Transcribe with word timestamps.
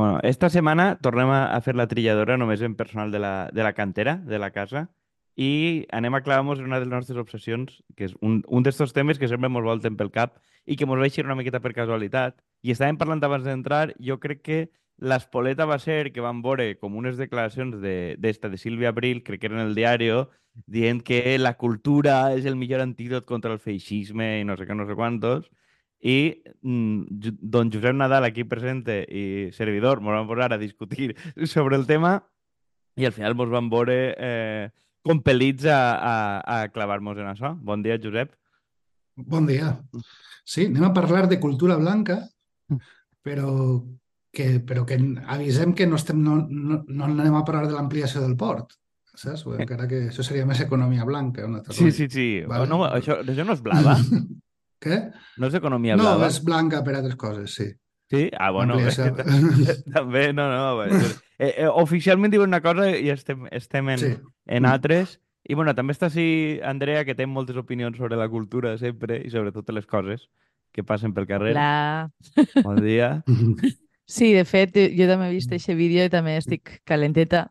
Bueno, 0.00 0.18
esta 0.22 0.48
setmana 0.48 0.94
tornem 1.04 1.28
a, 1.28 1.58
fer 1.60 1.74
la 1.76 1.84
trilladora 1.84 2.38
només 2.40 2.62
en 2.64 2.72
personal 2.72 3.10
de 3.12 3.18
la, 3.20 3.50
de 3.52 3.60
la 3.60 3.74
cantera, 3.76 4.14
de 4.16 4.38
la 4.40 4.48
casa, 4.54 4.86
i 5.36 5.84
anem 5.92 6.14
a 6.16 6.22
clavar-nos 6.24 6.62
en 6.62 6.70
una 6.70 6.78
de 6.80 6.86
les 6.86 6.94
nostres 6.94 7.18
obsessions, 7.20 7.82
que 7.98 8.06
és 8.08 8.14
un, 8.24 8.38
un 8.48 8.64
d'estos 8.64 8.94
temes 8.96 9.20
que 9.20 9.28
sempre 9.28 9.50
ens 9.52 9.66
volten 9.66 9.98
pel 10.00 10.08
cap 10.14 10.38
i 10.64 10.78
que 10.80 10.88
ens 10.88 11.20
va 11.20 11.26
una 11.26 11.36
miqueta 11.36 11.60
per 11.60 11.74
casualitat. 11.76 12.38
I 12.64 12.72
estàvem 12.72 12.96
parlant 12.96 13.20
abans 13.28 13.44
d'entrar, 13.44 13.92
jo 14.00 14.16
crec 14.24 14.40
que 14.40 14.58
l'espoleta 14.96 15.68
va 15.68 15.76
ser 15.78 16.14
que 16.14 16.24
van 16.24 16.40
veure 16.40 16.70
com 16.80 16.96
unes 16.96 17.20
declaracions 17.20 17.76
d'esta, 17.84 18.48
de, 18.48 18.56
de 18.56 18.62
Sílvia 18.64 18.96
Abril, 18.96 19.20
crec 19.22 19.42
que 19.42 19.52
era 19.52 19.60
en 19.60 19.66
el 19.66 19.76
diari, 19.76 20.08
dient 20.64 21.04
que 21.04 21.36
la 21.36 21.58
cultura 21.60 22.32
és 22.32 22.48
el 22.48 22.56
millor 22.56 22.80
antídot 22.80 23.28
contra 23.28 23.52
el 23.52 23.60
feixisme 23.60 24.38
i 24.40 24.48
no 24.48 24.56
sé 24.56 24.64
què, 24.64 24.72
no 24.72 24.88
sé 24.88 24.96
quantos, 24.96 25.52
i 26.00 26.42
mm, 26.62 27.20
don 27.40 27.70
Josep 27.72 27.94
Nadal, 27.94 28.24
aquí 28.24 28.44
presente, 28.44 29.02
i 29.04 29.52
servidor, 29.52 30.00
ens 30.00 30.08
vam 30.08 30.28
posar 30.28 30.52
a 30.54 30.60
discutir 30.60 31.14
sobre 31.54 31.76
el 31.76 31.86
tema 31.86 32.18
i 32.96 33.06
al 33.06 33.12
final 33.16 33.36
ens 33.36 33.52
vam 33.52 33.70
veure 33.72 33.98
eh, 34.16 34.70
compel·lits 35.06 35.68
a, 35.68 35.80
a, 35.96 36.16
a 36.40 36.58
clavar-nos 36.72 37.20
en 37.20 37.30
això. 37.30 37.54
Bon 37.60 37.82
dia, 37.84 38.00
Josep. 38.00 38.34
Bon 39.16 39.46
dia. 39.48 39.74
Sí, 40.44 40.66
anem 40.66 40.88
a 40.88 40.94
parlar 40.96 41.26
de 41.28 41.40
cultura 41.40 41.76
blanca, 41.76 42.22
però 43.22 43.52
que, 44.32 44.60
però 44.64 44.84
que 44.86 44.98
avisem 45.28 45.74
que 45.76 45.86
no, 45.86 45.98
estem, 46.00 46.20
no, 46.22 46.40
no, 46.48 46.82
no 46.86 47.08
anem 47.08 47.36
a 47.36 47.44
parlar 47.44 47.68
de 47.68 47.76
l'ampliació 47.76 48.22
del 48.24 48.36
port, 48.40 48.76
saps? 49.14 49.44
Encara 49.56 49.88
que 49.90 50.06
això 50.08 50.24
seria 50.26 50.48
més 50.48 50.60
economia 50.64 51.04
blanca. 51.08 51.46
Una 51.48 51.64
sí, 51.68 51.90
sí, 51.92 52.08
sí. 52.08 52.28
Vale? 52.46 52.64
Oh, 52.64 52.70
no, 52.70 52.84
això, 52.88 53.20
això 53.20 53.46
no 53.46 53.56
és 53.58 53.64
blava? 53.64 53.98
Què? 54.80 54.98
No 55.38 55.50
és 55.50 55.56
economia 55.58 55.96
blava? 56.00 56.24
No, 56.24 56.28
és 56.32 56.40
blanca 56.44 56.82
per 56.86 56.96
altres 56.96 57.16
coses, 57.20 57.54
sí. 57.54 57.68
Sí? 58.10 58.28
Ah, 58.36 58.50
bueno, 58.50 58.76
bé, 58.80 58.90
també, 59.94 60.32
no, 60.34 60.48
no. 60.50 60.78
Bé. 60.80 60.90
Eh, 61.38 61.54
eh, 61.62 61.68
oficialment 61.68 62.32
diuen 62.32 62.50
una 62.50 62.62
cosa 62.64 62.88
i 62.90 63.12
estem, 63.12 63.46
estem 63.54 63.92
en, 63.94 64.00
sí. 64.02 64.14
en 64.46 64.66
altres. 64.66 65.20
I 65.46 65.56
bueno, 65.56 65.72
també 65.74 65.94
està 65.94 66.10
així 66.10 66.58
Andrea, 66.66 67.04
que 67.06 67.14
té 67.16 67.26
moltes 67.26 67.56
opinions 67.60 67.96
sobre 67.98 68.18
la 68.18 68.28
cultura 68.28 68.74
sempre 68.78 69.20
i 69.24 69.30
sobre 69.32 69.54
totes 69.54 69.74
les 69.74 69.86
coses 69.88 70.26
que 70.74 70.84
passen 70.86 71.14
pel 71.14 71.28
carrer. 71.30 71.54
Hola. 71.54 72.10
Bon 72.64 72.82
dia. 72.82 73.20
Sí, 74.10 74.32
de 74.34 74.42
fet, 74.42 74.74
jo 74.98 75.06
també 75.06 75.28
he 75.28 75.36
vist 75.36 75.52
aquest 75.54 75.70
vídeo 75.78 76.02
i 76.02 76.10
també 76.10 76.32
estic 76.34 76.80
calenteta. 76.82 77.44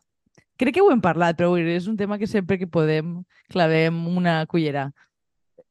Crec 0.60 0.74
que 0.76 0.82
ho 0.84 0.90
hem 0.92 1.00
parlat, 1.00 1.38
però 1.38 1.54
és 1.56 1.86
un 1.88 1.94
tema 1.96 2.18
que 2.20 2.26
sempre 2.28 2.58
que 2.60 2.68
podem 2.68 3.22
clavem 3.48 3.96
una 4.10 4.42
cullera. 4.44 4.90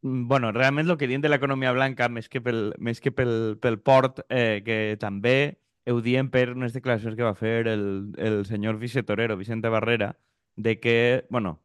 Mm, 0.02 0.28
bueno, 0.28 0.52
realment 0.52 0.90
el 0.90 0.98
que 0.98 1.08
diem 1.08 1.22
de 1.22 1.30
l'economia 1.30 1.74
blanca, 1.76 2.08
més 2.10 2.30
que 2.30 2.42
pel, 2.42 2.74
més 2.80 3.02
que 3.04 3.12
pel, 3.12 3.58
pel 3.62 3.80
port, 3.84 4.24
eh, 4.30 4.62
que 4.66 4.98
també 5.00 5.60
ho 5.90 6.00
diem 6.06 6.30
per 6.32 6.52
unes 6.54 6.76
declaracions 6.76 7.18
que 7.18 7.26
va 7.26 7.36
fer 7.36 7.68
el, 7.68 8.14
el 8.18 8.46
senyor 8.46 8.78
vicetorero, 8.80 9.38
Vicente 9.38 9.70
Barrera, 9.70 10.16
de 10.56 10.80
que, 10.80 11.26
bueno, 11.30 11.60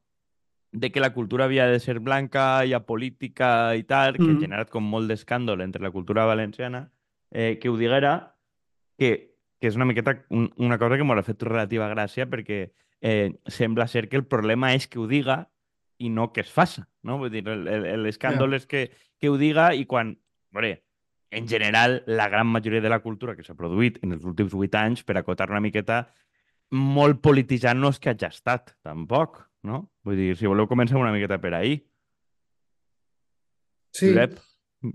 de 0.72 0.90
que 0.90 1.00
la 1.00 1.12
cultura 1.14 1.44
havia 1.44 1.66
de 1.66 1.78
ser 1.78 2.00
blanca 2.00 2.64
i 2.66 2.72
apolítica 2.72 3.76
i 3.76 3.84
tal, 3.84 4.16
que 4.16 4.24
mm. 4.24 4.36
ha 4.36 4.46
generat 4.46 4.70
com 4.72 4.86
molt 4.86 5.10
d'escàndol 5.10 5.62
entre 5.62 5.82
la 5.82 5.92
cultura 5.94 6.24
valenciana, 6.26 6.88
eh, 7.30 7.58
que 7.60 7.70
ho 7.70 7.76
diguera, 7.78 8.34
que, 8.98 9.36
que 9.60 9.70
és 9.70 9.76
una 9.78 9.86
miqueta 9.86 10.18
un, 10.30 10.50
una 10.56 10.78
cosa 10.78 10.98
que 10.98 11.06
m'ha 11.06 11.22
fet 11.26 11.42
relativa 11.46 11.90
gràcia 11.92 12.26
perquè 12.30 12.58
eh, 13.00 13.34
sembla 13.46 13.86
ser 13.90 14.08
que 14.08 14.18
el 14.18 14.26
problema 14.26 14.72
és 14.74 14.88
que 14.88 14.98
ho 14.98 15.06
diga 15.10 15.44
i 15.98 16.10
no 16.10 16.30
que 16.32 16.42
es 16.42 16.50
faça, 16.50 16.86
no? 17.02 17.18
Vull 17.20 17.32
dir, 17.32 17.44
l'escàndol 17.44 18.54
yeah. 18.54 18.60
és 18.62 18.66
que, 18.70 18.82
que 19.20 19.30
ho 19.30 19.38
diga 19.40 19.70
i 19.76 19.86
quan, 19.90 20.14
veure, 20.54 20.76
en 21.34 21.48
general, 21.50 22.02
la 22.06 22.28
gran 22.28 22.46
majoria 22.46 22.80
de 22.80 22.90
la 22.92 23.00
cultura 23.02 23.34
que 23.34 23.42
s'ha 23.46 23.56
produït 23.58 23.98
en 24.06 24.14
els 24.16 24.24
últims 24.26 24.54
vuit 24.54 24.74
anys, 24.78 25.02
per 25.06 25.16
acotar 25.18 25.50
una 25.50 25.62
miqueta, 25.62 26.04
molt 26.74 27.20
polititzant 27.22 27.80
no 27.80 27.90
és 27.94 27.98
que 28.02 28.12
hagi 28.12 28.28
estat, 28.28 28.74
tampoc, 28.86 29.42
no? 29.66 29.84
Vull 30.06 30.20
dir, 30.20 30.30
si 30.38 30.50
voleu 30.50 30.68
començar 30.70 31.00
una 31.00 31.12
miqueta 31.14 31.40
per 31.42 31.54
ahir. 31.58 31.78
Sí. 33.94 34.10
Josep, 34.10 34.38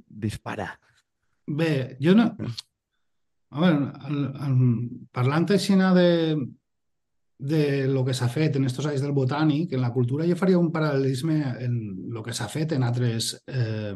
dispara. 0.07 0.74
Bé, 1.47 1.97
jo 2.03 2.16
no... 2.18 2.31
A 3.50 3.63
veure, 3.63 3.85
el, 4.06 4.18
el, 4.45 4.57
parlant 5.16 5.47
així 5.56 5.74
de, 5.74 6.09
de 7.39 7.88
lo 7.88 8.03
que 8.03 8.13
s'ha 8.13 8.27
fet 8.27 8.57
en 8.57 8.66
aquests 8.67 8.89
anys 8.89 9.01
del 9.01 9.16
botànic, 9.16 9.72
en 9.73 9.81
la 9.81 9.94
cultura 9.95 10.27
jo 10.27 10.35
faria 10.35 10.59
un 10.59 10.73
paral·lelisme 10.75 11.38
en 11.63 11.75
el 12.11 12.23
que 12.25 12.35
s'ha 12.35 12.50
fet 12.51 12.75
en 12.75 12.83
altres, 12.83 13.31
eh, 13.47 13.95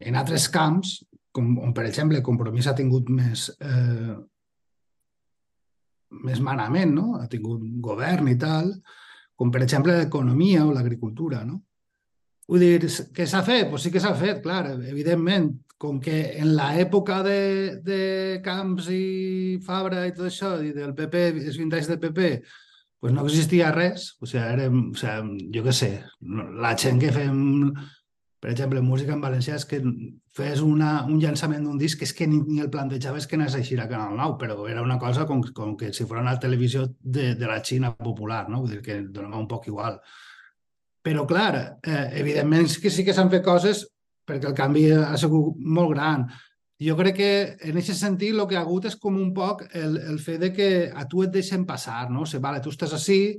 en 0.00 0.18
altres 0.18 0.48
camps, 0.50 0.96
com, 1.34 1.52
on, 1.62 1.74
per 1.74 1.86
exemple, 1.86 2.22
Compromís 2.26 2.66
ha 2.66 2.74
tingut 2.74 3.10
més, 3.14 3.46
eh, 3.62 4.16
més 6.26 6.42
manament, 6.42 6.90
no? 6.94 7.20
ha 7.20 7.28
tingut 7.30 7.62
govern 7.82 8.28
i 8.30 8.36
tal, 8.38 8.72
com 9.38 9.54
per 9.54 9.62
exemple 9.62 9.94
l'economia 10.00 10.66
o 10.66 10.74
l'agricultura. 10.74 11.44
No? 11.46 11.60
Vull 12.50 12.66
dir, 12.66 12.90
què 13.14 13.26
s'ha 13.30 13.44
fet? 13.46 13.70
Pues 13.70 13.86
sí 13.86 13.94
que 13.94 14.02
s'ha 14.02 14.14
fet, 14.18 14.42
clar, 14.42 14.74
evidentment, 14.90 15.52
com 15.78 15.98
que 16.00 16.18
en 16.38 16.54
l'època 16.56 17.22
de, 17.26 17.40
de 17.84 18.02
Camps 18.44 18.88
i 18.94 19.58
Fabra 19.64 20.04
i 20.06 20.14
tot 20.14 20.28
això, 20.28 20.54
i 20.62 20.72
del 20.76 20.94
PP, 20.96 21.24
els 21.34 21.58
20 21.60 21.80
anys 21.80 21.90
del 21.90 22.00
PP, 22.02 22.30
pues 23.04 23.12
no 23.12 23.24
existia 23.26 23.72
res. 23.74 24.14
O 24.20 24.28
sigui, 24.28 24.44
érem, 24.44 24.80
o 24.94 24.96
sigui, 24.96 25.50
jo 25.52 25.64
què 25.66 25.74
sé, 25.76 25.90
la 26.62 26.72
gent 26.80 27.00
que 27.02 27.12
fem, 27.12 27.36
per 28.40 28.52
exemple, 28.52 28.80
música 28.84 29.12
en 29.16 29.24
valencià, 29.24 29.58
és 29.60 29.66
que 29.68 29.80
fes 30.34 30.62
una, 30.64 31.04
un 31.04 31.20
llançament 31.20 31.66
d'un 31.66 31.78
disc 31.80 32.00
és 32.06 32.14
que 32.16 32.26
ni, 32.30 32.40
ni 32.48 32.62
el 32.64 32.70
plantejaves 32.72 33.28
que 33.28 33.38
anés 33.38 33.54
a 33.54 33.60
eixir 33.62 33.78
a 33.82 33.88
Canal 33.90 34.16
9, 34.16 34.38
però 34.40 34.68
era 34.70 34.82
una 34.82 34.98
cosa 35.02 35.26
com, 35.28 35.42
com 35.54 35.76
que 35.80 35.92
si 35.92 36.06
fos 36.08 36.22
una 36.22 36.38
televisió 36.40 36.86
de, 37.00 37.34
de 37.34 37.50
la 37.50 37.60
Xina 37.62 37.94
popular, 37.96 38.46
no? 38.48 38.62
Vull 38.64 38.76
dir 38.76 38.84
que 38.84 39.02
donava 39.04 39.42
un 39.42 39.50
poc 39.50 39.68
igual. 39.68 40.00
Però, 41.04 41.26
clar, 41.28 41.80
eh, 41.84 42.06
evidentment 42.22 42.70
que 42.80 42.90
sí 42.90 43.04
que 43.04 43.12
s'han 43.12 43.28
fet 43.32 43.44
coses 43.44 43.84
perquè 44.26 44.50
el 44.50 44.56
canvi 44.56 44.88
ha 44.96 45.16
sigut 45.20 45.60
molt 45.60 45.94
gran. 45.94 46.26
Jo 46.84 46.96
crec 46.98 47.16
que 47.16 47.32
en 47.68 47.78
aquest 47.78 48.00
sentit 48.00 48.34
el 48.34 48.46
que 48.50 48.56
ha 48.58 48.64
hagut 48.64 48.88
és 48.90 48.96
com 49.00 49.16
un 49.20 49.30
poc 49.36 49.62
el, 49.78 49.96
el 50.10 50.18
fet 50.18 50.40
de 50.42 50.50
que 50.52 50.70
a 50.90 51.06
tu 51.08 51.22
et 51.22 51.32
deixen 51.32 51.64
passar, 51.68 52.08
no? 52.10 52.24
O 52.24 52.28
sigui, 52.28 52.42
vale, 52.42 52.60
tu 52.64 52.72
estàs 52.74 52.92
així, 52.96 53.38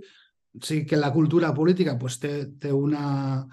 sí 0.63 0.85
que 0.87 0.97
la 0.97 1.11
cultura 1.13 1.53
política 1.53 1.97
pues, 1.99 2.19
té, 2.19 2.33
té 2.61 2.71
una... 2.73 3.45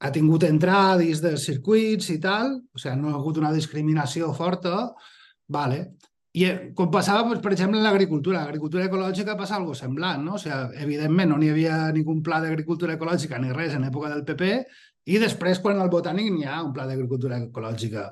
ha 0.00 0.10
tingut 0.12 0.44
entrada 0.48 0.98
dins 1.00 1.20
dels 1.20 1.42
circuits 1.44 2.08
i 2.12 2.18
tal, 2.20 2.54
o 2.72 2.78
sigui, 2.80 2.96
no 3.00 3.10
ha 3.10 3.18
hagut 3.18 3.40
una 3.40 3.52
discriminació 3.52 4.32
forta, 4.36 4.90
vale. 5.48 5.80
I 6.38 6.44
eh, 6.46 6.56
com 6.78 6.90
passava, 6.94 7.24
doncs, 7.26 7.40
per 7.42 7.52
exemple, 7.56 7.80
en 7.80 7.86
l'agricultura. 7.86 8.44
L'agricultura 8.44 8.84
ecològica 8.86 9.34
passa 9.38 9.56
algo 9.56 9.74
semblant, 9.74 10.22
no? 10.22 10.36
O 10.38 10.42
sigui, 10.42 10.82
evidentment, 10.84 11.32
no 11.32 11.38
n'hi 11.40 11.50
havia 11.50 11.78
ningú 11.96 12.20
pla 12.26 12.38
d'agricultura 12.44 12.94
ecològica 12.94 13.40
ni 13.42 13.50
res 13.56 13.74
en 13.74 13.88
època 13.88 14.12
del 14.12 14.22
PP, 14.28 14.50
i 15.10 15.18
després, 15.18 15.58
quan 15.64 15.80
al 15.80 15.90
Botànic, 15.90 16.28
n'hi 16.30 16.46
ha 16.46 16.60
un 16.62 16.74
pla 16.76 16.86
d'agricultura 16.86 17.40
ecològica. 17.40 18.10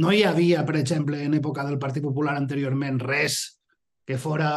No 0.00 0.14
hi 0.14 0.22
havia, 0.24 0.62
per 0.64 0.78
exemple, 0.80 1.20
en 1.20 1.36
època 1.36 1.66
del 1.68 1.80
Partit 1.82 2.04
Popular 2.06 2.38
anteriorment, 2.38 3.02
res 3.04 3.42
que 4.08 4.16
fora 4.16 4.52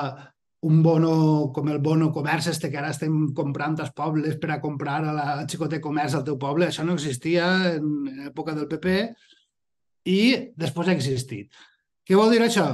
un 0.66 0.82
bono 0.82 1.52
com 1.54 1.68
el 1.70 1.78
bono 1.84 2.08
comerç 2.14 2.48
este 2.50 2.72
que 2.74 2.80
ara 2.80 2.90
estem 2.90 3.28
comprant 3.38 3.76
als 3.78 3.92
pobles 3.94 4.40
per 4.42 4.56
a 4.56 4.62
comprar 4.64 5.02
a 5.04 5.14
la 5.14 5.28
xicote 5.46 5.82
comerç 5.84 6.16
al 6.16 6.24
teu 6.26 6.40
poble. 6.42 6.72
Això 6.72 6.86
no 6.88 6.96
existia 6.98 7.50
en 7.76 8.30
època 8.32 8.56
del 8.58 8.70
PP 8.72 8.96
i 10.10 10.22
després 10.58 10.90
ha 10.90 10.96
existit. 10.98 11.52
Què 12.06 12.18
vol 12.18 12.34
dir 12.34 12.42
això? 12.46 12.68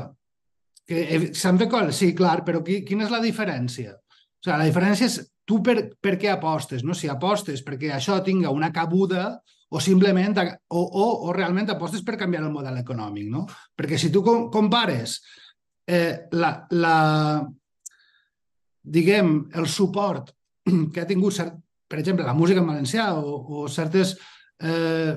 Que 0.88 1.32
s'han 1.38 1.60
fet 1.62 1.72
coses, 1.72 1.98
sí, 2.02 2.12
clar, 2.18 2.42
però 2.48 2.64
qui, 2.66 2.82
quina 2.88 3.06
és 3.08 3.14
la 3.14 3.22
diferència? 3.24 3.96
O 3.96 4.44
sigui, 4.44 4.58
la 4.58 4.68
diferència 4.68 5.08
és 5.08 5.20
tu 5.48 5.62
per, 5.64 5.78
per 6.02 6.18
què 6.20 6.32
apostes, 6.34 6.84
no? 6.84 6.96
Si 6.98 7.10
apostes 7.12 7.64
perquè 7.66 7.94
això 7.96 8.20
tinga 8.26 8.52
una 8.52 8.72
cabuda 8.76 9.40
o 9.72 9.80
simplement, 9.80 10.36
o, 10.68 10.82
o, 10.82 11.06
o 11.30 11.34
realment 11.36 11.70
apostes 11.72 12.04
per 12.04 12.18
canviar 12.20 12.44
el 12.44 12.52
model 12.52 12.82
econòmic, 12.82 13.30
no? 13.32 13.46
Perquè 13.78 14.00
si 14.00 14.12
tu 14.12 14.24
compares 14.52 15.22
eh, 15.88 16.28
la, 16.36 16.52
la, 16.76 16.96
diguem, 18.84 19.36
el 19.56 19.68
suport 19.72 20.34
que 20.94 21.04
ha 21.04 21.08
tingut, 21.08 21.38
cert, 21.38 21.56
per 21.88 22.00
exemple, 22.00 22.28
la 22.28 22.36
música 22.36 22.60
en 22.64 22.68
valencià 22.68 23.12
o, 23.16 23.38
o 23.62 23.68
certes 23.72 24.18
eh, 24.60 25.16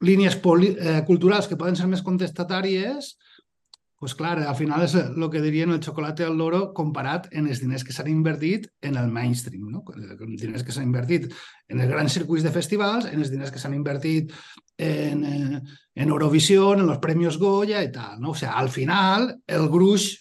línies 0.00 0.38
eh, 0.38 1.02
culturals 1.06 1.48
que 1.48 1.56
poden 1.56 1.76
ser 1.76 1.88
més 1.90 2.04
contestatàries, 2.06 3.16
pues 3.98 4.14
clar, 4.14 4.36
al 4.46 4.54
final 4.54 4.84
és 4.84 4.94
el 4.94 5.24
que 5.30 5.40
dirien 5.42 5.72
el 5.74 5.82
xocolate 5.82 6.22
al 6.22 6.36
loro 6.38 6.68
comparat 6.74 7.26
en 7.34 7.48
els 7.50 7.58
diners 7.58 7.82
que 7.82 7.92
s'han 7.92 8.06
invertit 8.12 8.68
en 8.80 8.94
el 8.96 9.08
mainstream, 9.10 9.64
no? 9.72 9.82
els 9.96 10.38
diners 10.38 10.62
que 10.62 10.70
s'han 10.70 10.86
invertit 10.86 11.26
en 11.66 11.82
els 11.82 11.90
grans 11.90 12.14
circuits 12.14 12.46
de 12.46 12.54
festivals, 12.54 13.08
en 13.10 13.18
els 13.18 13.32
diners 13.32 13.50
que 13.50 13.58
s'han 13.58 13.74
invertit 13.74 14.30
en, 14.78 15.24
eh, 15.26 15.60
en 15.98 16.14
Eurovisió, 16.14 16.76
en 16.76 16.86
els 16.86 17.02
Premis 17.02 17.40
Goya 17.42 17.82
i 17.82 17.90
tal. 17.90 18.20
No? 18.22 18.30
O 18.30 18.38
sigui, 18.38 18.52
al 18.54 18.70
final, 18.70 19.32
el 19.50 19.66
gruix 19.68 20.12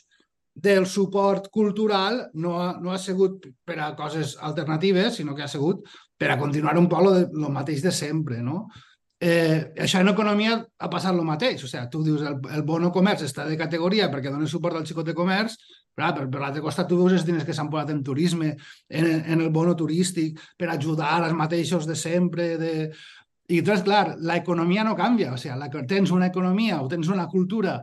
del 0.58 0.88
suport 0.90 1.52
cultural 1.54 2.24
no 2.34 2.58
ha, 2.64 2.72
no 2.82 2.92
ha 2.92 2.98
sigut 2.98 3.46
per 3.64 3.78
a 3.78 3.92
coses 3.96 4.40
alternatives, 4.42 5.22
sinó 5.22 5.36
que 5.38 5.46
ha 5.46 5.52
sigut 5.54 5.86
per 6.18 6.34
a 6.34 6.40
continuar 6.42 6.80
un 6.82 6.90
poc 6.90 7.14
el 7.14 7.52
mateix 7.54 7.86
de 7.86 7.94
sempre. 7.94 8.42
No? 8.42 8.66
Eh, 9.20 9.74
això 9.82 9.98
en 10.04 10.12
economia 10.12 10.60
ha 10.62 10.90
passat 10.94 11.16
el 11.16 11.26
mateix. 11.26 11.64
O 11.66 11.68
sigui, 11.70 11.88
tu 11.90 12.04
dius 12.06 12.22
el, 12.22 12.38
el 12.54 12.64
bono 12.66 12.92
comerç 12.94 13.26
està 13.26 13.48
de 13.48 13.58
categoria 13.58 14.12
perquè 14.14 14.30
dona 14.30 14.50
suport 14.50 14.78
al 14.78 14.86
xicot 14.86 15.08
de 15.08 15.16
comerç, 15.18 15.56
però 15.98 16.12
per, 16.14 16.28
per 16.30 16.42
l'altre 16.44 16.62
costat 16.62 16.90
tu 16.90 17.00
veus 17.00 17.16
els 17.18 17.26
diners 17.26 17.46
que 17.48 17.56
s'han 17.58 17.72
posat 17.74 17.90
en 17.96 18.04
turisme, 18.06 18.54
en, 18.90 19.08
en 19.26 19.42
el 19.42 19.50
bono 19.50 19.74
turístic, 19.76 20.38
per 20.58 20.70
ajudar 20.70 21.16
als 21.18 21.34
mateixos 21.34 21.90
de 21.90 21.98
sempre. 21.98 22.52
De... 22.62 22.74
I 23.50 23.64
entonces, 23.64 23.86
clar, 23.88 24.18
l'economia 24.22 24.86
no 24.86 24.96
canvia. 24.96 25.34
O 25.34 25.42
sigui, 25.42 25.58
la, 25.58 25.72
tens 25.90 26.14
una 26.14 26.30
economia 26.30 26.82
o 26.84 26.92
tens 26.92 27.10
una 27.10 27.26
cultura, 27.32 27.80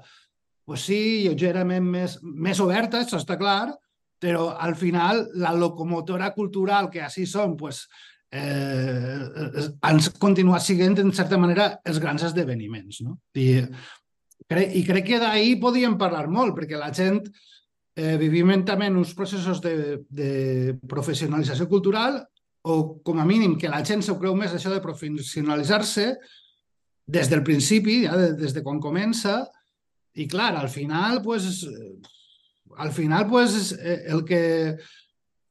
pues 0.65 0.87
sí, 0.87 1.01
lleugerament 1.27 1.91
més, 1.97 2.21
més 2.23 2.63
oberta, 2.63 3.03
això 3.03 3.19
està 3.19 3.35
clar, 3.41 3.75
però 4.23 4.53
al 4.55 4.79
final 4.79 5.27
la 5.43 5.51
locomotora 5.53 6.31
cultural 6.33 6.87
que 6.93 7.03
així 7.03 7.27
són, 7.27 7.59
pues, 7.59 7.89
eh, 8.35 9.69
han 9.81 10.01
continuat 10.19 10.65
siguent, 10.65 10.99
en 10.99 11.13
certa 11.15 11.39
manera, 11.39 11.69
els 11.87 12.01
grans 12.03 12.27
esdeveniments. 12.27 13.01
No? 13.07 13.19
I, 13.39 13.63
cre 14.51 14.67
I 14.81 14.85
crec 14.87 15.09
que 15.13 15.21
d'ahir 15.23 15.59
podíem 15.63 15.97
parlar 16.01 16.27
molt, 16.29 16.57
perquè 16.59 16.79
la 16.81 16.93
gent 16.95 17.23
eh, 17.97 18.17
vivim 18.21 18.53
també 18.67 18.91
uns 18.91 19.15
processos 19.15 19.63
de, 19.63 20.01
de 20.11 20.79
professionalització 20.91 21.69
cultural 21.71 22.23
o, 22.65 22.99
com 23.05 23.21
a 23.21 23.29
mínim, 23.29 23.59
que 23.61 23.71
la 23.71 23.85
gent 23.87 24.03
s'ho 24.03 24.19
creu 24.19 24.35
més 24.39 24.55
això 24.57 24.73
de 24.73 24.83
professionalitzar-se 24.83 26.09
des 27.07 27.29
del 27.31 27.45
principi, 27.45 28.03
ja, 28.09 28.17
des 28.35 28.57
de 28.57 28.65
quan 28.65 28.81
comença, 28.81 29.43
i 30.15 30.27
clar, 30.31 30.55
al 30.57 30.71
final, 30.73 31.21
pues, 31.23 31.67
al 32.79 32.93
final, 32.95 33.27
pues, 33.29 33.75
el 33.83 34.25
que 34.25 34.43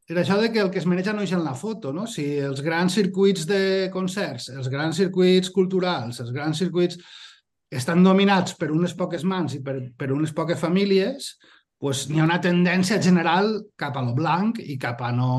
era 0.10 0.22
això 0.22 0.38
de 0.42 0.52
que 0.52 0.60
el 0.60 0.70
que 0.72 0.82
es 0.82 0.88
maneja 0.90 1.14
no 1.16 1.24
és 1.24 1.32
en 1.32 1.44
la 1.46 1.56
foto, 1.56 1.94
no? 1.96 2.06
Si 2.10 2.26
els 2.44 2.62
grans 2.64 2.96
circuits 2.98 3.46
de 3.48 3.90
concerts, 3.94 4.50
els 4.52 4.68
grans 4.72 4.98
circuits 5.00 5.52
culturals, 5.54 6.20
els 6.20 6.34
grans 6.36 6.60
circuits 6.60 7.00
estan 7.74 8.04
dominats 8.04 8.58
per 8.60 8.70
unes 8.72 8.94
poques 9.00 9.24
mans 9.24 9.56
i 9.56 9.62
per, 9.64 9.78
per 9.98 10.12
unes 10.14 10.34
poques 10.36 10.60
famílies, 10.60 11.38
pues, 11.80 12.08
n'hi 12.10 12.22
ha 12.22 12.28
una 12.28 12.42
tendència 12.44 13.00
general 13.02 13.56
cap 13.80 13.96
a 13.98 14.04
lo 14.04 14.14
blanc 14.18 14.60
i 14.60 14.78
cap 14.80 15.02
a 15.04 15.12
no 15.16 15.30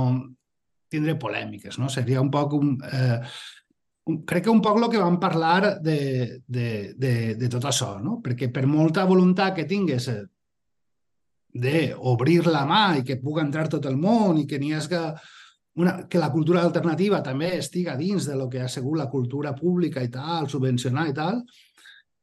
tindre 0.93 1.19
polèmiques, 1.21 1.79
no? 1.79 1.91
Seria 1.93 2.23
un 2.23 2.31
poc 2.33 2.57
un, 2.57 2.75
eh, 2.89 3.21
un, 4.11 4.21
crec 4.29 4.47
que 4.47 4.53
un 4.53 4.63
poc 4.65 4.81
el 4.81 4.89
que 4.93 5.01
vam 5.01 5.19
parlar 5.21 5.77
de, 5.83 6.41
de, 6.47 6.69
de, 6.97 7.15
de 7.41 7.51
tot 7.53 7.69
això, 7.69 7.95
no? 8.01 8.19
Perquè 8.25 8.51
per 8.53 8.65
molta 8.71 9.07
voluntat 9.09 9.57
que 9.57 9.69
tingues 9.69 10.09
eh, 10.13 10.23
d'obrir 11.55 12.43
la 12.51 12.65
mà 12.67 12.85
i 12.99 13.05
que 13.07 13.21
pugui 13.23 13.45
entrar 13.45 13.69
tot 13.71 13.87
el 13.87 13.97
món 13.97 14.41
i 14.41 14.47
que 14.47 14.59
n'hi 14.59 14.73
hagi 14.75 15.01
una, 15.77 16.07
que 16.09 16.19
la 16.19 16.31
cultura 16.31 16.63
alternativa 16.63 17.21
també 17.23 17.57
estiga 17.59 17.97
dins 17.99 18.27
de 18.27 18.37
lo 18.39 18.49
que 18.49 18.61
ha 18.63 18.69
sigut 18.69 18.99
la 18.99 19.09
cultura 19.11 19.55
pública 19.55 20.03
i 20.03 20.11
tal, 20.11 20.49
subvencionar 20.51 21.09
i 21.11 21.15
tal, 21.15 21.41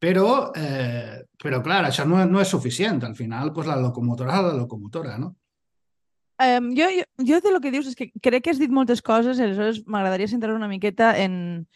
però, 0.01 0.51
eh, 0.55 1.21
però 1.37 1.59
clar, 1.61 1.83
això 1.85 2.05
no, 2.07 2.23
no 2.25 2.39
és 2.41 2.49
suficient. 2.49 3.03
Al 3.03 3.15
final, 3.15 3.51
pues, 3.53 3.67
la 3.67 3.77
locomotora 3.77 4.39
és 4.39 4.47
la 4.47 4.55
locomotora, 4.63 5.17
no? 5.19 5.35
Um, 6.41 6.71
jo, 6.73 6.87
jo, 6.89 7.03
jo 7.27 7.37
de 7.43 7.51
lo 7.53 7.59
que 7.61 7.69
dius 7.69 7.91
és 7.91 7.97
que 7.97 8.07
crec 8.23 8.47
que 8.47 8.53
has 8.55 8.57
dit 8.57 8.71
moltes 8.73 9.03
coses 9.05 9.37
i 9.37 9.43
aleshores 9.45 9.83
m'agradaria 9.85 10.31
centrar 10.31 10.55
una 10.55 10.71
miqueta 10.71 11.11
en, 11.21 11.67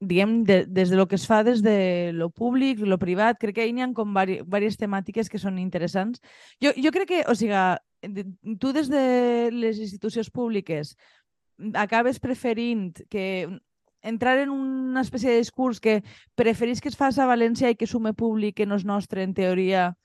diguem, 0.00 0.44
de, 0.44 0.64
des 0.66 0.90
de 0.90 0.96
lo 0.96 1.08
que 1.08 1.16
es 1.16 1.26
fa 1.26 1.42
des 1.44 1.62
de 1.62 2.12
lo 2.14 2.30
públic, 2.30 2.80
lo 2.80 2.98
privat, 2.98 3.38
crec 3.40 3.56
que 3.58 3.66
hi 3.66 3.80
ha 3.82 3.90
com 3.94 4.14
diverses 4.14 4.78
temàtiques 4.78 5.28
que 5.28 5.38
són 5.38 5.58
interessants. 5.58 6.22
Jo, 6.62 6.72
jo 6.76 6.92
crec 6.94 7.08
que, 7.08 7.22
o 7.26 7.34
sigui, 7.34 7.54
tu 8.58 8.72
des 8.72 8.88
de 8.88 9.50
les 9.52 9.78
institucions 9.78 10.30
públiques 10.30 10.94
acabes 11.74 12.20
preferint 12.20 13.00
que 13.10 13.48
entrar 14.02 14.38
en 14.38 14.50
una 14.50 15.00
espècie 15.00 15.30
de 15.30 15.38
discurs 15.42 15.80
que 15.80 16.02
preferís 16.38 16.80
que 16.80 16.88
es 16.88 16.96
faci 16.96 17.20
a 17.20 17.26
València 17.26 17.70
i 17.70 17.76
que 17.76 17.88
sume 17.90 18.14
públic 18.14 18.56
que 18.60 18.66
no 18.66 18.78
és 18.78 18.86
nostre, 18.86 19.24
en 19.26 19.34
teoria, 19.34 19.96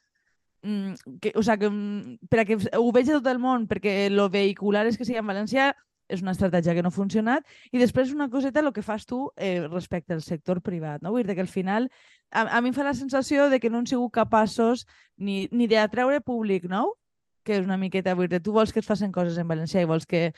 mm, 0.63 1.19
que, 1.21 1.33
o 1.35 1.43
sigui, 1.43 1.59
que, 1.59 1.69
mm, 1.69 2.17
per 2.29 2.39
a 2.39 2.45
que 2.45 2.57
ho 2.57 2.91
vegi 2.91 3.11
tot 3.11 3.27
el 3.27 3.39
món, 3.39 3.67
perquè 3.67 4.09
lo 4.09 4.29
vehicular 4.29 4.87
és 4.87 4.97
que 4.97 5.05
sigui 5.05 5.19
en 5.19 5.27
València, 5.27 5.73
és 6.11 6.21
una 6.21 6.33
estratègia 6.35 6.75
que 6.75 6.83
no 6.83 6.91
ha 6.91 6.95
funcionat. 6.95 7.45
I 7.71 7.79
després 7.81 8.11
una 8.13 8.29
coseta 8.29 8.61
el 8.61 8.71
que 8.73 8.83
fas 8.83 9.05
tu 9.05 9.25
eh, 9.37 9.67
respecte 9.67 10.13
al 10.13 10.21
sector 10.21 10.61
privat. 10.61 11.01
No? 11.01 11.11
Vull 11.11 11.23
dir 11.27 11.35
que 11.35 11.45
al 11.45 11.51
final 11.51 11.89
a, 12.31 12.47
a 12.57 12.61
mi 12.61 12.71
em 12.71 12.75
fa 12.75 12.83
la 12.83 12.95
sensació 12.97 13.49
de 13.49 13.59
que 13.59 13.69
no 13.69 13.79
han 13.79 13.87
sigut 13.87 14.13
capaços 14.13 14.87
ni, 15.17 15.47
ni 15.51 15.67
d'atreure 15.71 16.21
públic 16.21 16.67
nou, 16.69 16.95
que 17.43 17.57
és 17.59 17.65
una 17.65 17.77
miqueta, 17.77 18.15
vull 18.15 18.29
dir, 18.31 18.41
tu 18.43 18.53
vols 18.55 18.73
que 18.73 18.81
es 18.83 18.87
facin 18.87 19.11
coses 19.11 19.37
en 19.37 19.47
valencià 19.47 19.83
i 19.83 19.89
vols 19.89 20.07
que 20.07 20.31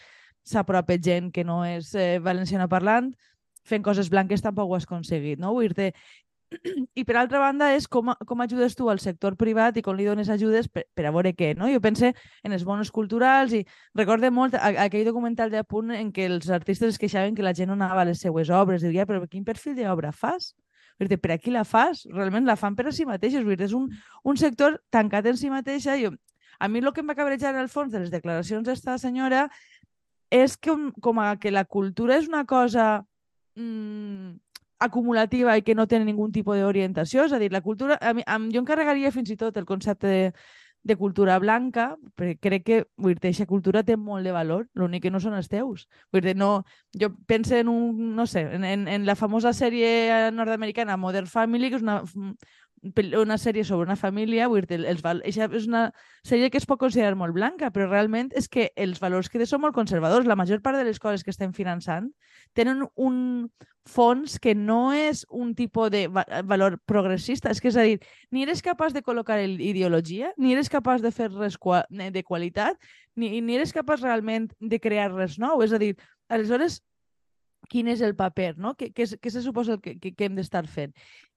s'apropi 0.46 1.00
gent 1.02 1.32
que 1.34 1.46
no 1.46 1.64
és 1.66 1.94
eh, 1.98 2.20
valenciana 2.22 2.68
parlant, 2.70 3.12
fent 3.66 3.86
coses 3.86 4.12
blanques 4.14 4.44
tampoc 4.46 4.70
ho 4.70 4.78
has 4.78 4.86
aconseguit, 4.86 5.40
no? 5.42 5.54
Vull 5.58 5.74
dir 5.74 5.92
i 7.00 7.03
per 7.03 7.15
altra 7.18 7.39
banda 7.42 7.71
és 7.75 7.88
com, 7.92 8.12
com 8.27 8.44
ajudes 8.44 8.75
tu 8.77 8.89
al 8.92 9.00
sector 9.03 9.36
privat 9.39 9.77
i 9.77 9.83
com 9.86 9.95
li 9.97 10.06
dones 10.06 10.30
ajudes 10.30 10.68
per, 10.71 10.86
per 10.94 11.07
a 11.07 11.13
veure 11.15 11.33
què, 11.36 11.53
no? 11.57 11.69
Jo 11.71 11.81
pense 11.81 12.12
en 12.15 12.56
els 12.56 12.65
bonos 12.68 12.92
culturals 12.94 13.56
i 13.57 13.63
recorde 13.97 14.31
molt 14.31 14.57
aquell 14.59 15.07
documental 15.07 15.51
de 15.51 15.63
punt 15.63 15.92
en 15.95 16.12
què 16.13 16.30
els 16.30 16.50
artistes 16.53 16.95
es 16.95 17.01
queixaven 17.01 17.36
que 17.36 17.45
la 17.45 17.56
gent 17.57 17.71
no 17.71 17.80
anava 17.80 18.06
a 18.06 18.09
les 18.12 18.21
seues 18.21 18.51
obres, 18.53 18.86
diria, 18.86 19.07
però 19.09 19.25
quin 19.27 19.45
perfil 19.47 19.75
d'obra 19.80 20.13
fas? 20.13 20.53
Dir, 21.00 21.18
per 21.19 21.33
a 21.33 21.38
qui 21.38 21.51
la 21.51 21.65
fas? 21.68 22.06
Realment 22.07 22.45
la 22.47 22.56
fan 22.56 22.75
per 22.75 22.86
a 22.88 22.92
si 22.95 23.03
mateixos. 23.03 23.44
Dir, 23.44 23.57
és 23.65 23.74
un, 23.75 23.89
un 24.24 24.38
sector 24.39 24.77
tancat 24.95 25.25
en 25.27 25.36
si 25.36 25.50
mateixa. 25.51 25.97
Jo, 26.00 26.13
a 26.59 26.69
mi 26.71 26.80
el 26.80 26.94
que 26.94 27.03
em 27.03 27.09
va 27.09 27.18
cabrejar 27.18 27.51
en 27.51 27.59
el 27.59 27.68
fons 27.68 27.92
de 27.92 28.00
les 28.00 28.13
declaracions 28.13 28.63
d'esta 28.63 28.95
senyora 29.01 29.50
és 30.31 30.56
que 30.56 30.74
com 31.03 31.19
a 31.19 31.36
que 31.38 31.51
la 31.51 31.65
cultura 31.65 32.15
és 32.15 32.30
una 32.31 32.45
cosa 32.47 33.03
mmm, 33.59 34.39
acumulativa 34.80 35.56
i 35.57 35.63
que 35.63 35.75
no 35.75 35.88
té 35.88 36.00
ningú 36.04 36.27
tipus 36.31 36.60
d'orientació. 36.60 37.25
És 37.25 37.33
a 37.33 37.39
dir, 37.39 37.51
la 37.51 37.62
cultura... 37.62 37.98
A 38.01 38.13
mi, 38.13 38.24
a, 38.25 38.39
jo 38.51 38.62
encarregaria 38.62 39.12
fins 39.12 39.31
i 39.31 39.38
tot 39.39 39.57
el 39.57 39.66
concepte 39.66 40.07
de, 40.07 40.33
de 40.86 40.95
cultura 40.95 41.39
blanca, 41.39 41.95
perquè 42.13 42.38
crec 42.42 42.66
que 42.66 42.75
dir, 43.01 43.16
aquesta 43.18 43.48
cultura 43.50 43.81
té 43.83 43.95
molt 43.98 44.24
de 44.27 44.33
valor, 44.36 44.68
l'únic 44.77 45.07
que 45.07 45.12
no 45.12 45.19
són 45.24 45.33
els 45.33 45.50
teus. 45.50 45.88
Vull 46.13 46.22
dir, 46.22 46.36
no, 46.38 46.66
jo 46.94 47.10
penso 47.25 47.56
en 47.57 47.72
un, 47.72 48.13
no 48.16 48.27
sé, 48.30 48.45
en, 48.54 48.63
en, 48.63 48.88
en 48.88 49.07
la 49.07 49.16
famosa 49.18 49.54
sèrie 49.54 50.30
nord-americana 50.36 50.98
Modern 51.01 51.25
Family, 51.31 51.71
que 51.74 51.81
és 51.81 51.86
una, 51.88 52.04
una 53.18 53.38
sèrie 53.38 53.64
sobre 53.66 53.86
una 53.86 53.96
família, 53.96 54.48
vull 54.48 54.66
dir, 54.68 54.82
els 54.86 55.02
val... 55.02 55.22
És 55.26 55.38
una 55.38 55.92
sèrie 56.24 56.50
que 56.52 56.60
es 56.62 56.68
pot 56.70 56.80
considerar 56.80 57.16
molt 57.18 57.34
blanca, 57.34 57.72
però 57.74 57.88
realment 57.90 58.30
és 58.36 58.48
que 58.52 58.70
els 58.76 59.00
valors 59.02 59.30
que 59.30 59.46
són 59.46 59.62
molt 59.62 59.76
conservadors. 59.76 60.28
La 60.28 60.38
major 60.38 60.62
part 60.62 60.78
de 60.78 60.86
les 60.86 61.00
coses 61.00 61.24
que 61.24 61.34
estem 61.34 61.54
finançant 61.54 62.12
tenen 62.54 62.86
un 62.96 63.50
fons 63.86 64.40
que 64.42 64.56
no 64.56 64.94
és 64.94 65.26
un 65.30 65.54
tipus 65.56 65.92
de 65.94 66.08
valor 66.10 66.80
progressista. 66.86 67.52
És 67.52 67.62
que 67.62 67.70
és 67.70 67.78
a 67.78 67.86
dir, 67.86 68.00
ni 68.32 68.46
eres 68.46 68.64
capaç 68.66 68.94
de 68.94 69.04
col·locar 69.06 69.40
ideologia, 69.46 70.34
ni 70.38 70.54
eres 70.54 70.70
capaç 70.70 71.02
de 71.02 71.14
fer 71.14 71.30
res 71.34 71.57
de 71.90 72.24
qualitat, 72.24 72.78
ni, 73.16 73.42
ni 73.42 73.56
eres 73.56 73.74
capaç 73.74 74.02
realment 74.02 74.52
de 74.59 74.80
crear 74.80 75.12
res 75.14 75.40
nou. 75.40 75.62
És 75.66 75.74
a 75.74 75.81
dir, 75.81 75.95
aleshores, 76.30 76.81
quin 77.69 77.90
és 77.92 78.02
el 78.06 78.16
paper, 78.16 78.56
no? 78.57 78.74
Què, 78.80 78.92
què, 78.95 79.07
què 79.22 79.31
se 79.31 79.44
suposa 79.45 79.78
que, 79.81 79.98
que, 80.00 80.14
que 80.16 80.28
hem 80.28 80.36
d'estar 80.38 80.66
fent? 80.72 80.94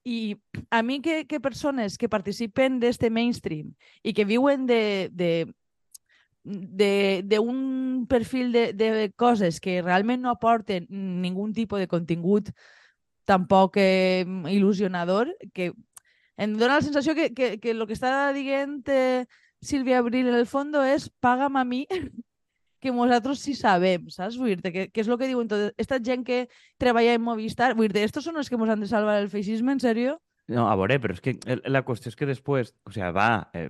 I 0.07 0.37
a 0.71 0.81
mi 0.83 0.99
que, 1.05 1.25
que 1.27 1.39
persones 1.43 1.97
que 1.97 2.09
participen 2.09 2.79
d'este 2.79 3.09
mainstream 3.09 3.73
i 4.03 4.13
que 4.13 4.25
viuen 4.25 4.65
de, 4.69 5.09
de 5.11 5.31
d'un 6.43 8.05
perfil 8.09 8.51
de, 8.51 8.73
de 8.73 9.11
coses 9.15 9.59
que 9.59 9.81
realment 9.81 10.21
no 10.23 10.31
aporten 10.31 10.87
ningú 10.89 11.51
tipus 11.53 11.79
de 11.79 11.87
contingut 11.87 12.49
tampoc 13.27 13.77
eh, 13.77 14.25
il·lusionador, 14.49 15.29
que 15.53 15.73
em 16.39 16.55
dona 16.57 16.79
la 16.79 16.81
sensació 16.81 17.13
que, 17.13 17.29
que, 17.35 17.59
que 17.59 17.75
el 17.75 17.85
que 17.85 17.93
està 17.93 18.31
dient 18.33 18.81
eh, 18.89 19.27
Sílvia 19.61 19.99
Abril 19.99 20.31
en 20.31 20.39
el 20.39 20.47
fons 20.47 20.73
és 20.87 21.09
paga'm 21.21 21.59
a 21.59 21.65
mi 21.67 21.83
que 22.79 22.93
nosaltres 22.95 23.43
sí 23.43 23.55
sabem, 23.57 24.07
saps? 24.13 24.37
Vull 24.39 24.55
dir 24.55 24.71
que, 24.73 24.87
que 24.91 25.03
és 25.03 25.09
el 25.09 25.19
que 25.19 25.29
diuen 25.29 25.51
tot. 25.51 25.75
Esta 25.77 25.99
gent 26.03 26.25
que 26.27 26.45
treballa 26.81 27.17
en 27.17 27.23
Movistar, 27.25 27.73
vull 27.77 27.91
dir 27.91 28.05
estos 28.07 28.25
són 28.27 28.39
els 28.39 28.49
que 28.49 28.59
ens 28.59 28.73
han 28.73 28.83
de 28.85 28.89
salvar 28.91 29.19
el 29.21 29.29
feixisme, 29.31 29.75
en 29.75 29.83
sèrio? 29.83 30.17
No, 30.49 30.65
a 30.65 30.75
veure, 30.79 30.97
però 31.01 31.13
és 31.13 31.21
que 31.21 31.35
la 31.69 31.83
qüestió 31.85 32.09
és 32.09 32.17
que 32.17 32.25
després, 32.29 32.73
o 32.89 32.93
sea, 32.95 33.11
va, 33.13 33.49
eh, 33.53 33.69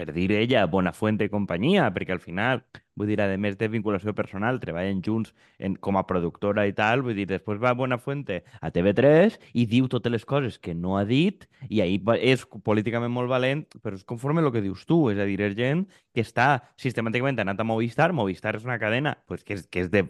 per 0.00 0.14
dir 0.16 0.30
ella, 0.32 0.64
Bonafuente 0.66 1.26
i 1.28 1.30
companyia, 1.32 1.90
perquè 1.92 2.14
al 2.14 2.22
final, 2.24 2.62
vull 2.96 3.10
dir, 3.10 3.18
a 3.20 3.28
més 3.36 3.58
de 3.60 3.68
vinculació 3.68 4.14
personal, 4.16 4.60
treballen 4.62 5.02
junts 5.04 5.34
en, 5.58 5.74
com 5.76 5.98
a 6.00 6.06
productora 6.08 6.64
i 6.68 6.72
tal, 6.76 7.04
vull 7.04 7.18
dir, 7.18 7.26
després 7.28 7.60
va 7.60 7.74
Bonafuente 7.76 8.40
a 8.64 8.70
TV3 8.72 9.36
i 9.60 9.66
diu 9.68 9.90
totes 9.92 10.14
les 10.14 10.24
coses 10.24 10.56
que 10.58 10.72
no 10.72 10.96
ha 10.96 11.04
dit 11.04 11.44
i 11.68 11.82
ahir 11.84 12.00
és 12.16 12.46
políticament 12.64 13.12
molt 13.12 13.28
valent, 13.28 13.66
però 13.84 13.98
és 13.98 14.06
conforme 14.08 14.40
el 14.40 14.48
que 14.54 14.64
dius 14.64 14.86
tu, 14.88 15.02
és 15.12 15.20
a 15.20 15.28
dir, 15.28 15.36
és 15.44 15.58
gent 15.58 15.84
que 16.14 16.24
està 16.24 16.48
sistemàticament 16.80 17.44
anat 17.44 17.60
a 17.60 17.68
Movistar, 17.68 18.14
Movistar 18.16 18.56
és 18.56 18.64
una 18.64 18.80
cadena 18.80 19.18
pues, 19.28 19.44
que, 19.44 19.60
és, 19.60 19.68
que 19.68 19.84
és 19.84 19.92
de 19.92 20.06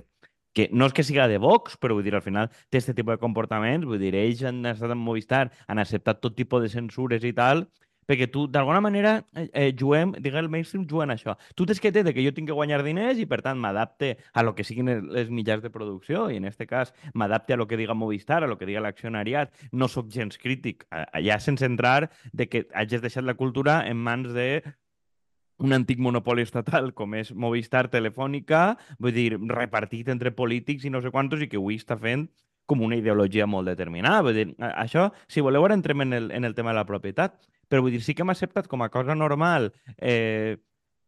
que 0.54 0.68
no 0.72 0.86
és 0.86 0.94
que 0.94 1.04
siga 1.06 1.28
de 1.30 1.38
Vox, 1.38 1.76
però 1.78 1.94
vull 1.94 2.06
dir, 2.06 2.14
al 2.18 2.24
final 2.24 2.48
té 2.70 2.78
aquest 2.78 2.94
tipus 2.98 3.14
de 3.14 3.22
comportaments, 3.22 3.86
vull 3.86 4.00
dir, 4.02 4.16
ells 4.18 4.42
han 4.46 4.64
estat 4.66 4.90
en 4.90 4.98
Movistar, 4.98 5.44
han 5.70 5.78
acceptat 5.78 6.18
tot 6.22 6.34
tipus 6.38 6.64
de 6.64 6.70
censures 6.72 7.26
i 7.26 7.30
tal, 7.34 7.68
perquè 8.10 8.26
tu, 8.26 8.48
d'alguna 8.50 8.80
manera, 8.82 9.12
eh, 9.38 9.46
eh, 9.54 9.70
juguem, 9.78 10.16
diguem, 10.18 10.40
el 10.42 10.50
mainstream 10.50 10.86
juguen 10.90 11.14
això. 11.14 11.36
Tu 11.54 11.66
tens 11.68 11.78
que 11.78 11.92
de 11.94 12.12
que 12.14 12.24
jo 12.24 12.32
tinc 12.34 12.48
que 12.50 12.56
guanyar 12.56 12.82
diners 12.82 13.20
i, 13.22 13.26
per 13.30 13.38
tant, 13.44 13.60
m'adapte 13.62 14.16
a 14.34 14.42
lo 14.42 14.56
que 14.56 14.66
siguin 14.66 14.90
les 15.14 15.30
mitjans 15.30 15.62
de 15.62 15.70
producció 15.70 16.26
i, 16.30 16.40
en 16.40 16.48
aquest 16.50 16.66
cas, 16.66 16.92
m'adapte 17.14 17.54
a 17.54 17.60
lo 17.60 17.68
que 17.70 17.78
diga 17.78 17.94
Movistar, 17.94 18.42
a 18.42 18.50
lo 18.50 18.58
que 18.58 18.66
diga 18.66 18.82
l'accionariat. 18.82 19.54
No 19.70 19.86
sóc 19.86 20.10
gens 20.10 20.38
crític, 20.42 20.88
allà 20.90 21.38
sense 21.38 21.66
entrar 21.66 22.10
de 22.32 22.48
que 22.50 22.66
hagis 22.74 23.04
deixat 23.04 23.24
la 23.24 23.38
cultura 23.38 23.84
en 23.86 24.02
mans 24.02 24.34
de 24.34 24.50
un 25.60 25.74
antic 25.76 26.00
monopoli 26.00 26.42
estatal 26.42 26.94
com 26.96 27.14
és 27.14 27.30
Movistar 27.36 27.86
Telefònica, 27.92 28.78
vull 28.98 29.14
dir, 29.14 29.34
repartit 29.52 30.08
entre 30.08 30.32
polítics 30.32 30.86
i 30.88 30.90
no 30.90 31.04
sé 31.04 31.12
quantos, 31.12 31.44
i 31.44 31.50
que 31.52 31.60
avui 31.60 31.78
està 31.78 31.98
fent 32.00 32.26
com 32.70 32.82
una 32.86 32.96
ideologia 32.96 33.46
molt 33.50 33.68
determinada. 33.68 34.22
Vull 34.24 34.36
dir, 34.38 34.48
això, 34.70 35.10
si 35.28 35.42
voleu, 35.44 35.66
ara 35.66 35.76
entrem 35.76 36.06
en 36.06 36.16
el, 36.16 36.30
en 36.34 36.46
el 36.48 36.54
tema 36.54 36.72
de 36.72 36.78
la 36.80 36.86
propietat, 36.88 37.36
però 37.70 37.84
vull 37.84 37.94
dir, 37.94 38.02
sí 38.02 38.16
que 38.16 38.26
hem 38.26 38.34
acceptat 38.34 38.66
com 38.68 38.82
a 38.82 38.90
cosa 38.90 39.14
normal 39.14 39.70
eh, 39.96 40.58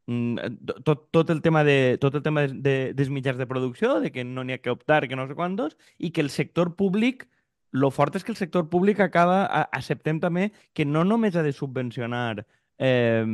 mm, 0.07 0.79
tot, 0.87 1.09
tot 1.11 1.31
el 1.35 1.43
tema 1.43 1.65
de 1.67 1.99
tot 2.01 2.15
el 2.15 2.23
tema 2.23 2.47
de, 2.47 2.55
de, 2.63 2.77
dels 2.95 3.11
mitjans 3.11 3.41
de 3.41 3.49
producció, 3.51 3.99
de 4.01 4.13
que 4.15 4.25
no 4.25 4.47
n'hi 4.47 4.57
ha 4.57 4.63
que 4.63 4.71
optar, 4.71 5.09
que 5.09 5.19
no 5.19 5.27
sé 5.27 5.37
quantos, 5.39 5.77
i 5.99 6.13
que 6.15 6.23
el 6.23 6.31
sector 6.31 6.77
públic 6.79 7.27
lo 7.73 7.91
fort 7.91 8.15
és 8.17 8.25
que 8.25 8.33
el 8.33 8.39
sector 8.39 8.69
públic 8.69 9.01
acaba, 9.01 9.47
acceptem 9.73 10.21
també 10.21 10.51
que 10.77 10.85
no 10.85 11.07
només 11.09 11.37
ha 11.37 11.43
de 11.43 11.55
subvencionar 11.57 12.45
eh, 12.79 13.25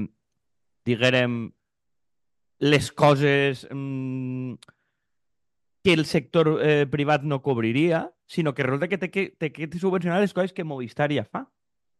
diguem, 0.87 1.50
les 2.61 2.90
coses 2.92 3.66
mmm, 3.70 4.54
que 5.85 5.92
el 5.92 6.04
sector 6.06 6.58
eh, 6.62 6.87
privat 6.90 7.23
no 7.23 7.42
cobriria, 7.42 8.08
sinó 8.26 8.54
que 8.54 8.62
resulta 8.62 8.88
que 8.88 8.99
té 8.99 9.11
que, 9.11 9.28
té 9.38 9.52
que 9.52 9.68
subvencionar 9.78 10.20
les 10.20 10.35
coses 10.35 10.52
que 10.52 10.64
Movistar 10.64 11.11
ja 11.12 11.25
fa, 11.25 11.47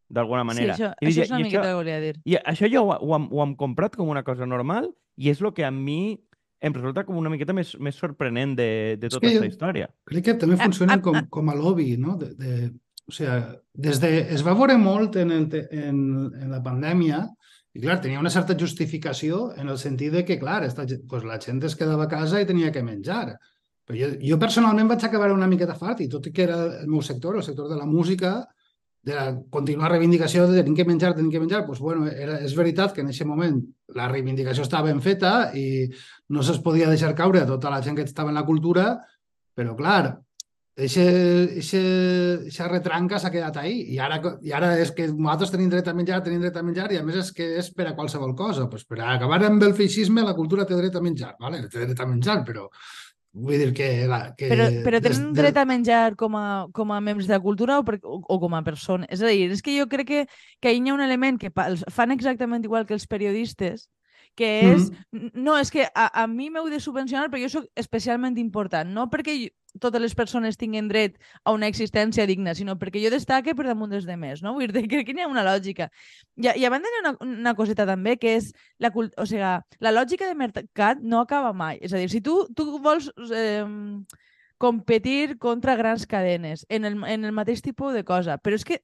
d'alguna 0.09 0.45
manera. 0.49 0.77
Sí, 0.77 0.85
això, 0.85 0.95
I, 1.01 1.11
això 1.11 1.27
és 1.27 1.33
una 1.33 1.43
miqueta 1.43 1.63
això, 1.63 1.69
que 1.69 1.79
volia 1.81 2.01
dir. 2.03 2.15
I 2.25 2.39
això 2.41 2.71
jo 2.73 2.85
ho, 2.87 2.97
ho, 2.97 3.13
hem, 3.17 3.29
ho 3.31 3.45
hem 3.45 3.55
comprat 3.61 3.97
com 3.99 4.09
una 4.09 4.25
cosa 4.27 4.49
normal 4.49 4.91
i 5.19 5.31
és 5.33 5.43
el 5.43 5.53
que 5.57 5.67
a 5.67 5.73
mi 5.75 6.17
em 6.65 6.75
resulta 6.75 7.05
com 7.07 7.19
una 7.21 7.31
miqueta 7.31 7.55
més, 7.55 7.75
més 7.79 7.99
sorprenent 7.99 8.57
de, 8.59 8.71
de 8.99 9.11
tota 9.13 9.27
aquesta 9.27 9.47
història. 9.47 9.89
Crec 10.11 10.25
que 10.27 10.37
també 10.41 10.59
funciona 10.59 10.99
com, 11.03 11.21
com 11.31 11.51
a 11.53 11.57
lobby, 11.59 11.93
no? 12.01 12.17
De, 12.19 12.33
de, 12.39 12.71
o 13.07 13.15
sigui, 13.15 13.37
des 13.89 14.01
de, 14.03 14.11
es 14.35 14.43
va 14.47 14.57
veure 14.59 14.79
molt 14.81 15.21
en, 15.21 15.31
el, 15.35 15.47
en, 15.71 16.01
en 16.35 16.51
la 16.51 16.63
pandèmia 16.65 17.23
i 17.79 17.83
clar, 17.85 18.01
tenia 18.03 18.19
una 18.19 18.33
certa 18.33 18.57
justificació 18.59 19.53
en 19.55 19.69
el 19.71 19.79
sentit 19.79 20.11
de 20.11 20.25
que, 20.27 20.39
clar, 20.41 20.65
esta, 20.67 20.87
pues, 21.09 21.23
la 21.29 21.39
gent 21.39 21.63
es 21.69 21.77
quedava 21.79 22.09
a 22.09 22.11
casa 22.11 22.41
i 22.43 22.49
tenia 22.49 22.73
que 22.75 22.83
menjar. 22.83 23.37
Però 23.87 23.97
jo, 23.97 24.09
jo 24.19 24.39
personalment 24.41 24.91
vaig 24.91 25.05
acabar 25.07 25.31
una 25.33 25.47
miqueta 25.47 25.77
fart, 25.79 26.03
i 26.03 26.09
tot 26.11 26.27
i 26.27 26.33
que 26.35 26.43
era 26.45 26.59
el 26.83 26.89
meu 26.91 27.05
sector, 27.07 27.39
el 27.39 27.47
sector 27.47 27.71
de 27.71 27.79
la 27.79 27.87
música, 27.87 28.41
de 29.03 29.15
la 29.15 29.27
continuar 29.51 29.91
reivindicació 29.93 30.47
de 30.51 30.63
tenir 30.63 30.77
que 30.77 30.87
menjar, 30.89 31.15
tenir 31.17 31.33
que 31.33 31.41
menjar, 31.41 31.65
pues, 31.67 31.79
bueno, 31.81 32.07
era, 32.07 32.39
és 32.45 32.55
veritat 32.57 32.93
que 32.95 33.05
en 33.05 33.11
aquest 33.13 33.29
moment 33.29 33.61
la 33.97 34.09
reivindicació 34.11 34.67
estava 34.67 34.91
ben 34.91 35.01
feta 35.01 35.51
i 35.57 35.87
no 36.35 36.43
se'ls 36.43 36.63
podia 36.65 36.91
deixar 36.91 37.15
caure 37.17 37.43
a 37.43 37.49
tota 37.49 37.71
la 37.73 37.83
gent 37.83 37.97
que 37.97 38.07
estava 38.09 38.35
en 38.35 38.41
la 38.41 38.47
cultura, 38.49 38.97
però 39.57 39.77
clar, 39.79 40.19
Eixa 40.79 42.67
retranca 42.71 43.19
s'ha 43.19 43.33
quedat 43.35 43.57
ahí 43.59 43.81
i 43.95 43.97
ara, 43.99 44.21
i 44.47 44.53
ara 44.55 44.77
és 44.79 44.93
que 44.95 45.09
nosaltres 45.11 45.51
tenim 45.51 45.73
dret 45.73 45.89
a 45.91 45.95
menjar, 45.97 46.21
tenim 46.23 46.45
dret 46.45 46.55
a 46.55 46.63
menjar 46.63 46.87
i 46.95 47.01
a 47.01 47.03
més 47.03 47.19
és 47.19 47.33
que 47.35 47.49
és 47.59 47.73
per 47.75 47.89
a 47.89 47.97
qualsevol 47.99 48.37
cosa. 48.39 48.69
Pues 48.71 48.87
per 48.87 49.01
acabar 49.03 49.41
amb 49.49 49.65
el 49.67 49.75
feixisme 49.75 50.23
la 50.23 50.37
cultura 50.39 50.69
té 50.69 50.79
dret 50.79 50.95
a 50.95 51.03
menjar, 51.03 51.33
vale? 51.43 51.65
té 51.67 51.83
dret 51.83 51.99
a 51.99 52.07
menjar, 52.07 52.45
però 52.47 52.69
vull 53.33 53.59
dir 53.61 53.73
que... 53.77 53.89
La, 54.09 54.21
que 54.39 54.49
però, 54.51 54.69
però 54.85 55.01
tenen 55.05 55.29
des, 55.33 55.37
dret 55.43 55.61
a 55.61 55.67
menjar 55.69 56.17
com 56.17 56.37
a, 56.39 56.47
com 56.75 56.93
a 56.93 57.01
membres 57.01 57.29
de 57.29 57.37
la 57.37 57.43
cultura 57.45 57.79
o, 57.79 57.85
per, 57.85 57.99
o, 58.03 58.21
o 58.21 58.41
com 58.41 58.57
a 58.57 58.63
persona? 58.67 59.09
És 59.13 59.23
a 59.23 59.31
dir, 59.31 59.51
és 59.53 59.63
que 59.63 59.77
jo 59.77 59.87
crec 59.91 60.09
que, 60.09 60.25
que 60.61 60.73
hi 60.75 60.83
ha 60.89 60.97
un 60.97 61.05
element 61.05 61.39
que 61.41 61.53
fan 61.53 62.15
exactament 62.15 62.65
igual 62.65 62.87
que 62.87 62.97
els 62.97 63.07
periodistes, 63.07 63.89
que 64.39 64.73
és... 64.73 64.91
Mm 64.91 65.19
-hmm. 65.19 65.31
No, 65.35 65.59
és 65.59 65.71
que 65.71 65.89
a, 65.95 66.23
a 66.23 66.27
mi 66.27 66.51
m'heu 66.51 66.71
de 66.71 66.81
subvencionar 66.81 67.29
perquè 67.29 67.49
jo 67.49 67.59
sóc 67.59 67.67
especialment 67.75 68.39
important, 68.39 68.89
no 68.91 69.11
perquè 69.11 69.35
jo, 69.45 69.49
totes 69.81 70.03
les 70.03 70.15
persones 70.15 70.59
tinguin 70.61 70.89
dret 70.91 71.17
a 71.45 71.55
una 71.57 71.69
existència 71.71 72.27
digna, 72.29 72.55
sinó 72.55 72.77
perquè 72.79 73.03
jo 73.03 73.13
destaque 73.15 73.55
per 73.57 73.67
damunt 73.67 73.93
dels 73.95 74.07
demés, 74.09 74.43
no? 74.45 74.55
Vull 74.57 74.73
dir 74.75 74.87
que 74.91 75.03
aquí 75.05 75.17
hi 75.17 75.25
ha 75.25 75.31
una 75.31 75.45
lògica. 75.47 75.91
I, 76.37 76.51
i 76.55 76.67
a 76.67 76.71
banda 76.71 76.91
hi 76.91 76.99
ha 76.99 77.05
una, 77.07 77.15
una 77.27 77.55
coseta 77.59 77.87
també, 77.89 78.17
que 78.21 78.37
és 78.39 78.53
la, 78.79 78.93
o 78.95 79.27
sigui, 79.27 79.43
la 79.81 79.95
lògica 79.95 80.29
de 80.29 80.39
mercat 80.39 81.03
no 81.03 81.23
acaba 81.23 81.53
mai. 81.53 81.79
És 81.83 81.95
a 81.95 82.03
dir, 82.03 82.11
si 82.13 82.21
tu, 82.25 82.41
tu 82.57 82.79
vols 82.83 83.11
eh, 83.33 83.65
competir 84.59 85.39
contra 85.39 85.77
grans 85.77 86.07
cadenes 86.07 86.67
en 86.69 86.85
el, 86.85 86.99
en 87.07 87.25
el 87.25 87.33
mateix 87.33 87.63
tipus 87.63 87.95
de 87.95 88.05
cosa, 88.05 88.39
però 88.43 88.59
és 88.59 88.67
que 88.67 88.83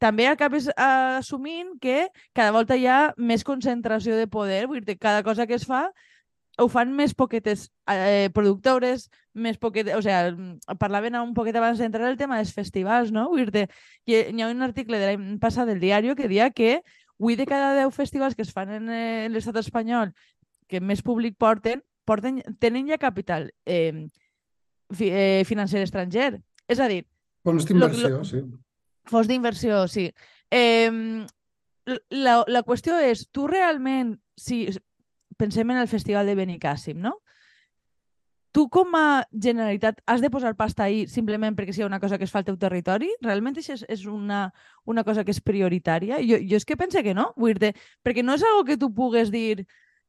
també 0.00 0.26
acabes 0.26 0.70
assumint 0.80 1.74
que 1.80 2.08
cada 2.32 2.54
volta 2.56 2.76
hi 2.80 2.86
ha 2.88 3.12
més 3.18 3.44
concentració 3.44 4.16
de 4.16 4.26
poder, 4.32 4.64
vull 4.66 4.80
dir, 4.80 4.96
cada 4.98 5.22
cosa 5.22 5.46
que 5.46 5.58
es 5.60 5.66
fa 5.68 5.90
ho 6.60 6.68
fan 6.68 6.92
més 6.96 7.14
poquetes 7.16 7.68
eh, 7.90 8.28
productores, 8.34 9.08
més 9.34 9.58
poquetes... 9.60 9.96
O 9.96 10.02
sigui, 10.04 10.56
parlaven 10.80 11.16
un 11.20 11.34
poquet 11.34 11.56
abans 11.56 11.80
d'entrar 11.80 12.10
el 12.10 12.18
tema 12.20 12.38
dels 12.40 12.52
festivals, 12.56 13.12
no? 13.14 13.28
Vull 13.32 13.48
dir 13.52 13.66
hi 14.06 14.18
ha 14.20 14.50
un 14.50 14.66
article 14.66 15.00
de 15.00 15.10
l'any 15.10 15.38
passat 15.42 15.70
del 15.70 15.80
diari 15.80 16.14
que 16.18 16.28
dia 16.28 16.50
que 16.50 16.80
8 17.20 17.36
de 17.36 17.46
cada 17.46 17.74
10 17.76 17.94
festivals 17.94 18.36
que 18.36 18.42
es 18.42 18.52
fan 18.52 18.72
en, 18.72 18.90
eh, 18.90 19.26
en 19.26 19.32
l'estat 19.36 19.56
espanyol 19.60 20.12
que 20.70 20.80
més 20.80 21.02
públic 21.02 21.36
porten, 21.36 21.82
porten 22.06 22.40
tenen 22.62 22.88
ja 22.88 23.00
capital 23.00 23.50
eh, 23.66 24.06
fi, 24.92 25.10
eh, 25.10 25.42
financer 25.48 25.82
estranger. 25.84 26.38
És 26.68 26.80
a 26.80 26.88
dir... 26.88 27.04
Fons 27.44 27.64
d'inversió, 27.66 28.22
sí. 28.28 28.44
Fons 29.08 29.28
d'inversió, 29.28 29.86
sí. 29.88 30.10
Eh, 30.52 31.24
la, 32.12 32.36
la 32.46 32.62
qüestió 32.66 32.98
és, 33.00 33.24
tu 33.32 33.46
realment, 33.48 34.14
si, 34.36 34.66
pensem 35.40 35.72
en 35.72 35.80
el 35.80 35.88
Festival 35.90 36.28
de 36.28 36.36
Benicàssim, 36.38 37.00
no? 37.00 37.16
Tu 38.50 38.64
com 38.66 38.96
a 38.98 39.22
Generalitat 39.30 40.00
has 40.10 40.20
de 40.20 40.30
posar 40.30 40.56
pasta 40.58 40.82
ahí 40.82 41.04
simplement 41.06 41.54
perquè 41.54 41.72
sigui 41.72 41.86
una 41.86 42.00
cosa 42.02 42.18
que 42.18 42.26
es 42.26 42.32
fa 42.34 42.40
al 42.42 42.48
teu 42.48 42.56
territori? 42.58 43.12
Realment 43.22 43.60
això 43.60 43.76
és, 43.76 43.84
és 43.86 44.06
una, 44.10 44.48
una 44.90 45.04
cosa 45.06 45.22
que 45.24 45.30
és 45.30 45.38
prioritària? 45.40 46.18
Jo, 46.26 46.40
jo 46.42 46.58
és 46.58 46.66
que 46.66 46.76
pense 46.76 47.04
que 47.06 47.14
no, 47.14 47.30
vull 47.38 47.54
dir 47.54 47.76
perquè 48.02 48.26
no 48.26 48.34
és 48.34 48.42
algo 48.42 48.66
que 48.66 48.78
tu 48.80 48.90
pugues 48.94 49.30
dir 49.30 49.62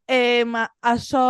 eh, 0.10 0.46
això 0.82 1.26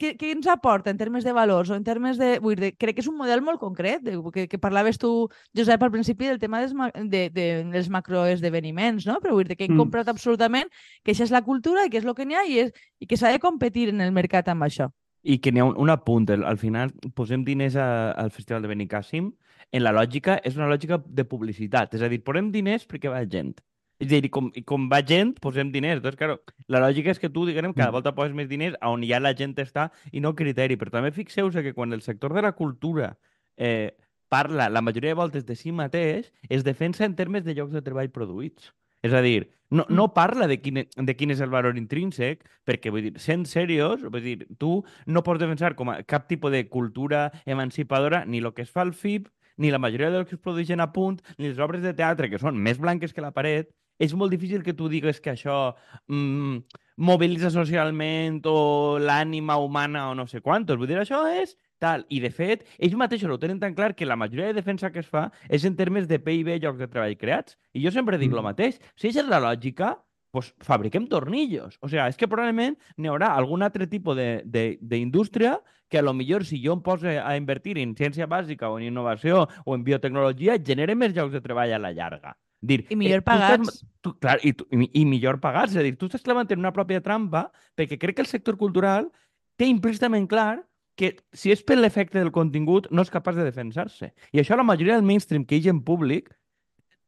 què, 0.00 0.12
què 0.18 0.30
ens 0.34 0.46
aporta 0.50 0.92
en 0.92 0.98
termes 1.00 1.24
de 1.24 1.34
valors 1.36 1.70
o 1.70 1.76
en 1.76 1.84
termes 1.84 2.18
de... 2.20 2.36
Vull 2.42 2.58
dir, 2.58 2.72
crec 2.80 2.96
que 2.96 3.04
és 3.04 3.10
un 3.10 3.16
model 3.18 3.42
molt 3.44 3.60
concret, 3.60 4.02
de, 4.04 4.16
que, 4.34 4.46
que 4.50 4.60
parlaves 4.62 5.00
tu, 5.00 5.28
Josep, 5.56 5.82
al 5.82 5.92
principi 5.94 6.30
del 6.30 6.40
tema 6.42 6.62
dels, 6.62 6.74
de, 7.10 7.24
de, 7.34 7.46
dels 7.72 7.90
macroesdeveniments, 7.92 9.06
no? 9.08 9.18
Però 9.22 9.36
vull 9.36 9.48
dir 9.48 9.56
que 9.58 9.66
hem 9.68 9.74
mm. 9.74 9.84
comprat 9.84 10.10
absolutament 10.12 10.70
que 11.02 11.14
això 11.14 11.26
és 11.26 11.34
la 11.34 11.44
cultura 11.46 11.86
i 11.86 11.92
que 11.92 12.00
és 12.02 12.06
el 12.08 12.16
que 12.18 12.26
n'hi 12.28 12.38
ha 12.38 12.44
i, 12.48 12.58
és, 12.66 12.84
i 13.00 13.10
que 13.10 13.18
s'ha 13.18 13.32
de 13.34 13.42
competir 13.42 13.90
en 13.92 14.04
el 14.04 14.14
mercat 14.14 14.50
amb 14.52 14.68
això. 14.68 14.90
I 15.22 15.38
que 15.38 15.52
n'hi 15.52 15.62
ha 15.62 15.68
un, 15.70 15.76
un 15.78 15.92
apunt. 15.92 16.30
Al 16.34 16.58
final 16.58 16.94
posem 17.14 17.44
diners 17.46 17.76
a, 17.78 17.88
al 18.18 18.32
Festival 18.34 18.64
de 18.64 18.72
Benicàssim. 18.72 19.30
En 19.72 19.86
la 19.86 19.92
lògica 19.94 20.40
és 20.44 20.58
una 20.58 20.70
lògica 20.70 20.98
de 21.06 21.24
publicitat. 21.28 21.94
És 21.94 22.02
a 22.02 22.10
dir, 22.10 22.20
posem 22.26 22.50
diners 22.54 22.88
perquè 22.90 23.12
va 23.12 23.22
gent. 23.24 23.54
És 24.02 24.10
a 24.10 24.18
dir, 24.18 24.30
com, 24.34 24.48
com 24.66 24.88
va 24.90 24.98
gent, 25.06 25.36
posem 25.42 25.70
diners. 25.70 26.02
Doncs, 26.02 26.18
claro, 26.18 26.40
la 26.72 26.80
lògica 26.82 27.12
és 27.14 27.20
que 27.22 27.30
tu, 27.30 27.46
diguem, 27.46 27.70
cada 27.70 27.90
mm. 27.90 27.94
volta 27.94 28.14
poses 28.16 28.34
més 28.34 28.48
diners 28.50 28.74
a 28.80 28.90
on 28.90 29.04
ja 29.06 29.20
la 29.22 29.30
gent 29.38 29.54
està 29.62 29.90
i 30.10 30.22
no 30.24 30.34
criteri. 30.38 30.78
Però 30.80 30.90
també 30.90 31.12
fixeu-vos 31.14 31.60
que 31.62 31.74
quan 31.76 31.94
el 31.94 32.02
sector 32.02 32.34
de 32.34 32.42
la 32.42 32.54
cultura 32.58 33.12
eh, 33.56 33.94
parla 34.32 34.70
la 34.72 34.82
majoria 34.82 35.12
de 35.12 35.20
voltes 35.20 35.46
de 35.46 35.54
si 35.54 35.70
mateix, 35.76 36.32
es 36.48 36.64
defensa 36.64 37.04
en 37.06 37.14
termes 37.14 37.44
de 37.44 37.54
llocs 37.54 37.74
de 37.76 37.82
treball 37.84 38.10
produïts. 38.10 38.72
És 39.02 39.14
a 39.14 39.20
dir, 39.22 39.50
no, 39.70 39.84
no 39.88 40.08
mm. 40.08 40.14
parla 40.14 40.48
de 40.50 40.58
quin, 40.62 40.82
de 40.82 41.14
quin 41.18 41.34
és 41.34 41.42
el 41.42 41.52
valor 41.52 41.78
intrínsec, 41.78 42.42
perquè, 42.66 42.90
vull 42.94 43.06
dir, 43.06 43.12
sent 43.22 43.46
seriós, 43.50 44.02
vull 44.02 44.24
dir, 44.24 44.48
tu 44.58 44.80
no 45.06 45.22
pots 45.26 45.42
defensar 45.42 45.74
com 45.78 45.90
a 45.94 46.00
cap 46.02 46.26
tipus 46.30 46.54
de 46.54 46.64
cultura 46.70 47.28
emancipadora 47.46 48.24
ni 48.26 48.42
el 48.42 48.50
que 48.56 48.66
es 48.66 48.70
fa 48.70 48.82
al 48.82 48.94
FIP, 48.94 49.30
ni 49.56 49.70
la 49.70 49.78
majoria 49.82 50.10
del 50.10 50.26
que 50.26 50.36
es 50.36 50.42
produeixen 50.42 50.80
a 50.80 50.90
punt, 50.92 51.20
ni 51.38 51.50
les 51.50 51.60
obres 51.62 51.82
de 51.82 51.94
teatre, 51.94 52.30
que 52.30 52.40
són 52.42 52.58
més 52.58 52.80
blanques 52.82 53.12
que 53.12 53.24
la 53.24 53.34
paret, 53.36 53.70
és 53.98 54.14
molt 54.14 54.32
difícil 54.32 54.62
que 54.62 54.74
tu 54.76 54.88
digues 54.88 55.20
que 55.20 55.32
això 55.34 55.74
mm, 56.08 56.78
mobilitza 56.96 57.50
socialment 57.50 58.40
o 58.48 58.98
l'ànima 59.00 59.58
humana 59.58 60.08
o 60.10 60.14
no 60.14 60.26
sé 60.26 60.40
quantos. 60.40 60.78
Vull 60.78 60.90
dir, 60.90 61.00
això 61.00 61.24
és 61.30 61.56
tal. 61.82 62.06
I, 62.08 62.20
de 62.22 62.30
fet, 62.30 62.64
ells 62.78 62.96
mateixos 62.98 63.30
ho 63.30 63.40
tenen 63.42 63.60
tan 63.62 63.74
clar 63.74 63.92
que 63.98 64.06
la 64.06 64.16
majoria 64.16 64.50
de 64.50 64.60
defensa 64.60 64.92
que 64.94 65.02
es 65.02 65.10
fa 65.10 65.28
és 65.48 65.66
en 65.68 65.76
termes 65.76 66.08
de 66.08 66.20
PIB 66.22 66.56
llocs 66.62 66.80
de 66.80 66.88
treball 66.88 67.18
creats. 67.18 67.58
I 67.74 67.84
jo 67.84 67.92
sempre 67.94 68.18
dic 68.18 68.30
mm. 68.30 68.38
el 68.38 68.48
mateix. 68.50 68.80
Si 68.96 69.10
és 69.10 69.20
la 69.26 69.42
lògica, 69.42 69.96
pues 70.32 70.54
fabriquem 70.64 71.06
tornillos. 71.06 71.76
O 71.80 71.88
sea, 71.92 72.08
és 72.08 72.16
que 72.16 72.26
probablement 72.26 72.78
n'hi 72.96 73.10
haurà 73.12 73.34
algun 73.36 73.62
altre 73.62 73.86
tipus 73.86 74.16
d'indústria 74.16 75.58
que 75.92 76.00
a 76.00 76.02
lo 76.06 76.14
millor 76.16 76.46
si 76.48 76.62
jo 76.62 76.72
em 76.72 76.80
poso 76.80 77.10
a 77.10 77.36
invertir 77.36 77.76
en 77.78 77.92
ciència 77.94 78.26
bàsica 78.26 78.70
o 78.72 78.78
en 78.80 78.88
innovació 78.88 79.44
o 79.66 79.76
en 79.76 79.84
biotecnologia, 79.84 80.56
genere 80.56 80.96
més 80.96 81.12
llocs 81.12 81.36
de 81.36 81.44
treball 81.44 81.76
a 81.76 81.82
la 81.82 81.92
llarga. 81.92 82.32
Dir, 82.62 82.84
I 82.88 82.96
millor 82.96 83.20
eh, 83.20 83.26
pagats. 83.26 83.68
Estàs, 83.68 83.86
tu, 84.04 84.14
clar, 84.22 84.38
i, 84.46 84.52
tu, 84.54 84.66
i, 84.70 84.86
i 85.02 85.04
millor 85.08 85.40
pagats. 85.42 85.74
És 85.74 85.82
a 85.82 85.86
dir, 85.86 85.96
tu 85.98 86.06
estàs 86.08 86.22
clavant 86.22 86.50
en 86.54 86.62
una 86.62 86.74
pròpia 86.74 87.02
trampa 87.02 87.48
perquè 87.78 87.98
crec 87.98 88.18
que 88.18 88.24
el 88.24 88.30
sector 88.30 88.58
cultural 88.60 89.10
té 89.58 89.66
implícitament 89.68 90.28
clar 90.30 90.62
que 90.96 91.16
si 91.34 91.50
és 91.52 91.62
per 91.66 91.78
l'efecte 91.80 92.20
del 92.20 92.30
contingut 92.30 92.86
no 92.92 93.02
és 93.02 93.10
capaç 93.10 93.40
de 93.40 93.48
defensar-se. 93.48 94.12
I 94.32 94.42
això 94.42 94.56
la 94.56 94.66
majoria 94.66 94.94
del 94.94 95.08
mainstream 95.08 95.44
que 95.48 95.58
hi 95.58 95.70
en 95.72 95.82
públic 95.82 96.30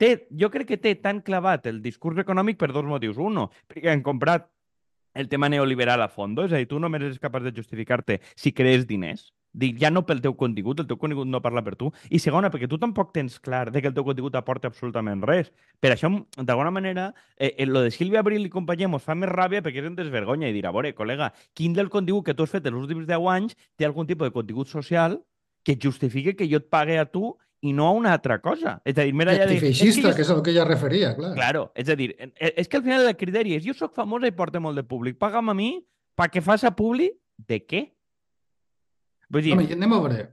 té, 0.00 0.26
jo 0.34 0.50
crec 0.50 0.72
que 0.72 0.80
té 0.80 0.96
tan 0.98 1.20
clavat 1.22 1.68
el 1.70 1.80
discurs 1.84 2.18
econòmic 2.18 2.58
per 2.58 2.72
dos 2.72 2.88
motius. 2.88 3.20
Uno, 3.20 3.50
perquè 3.70 3.92
han 3.92 4.02
comprat 4.02 4.48
el 5.14 5.28
tema 5.30 5.48
neoliberal 5.48 6.02
a 6.02 6.10
fondo, 6.10 6.42
és 6.42 6.52
a 6.52 6.58
dir, 6.58 6.66
tu 6.66 6.80
només 6.82 7.04
eres 7.04 7.22
capaç 7.22 7.46
de 7.46 7.54
justificar-te 7.54 8.18
si 8.34 8.50
crees 8.52 8.88
diners. 8.88 9.28
Dic, 9.54 9.76
ja 9.78 9.90
no 9.92 10.02
pel 10.02 10.18
teu 10.22 10.34
contingut, 10.34 10.80
el 10.82 10.88
teu 10.90 10.98
contingut 10.98 11.28
no 11.30 11.38
parla 11.42 11.62
per 11.62 11.76
tu. 11.78 11.92
I 12.10 12.18
segona, 12.18 12.50
perquè 12.50 12.66
tu 12.70 12.78
tampoc 12.82 13.12
tens 13.14 13.36
clar 13.38 13.68
de 13.70 13.80
que 13.80 13.86
el 13.90 13.94
teu 13.94 14.06
contingut 14.06 14.34
aporta 14.34 14.66
absolutament 14.66 15.22
res. 15.22 15.52
Per 15.78 15.92
això, 15.94 16.10
d'alguna 16.40 16.72
manera, 16.74 17.12
eh, 17.38 17.52
eh, 17.52 17.68
lo 17.70 17.84
de 17.84 17.92
Sílvia 17.94 18.24
Abril 18.24 18.48
i 18.48 18.50
companyia 18.50 18.90
mos 18.90 19.06
fa 19.06 19.14
més 19.14 19.30
ràbia 19.30 19.62
perquè 19.62 19.84
és 19.84 19.86
un 19.86 19.94
desvergonya 19.94 20.50
i 20.50 20.56
dir, 20.56 20.66
a 20.66 20.74
veure, 20.74 20.90
col·lega, 20.98 21.30
quin 21.54 21.76
del 21.76 21.92
contingut 21.92 22.26
que 22.26 22.34
tu 22.34 22.42
has 22.42 22.50
fet 22.50 22.66
els 22.66 22.82
últims 22.82 23.06
10 23.06 23.30
anys 23.30 23.54
té 23.78 23.86
algun 23.86 24.10
tipus 24.10 24.26
de 24.26 24.34
contingut 24.34 24.68
social 24.68 25.20
que 25.64 25.78
justifique 25.80 26.34
que 26.36 26.50
jo 26.50 26.58
et 26.58 26.68
pague 26.68 26.98
a 26.98 27.06
tu 27.06 27.32
i 27.64 27.72
no 27.72 27.86
a 27.86 27.94
una 27.96 28.12
altra 28.12 28.40
cosa. 28.42 28.80
És 28.84 28.98
a 28.98 29.06
dir, 29.06 29.14
més 29.16 29.30
allà 29.30 29.46
de... 29.48 29.56
Feixista, 29.62 30.10
que, 30.10 30.18
que 30.18 30.26
és 30.26 30.34
el 30.34 30.42
que 30.44 30.52
ella 30.52 30.66
referia, 30.68 31.14
clar. 31.16 31.32
Claro, 31.38 31.68
és 31.78 31.88
a 31.88 31.96
dir, 31.96 32.10
eh, 32.18 32.52
és 32.60 32.68
que 32.68 32.76
al 32.76 32.84
final 32.84 33.06
el 33.06 33.16
criteri 33.16 33.54
és 33.56 33.64
jo 33.64 33.72
sóc 33.78 33.94
famosa 33.96 34.28
i 34.28 34.34
porto 34.36 34.60
molt 34.60 34.76
de 34.76 34.84
públic, 34.84 35.16
paga'm 35.22 35.54
a 35.54 35.56
mi 35.56 35.78
perquè 36.18 36.42
fas 36.44 36.66
a 36.66 36.74
públic 36.76 37.16
de 37.38 37.62
què? 37.64 37.86
Vull 39.30 39.46
dir... 39.46 39.54
Home, 39.56 39.68
anem 39.76 39.96
a 39.96 40.00
veure. 40.04 40.24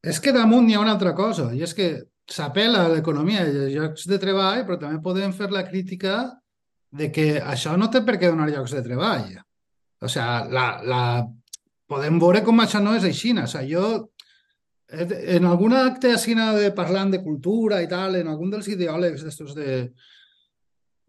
És 0.00 0.20
que 0.22 0.32
damunt 0.32 0.70
hi 0.70 0.76
ha 0.76 0.82
una 0.82 0.94
altra 0.96 1.12
cosa, 1.16 1.50
i 1.54 1.62
és 1.66 1.74
que 1.76 1.90
s'apela 2.30 2.86
a 2.86 2.92
l'economia 2.92 3.42
i 3.44 3.50
als 3.50 3.74
llocs 3.74 4.06
de 4.08 4.20
treball, 4.22 4.64
però 4.66 4.78
també 4.80 5.00
podem 5.04 5.34
fer 5.36 5.50
la 5.52 5.66
crítica 5.66 6.22
de 6.90 7.10
que 7.14 7.26
això 7.38 7.76
no 7.78 7.90
té 7.90 8.02
per 8.06 8.16
què 8.18 8.30
donar 8.30 8.48
llocs 8.50 8.74
de 8.74 8.84
treball. 8.86 9.34
O 10.00 10.08
sigui, 10.08 10.54
la, 10.56 10.66
la... 10.86 11.02
podem 11.90 12.18
veure 12.22 12.42
com 12.46 12.62
això 12.62 12.80
no 12.82 12.94
és 12.96 13.04
així. 13.06 13.34
O 13.36 13.46
sigui, 13.50 13.74
jo 13.74 14.10
en 14.90 15.46
algun 15.46 15.74
acte 15.76 16.14
així 16.14 16.34
de 16.34 16.70
parlant 16.74 17.12
de 17.12 17.22
cultura 17.22 17.80
i 17.82 17.88
tal, 17.88 18.16
en 18.16 18.28
algun 18.28 18.50
dels 18.50 18.66
ideòlegs 18.68 19.22
d'estos 19.22 19.54
de, 19.54 19.90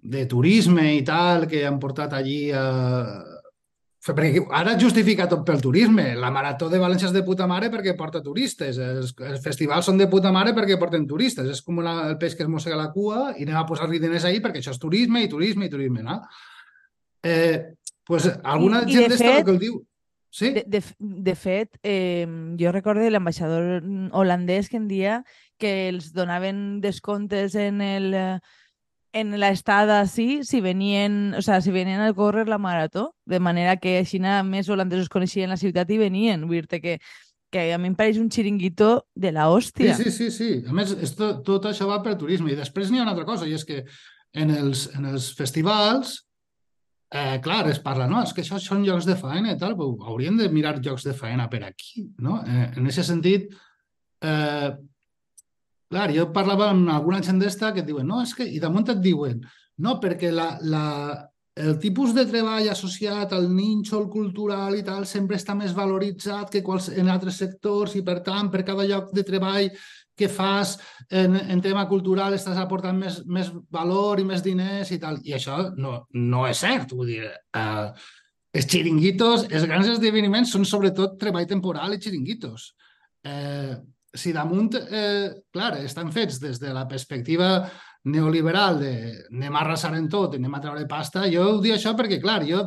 de 0.01 0.25
turisme 0.25 0.95
i 0.97 1.03
tal, 1.05 1.47
que 1.47 1.65
han 1.65 1.79
portat 1.79 2.13
allí 2.13 2.51
a... 2.51 2.65
Perquè 4.01 4.41
ara 4.57 4.73
justifica 4.81 5.27
tot 5.29 5.43
pel 5.45 5.59
turisme. 5.61 6.07
La 6.17 6.31
Marató 6.33 6.71
de 6.71 6.79
València 6.81 7.09
és 7.11 7.13
de 7.13 7.21
puta 7.25 7.45
mare 7.49 7.69
perquè 7.69 7.93
porta 7.97 8.23
turistes. 8.25 8.79
Els, 8.81 9.11
els 9.27 9.43
festivals 9.43 9.85
són 9.85 9.99
de 10.01 10.07
puta 10.09 10.31
mare 10.33 10.55
perquè 10.57 10.79
porten 10.81 11.05
turistes. 11.09 11.51
És 11.53 11.61
com 11.61 11.83
la, 11.85 11.93
el 12.09 12.17
peix 12.21 12.33
que 12.37 12.41
es 12.47 12.49
mossega 12.49 12.79
la 12.79 12.89
cua 12.95 13.29
i 13.35 13.45
anem 13.45 13.59
a 13.61 13.67
posar-li 13.69 14.01
diners 14.01 14.25
ahí 14.25 14.41
perquè 14.41 14.63
això 14.63 14.73
és 14.73 14.81
turisme 14.81 15.21
i 15.21 15.29
turisme 15.29 15.69
i 15.69 15.73
turisme, 15.73 16.01
no? 16.07 16.17
Eh, 17.21 17.77
pues, 18.07 18.25
alguna 18.41 18.81
I, 18.87 18.95
gent 18.95 19.13
d'esta 19.13 19.35
fet... 19.37 19.45
que 19.45 19.57
el 19.57 19.61
diu 19.67 19.79
Sí? 20.31 20.53
De, 20.55 20.63
de, 20.65 20.79
de 20.97 21.33
fet, 21.35 21.75
eh, 21.83 22.23
jo 22.55 22.71
recordo 22.71 23.03
l'ambaixador 23.11 23.83
holandès 24.15 24.69
que 24.71 24.79
en 24.79 24.87
dia 24.87 25.17
que 25.59 25.89
els 25.89 26.13
donaven 26.15 26.79
descomptes 26.79 27.57
en 27.59 27.81
el 27.83 28.15
en 29.13 29.39
la 29.39 29.49
estada 29.49 30.05
sí, 30.07 30.43
si 30.43 30.61
venien, 30.61 31.33
o 31.35 31.41
sea, 31.41 31.61
si 31.61 31.71
venien 31.71 32.01
a 32.01 32.13
córrer 32.13 32.47
la 32.47 32.57
marató, 32.57 33.15
de 33.25 33.39
manera 33.39 33.77
que 33.77 33.97
així 33.99 34.19
més 34.19 34.69
holandesos 34.69 35.09
coneixien 35.09 35.49
la 35.49 35.57
ciutat 35.57 35.89
i 35.91 35.97
venien. 35.97 36.47
Vull 36.47 36.63
dir 36.63 36.81
que, 36.81 36.97
que 37.51 37.73
a 37.73 37.77
mi 37.77 37.91
em 37.91 37.95
pareix 37.95 38.17
un 38.17 38.31
xiringuito 38.31 39.07
de 39.15 39.31
la 39.31 39.49
hòstia. 39.49 39.95
Sí, 39.95 40.09
sí, 40.09 40.11
sí, 40.11 40.31
sí. 40.31 40.51
A 40.67 40.73
més, 40.73 40.95
esto, 41.03 41.41
tot 41.43 41.65
això 41.65 41.87
va 41.87 42.01
per 42.01 42.17
turisme. 42.17 42.51
I 42.51 42.59
després 42.59 42.91
n'hi 42.91 42.99
ha 42.99 43.05
una 43.05 43.11
altra 43.15 43.27
cosa, 43.27 43.47
i 43.47 43.53
és 43.53 43.67
que 43.67 43.83
en 44.33 44.51
els, 44.55 44.87
en 44.95 45.05
els 45.11 45.33
festivals 45.35 46.21
eh, 47.11 47.39
clar, 47.43 47.65
es 47.69 47.81
parla, 47.83 48.07
no, 48.07 48.21
és 48.23 48.31
que 48.33 48.41
això 48.45 48.57
són 48.63 48.85
llocs 48.87 49.05
de 49.05 49.17
feina 49.19 49.51
i 49.51 49.59
tal, 49.59 49.75
però 49.75 49.91
hauríem 50.07 50.39
de 50.39 50.47
mirar 50.49 50.77
llocs 50.79 51.03
de 51.03 51.13
feina 51.17 51.49
per 51.51 51.65
aquí, 51.67 52.07
no? 52.23 52.39
Eh, 52.47 52.69
en 52.79 52.87
aquest 52.87 53.09
sentit, 53.09 53.51
eh, 54.23 54.71
clar, 55.91 56.09
jo 56.15 56.29
parlava 56.33 56.71
amb 56.71 56.89
alguna 56.89 57.21
gent 57.23 57.41
d'esta 57.41 57.73
que 57.75 57.83
et 57.83 57.89
diuen, 57.89 58.07
no, 58.07 58.21
és 58.23 58.33
que, 58.37 58.47
i 58.47 58.61
damunt 58.63 58.89
et 58.93 59.03
diuen, 59.03 59.41
no, 59.83 59.97
perquè 60.01 60.31
la, 60.33 60.53
la, 60.63 60.85
el 61.61 61.77
tipus 61.83 62.13
de 62.15 62.25
treball 62.29 62.69
associat 62.71 63.33
al 63.35 63.49
nínxol 63.51 64.07
cultural 64.09 64.77
i 64.77 64.85
tal 64.87 65.05
sempre 65.09 65.37
està 65.39 65.55
més 65.57 65.75
valoritzat 65.75 66.51
que 66.53 66.63
quals, 66.63 66.89
en 66.95 67.11
altres 67.11 67.41
sectors 67.43 67.97
i, 67.99 68.05
per 68.07 68.21
tant, 68.23 68.51
per 68.53 68.63
cada 68.67 68.87
lloc 68.87 69.11
de 69.15 69.25
treball 69.27 69.67
que 70.15 70.29
fas 70.29 70.75
en, 71.09 71.35
en 71.35 71.61
tema 71.63 71.87
cultural 71.89 72.35
estàs 72.35 72.59
aportant 72.61 72.97
més, 72.99 73.21
més 73.25 73.49
valor 73.73 74.19
i 74.21 74.25
més 74.27 74.43
diners 74.45 74.91
i 74.93 74.99
tal. 75.01 75.17
I 75.25 75.35
això 75.37 75.57
no, 75.77 76.01
no 76.13 76.43
és 76.49 76.61
cert. 76.61 76.93
Vull 76.93 77.13
dir, 77.13 77.23
eh, 77.27 77.87
els 78.53 78.67
xiringuitos, 78.67 79.47
els 79.49 79.65
grans 79.67 79.89
esdeveniments 79.95 80.51
són 80.53 80.67
sobretot 80.67 81.17
treball 81.19 81.47
temporal 81.49 81.95
i 81.95 82.01
xiringuitos. 82.03 82.67
Eh, 83.25 83.75
si 84.13 84.33
damunt, 84.35 84.75
eh, 84.75 85.31
clar, 85.51 85.77
estan 85.85 86.11
fets 86.11 86.39
des 86.39 86.59
de 86.59 86.73
la 86.73 86.87
perspectiva 86.87 87.69
neoliberal 88.03 88.79
de 88.79 88.93
anem 89.29 89.55
a 89.55 89.61
arrasar 89.61 89.93
en 89.95 90.09
tot, 90.09 90.35
anem 90.35 90.53
a 90.53 90.61
treure 90.61 90.87
pasta, 90.89 91.27
jo 91.31 91.47
ho 91.47 91.59
dic 91.61 91.77
això 91.77 91.93
perquè, 91.95 92.19
clar, 92.21 92.41
jo 92.47 92.65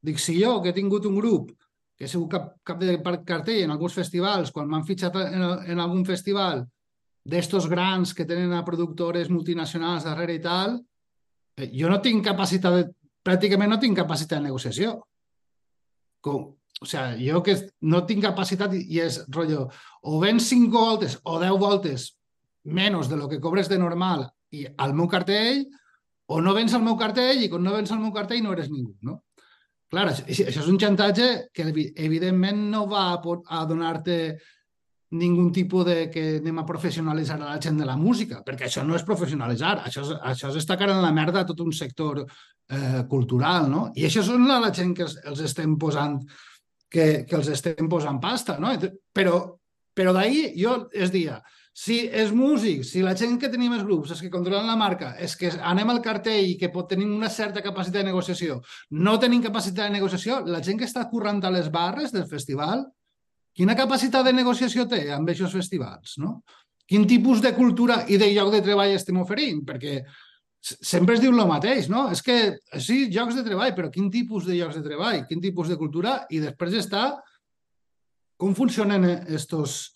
dic, 0.00 0.20
si 0.22 0.38
jo 0.40 0.60
que 0.62 0.70
he 0.70 0.76
tingut 0.76 1.06
un 1.06 1.16
grup 1.18 1.50
que 1.98 2.06
he 2.06 2.08
sigut 2.08 2.30
cap, 2.30 2.50
cap 2.62 2.78
de 2.78 2.94
cartell 3.26 3.64
en 3.64 3.72
alguns 3.74 3.96
festivals, 3.98 4.52
quan 4.54 4.68
m'han 4.70 4.86
fitxat 4.86 5.16
en, 5.18 5.42
en 5.74 5.80
algun 5.82 6.04
festival, 6.06 6.62
d'estos 7.26 7.66
grans 7.68 8.14
que 8.14 8.24
tenen 8.24 8.54
a 8.54 8.64
productores 8.64 9.28
multinacionals 9.28 10.06
darrere 10.06 10.36
i 10.38 10.42
tal, 10.44 10.78
eh, 11.58 11.66
jo 11.74 11.90
no 11.90 11.98
tinc 12.00 12.22
capacitat, 12.24 12.76
de, 12.76 13.10
pràcticament 13.26 13.74
no 13.74 13.80
tinc 13.82 13.98
capacitat 13.98 14.38
de 14.38 14.46
negociació. 14.46 14.94
Com, 16.22 16.46
o 16.82 16.86
sigui, 16.86 17.28
jo 17.30 17.42
que 17.42 17.56
no 17.90 18.04
tinc 18.06 18.24
capacitat 18.24 18.74
i 18.78 19.00
és 19.02 19.20
rotllo, 19.34 19.68
o 20.02 20.20
vens 20.22 20.48
5 20.52 20.70
voltes 20.74 21.18
o 21.24 21.38
10 21.42 21.58
voltes 21.58 22.12
menys 22.64 23.08
de 23.10 23.16
lo 23.16 23.28
que 23.28 23.40
cobres 23.40 23.68
de 23.68 23.78
normal 23.78 24.28
i 24.54 24.66
al 24.76 24.94
meu 24.94 25.08
cartell, 25.08 25.64
o 26.28 26.42
no 26.44 26.52
vens 26.54 26.74
al 26.76 26.84
meu 26.84 26.96
cartell 27.00 27.42
i 27.42 27.48
quan 27.48 27.64
no 27.64 27.74
vens 27.76 27.90
al 27.92 28.02
meu 28.02 28.12
cartell 28.12 28.44
no 28.44 28.52
eres 28.52 28.68
ningú, 28.70 28.94
no? 29.02 29.22
Clar, 29.88 30.10
això, 30.12 30.26
això 30.28 30.60
és 30.60 30.68
un 30.68 30.76
xantatge 30.80 31.28
que 31.54 31.64
evidentment 31.96 32.66
no 32.72 32.84
va 32.90 33.06
a, 33.14 33.36
a 33.56 33.64
donar-te 33.64 34.18
ningun 35.10 35.48
tipus 35.52 35.86
de 35.86 36.10
que 36.12 36.24
anem 36.36 36.58
a 36.60 36.66
professionalitzar 36.68 37.38
la 37.40 37.56
gent 37.62 37.78
de 37.80 37.86
la 37.88 37.96
música, 37.96 38.42
perquè 38.44 38.66
això 38.66 38.84
no 38.84 38.96
és 38.98 39.06
professionalitzar, 39.08 39.78
això 39.88 40.04
és, 40.04 40.12
això 40.32 40.50
és 40.50 40.58
estacar 40.60 40.90
en 40.92 41.00
la 41.00 41.14
merda 41.16 41.46
tot 41.48 41.62
un 41.64 41.72
sector 41.72 42.20
eh, 42.20 43.00
cultural, 43.08 43.70
no? 43.72 43.86
I 43.96 44.04
això 44.08 44.24
són 44.26 44.44
la, 44.48 44.58
la 44.60 44.72
gent 44.76 44.92
que 44.96 45.06
els, 45.08 45.40
estem 45.48 45.78
posant 45.80 46.20
que, 46.90 47.24
que 47.28 47.38
els 47.38 47.52
estem 47.52 47.88
posant 47.90 48.20
pasta, 48.20 48.58
no? 48.58 48.72
Però, 49.14 49.38
però 49.94 50.12
d'ahir 50.16 50.52
jo 50.58 50.74
es 50.92 51.12
dia, 51.14 51.38
si 51.78 52.00
els 52.08 52.32
músics, 52.34 52.90
si 52.90 53.04
la 53.04 53.14
gent 53.14 53.36
que 53.38 53.50
tenim 53.52 53.76
els 53.76 53.84
grups, 53.86 54.10
els 54.10 54.22
que 54.24 54.32
controlen 54.32 54.66
la 54.66 54.78
marca, 54.78 55.12
és 55.22 55.36
que 55.38 55.52
anem 55.62 55.92
al 55.92 56.02
cartell 56.02 56.52
i 56.52 56.56
que 56.58 56.72
pot 56.74 56.88
tenir 56.90 57.06
una 57.06 57.30
certa 57.30 57.62
capacitat 57.62 58.02
de 58.02 58.08
negociació, 58.10 58.60
no 58.90 59.18
tenim 59.22 59.44
capacitat 59.44 59.86
de 59.86 59.98
negociació, 59.98 60.40
la 60.46 60.62
gent 60.64 60.80
que 60.80 60.88
està 60.88 61.04
currant 61.10 61.44
a 61.44 61.54
les 61.54 61.70
barres 61.70 62.14
del 62.14 62.26
festival 62.26 62.88
Quina 63.58 63.74
capacitat 63.74 64.22
de 64.22 64.30
negociació 64.36 64.84
té 64.86 65.00
amb 65.10 65.32
aquests 65.32 65.56
festivals? 65.56 66.14
No? 66.22 66.36
Quin 66.88 67.08
tipus 67.10 67.40
de 67.42 67.50
cultura 67.56 68.04
i 68.06 68.16
de 68.20 68.28
lloc 68.30 68.52
de 68.54 68.60
treball 68.62 68.94
estem 68.94 69.18
oferint? 69.18 69.64
Perquè 69.66 69.96
sempre 70.60 71.14
es 71.14 71.22
diu 71.22 71.32
el 71.32 71.48
mateix, 71.48 71.88
no? 71.88 72.08
És 72.12 72.22
que, 72.24 72.58
sí, 72.82 73.06
llocs 73.14 73.36
de 73.38 73.44
treball, 73.46 73.74
però 73.76 73.90
quin 73.94 74.10
tipus 74.10 74.46
de 74.48 74.56
llocs 74.58 74.78
de 74.78 74.84
treball? 74.84 75.24
Quin 75.28 75.42
tipus 75.42 75.70
de 75.70 75.78
cultura? 75.80 76.20
I 76.30 76.42
després 76.42 76.76
està 76.80 77.04
com 78.38 78.54
funcionen 78.54 79.06
estos, 79.34 79.94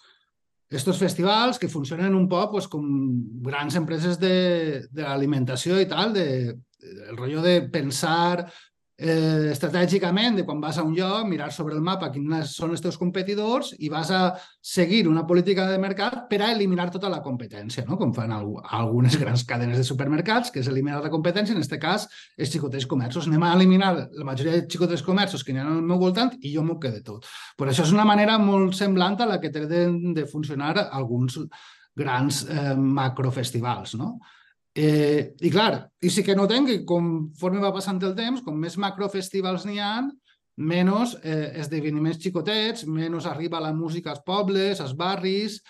estos 0.71 0.99
festivals 0.99 1.61
que 1.63 1.71
funcionen 1.71 2.15
un 2.19 2.29
poc 2.31 2.57
pues, 2.57 2.69
com 2.71 2.85
grans 3.45 3.77
empreses 3.79 4.19
de, 4.19 4.87
de 4.91 5.07
l'alimentació 5.07 5.79
i 5.81 5.89
tal, 5.91 6.15
de, 6.15 6.27
el 6.83 7.17
rotllo 7.17 7.43
de 7.45 7.61
pensar 7.71 8.47
eh, 9.03 9.51
estratègicament 9.51 10.37
de 10.39 10.45
quan 10.47 10.61
vas 10.63 10.79
a 10.79 10.85
un 10.87 10.95
lloc, 10.95 11.27
mirar 11.27 11.51
sobre 11.53 11.75
el 11.75 11.83
mapa 11.83 12.11
quins 12.15 12.55
són 12.55 12.73
els 12.73 12.83
teus 12.85 12.99
competidors 13.01 13.73
i 13.83 13.91
vas 13.91 14.13
a 14.15 14.23
seguir 14.63 15.03
una 15.11 15.25
política 15.27 15.67
de 15.71 15.81
mercat 15.83 16.29
per 16.31 16.41
a 16.43 16.53
eliminar 16.55 16.89
tota 16.95 17.11
la 17.11 17.21
competència, 17.25 17.85
no? 17.89 17.99
com 17.99 18.15
fan 18.15 18.33
algunes 18.33 19.19
grans 19.21 19.45
cadenes 19.49 19.81
de 19.81 19.87
supermercats, 19.89 20.53
que 20.55 20.63
és 20.63 20.71
eliminar 20.71 21.03
la 21.03 21.11
competència, 21.13 21.57
en 21.57 21.63
aquest 21.63 21.77
cas 21.83 22.07
els 22.39 22.53
xicotets 22.53 22.87
comerços. 22.87 23.27
Anem 23.27 23.43
a 23.49 23.53
eliminar 23.57 23.93
la 23.99 24.29
majoria 24.29 24.57
de 24.57 24.67
xicotets 24.71 25.03
comerços 25.03 25.43
que 25.43 25.53
hi 25.53 25.59
ha 25.59 25.67
al 25.67 25.83
meu 25.83 25.99
voltant 25.99 26.37
i 26.41 26.55
jo 26.55 26.63
m'ho 26.67 26.79
quedo 26.83 27.03
tot. 27.03 27.27
Per 27.59 27.69
això 27.69 27.87
és 27.87 27.95
una 27.95 28.07
manera 28.09 28.39
molt 28.39 28.77
semblant 28.79 29.19
a 29.21 29.29
la 29.35 29.41
que 29.43 29.51
de, 29.53 29.87
de 30.15 30.27
funcionar 30.31 30.77
alguns 30.91 31.41
grans 31.97 32.45
eh, 32.49 32.77
macrofestivals, 32.77 33.99
no? 34.01 34.15
Eh, 34.75 35.35
I 35.45 35.51
clar, 35.53 35.91
i 36.01 36.09
sí 36.09 36.23
que 36.25 36.37
notem 36.37 36.65
que 36.65 36.79
conforme 36.89 37.61
va 37.61 37.75
passant 37.75 38.01
el 38.01 38.15
temps, 38.17 38.41
com 38.45 38.57
més 38.57 38.79
macrofestivals 38.81 39.67
n'hi 39.69 39.79
ha, 39.85 39.99
menys 40.57 41.17
eh, 41.23 41.53
esdeveniments 41.61 42.21
xicotets, 42.23 42.87
menys 42.89 43.29
arriba 43.29 43.61
la 43.61 43.73
música 43.77 44.13
als 44.13 44.23
pobles, 44.25 44.81
als 44.81 44.97
barris, 44.97 45.61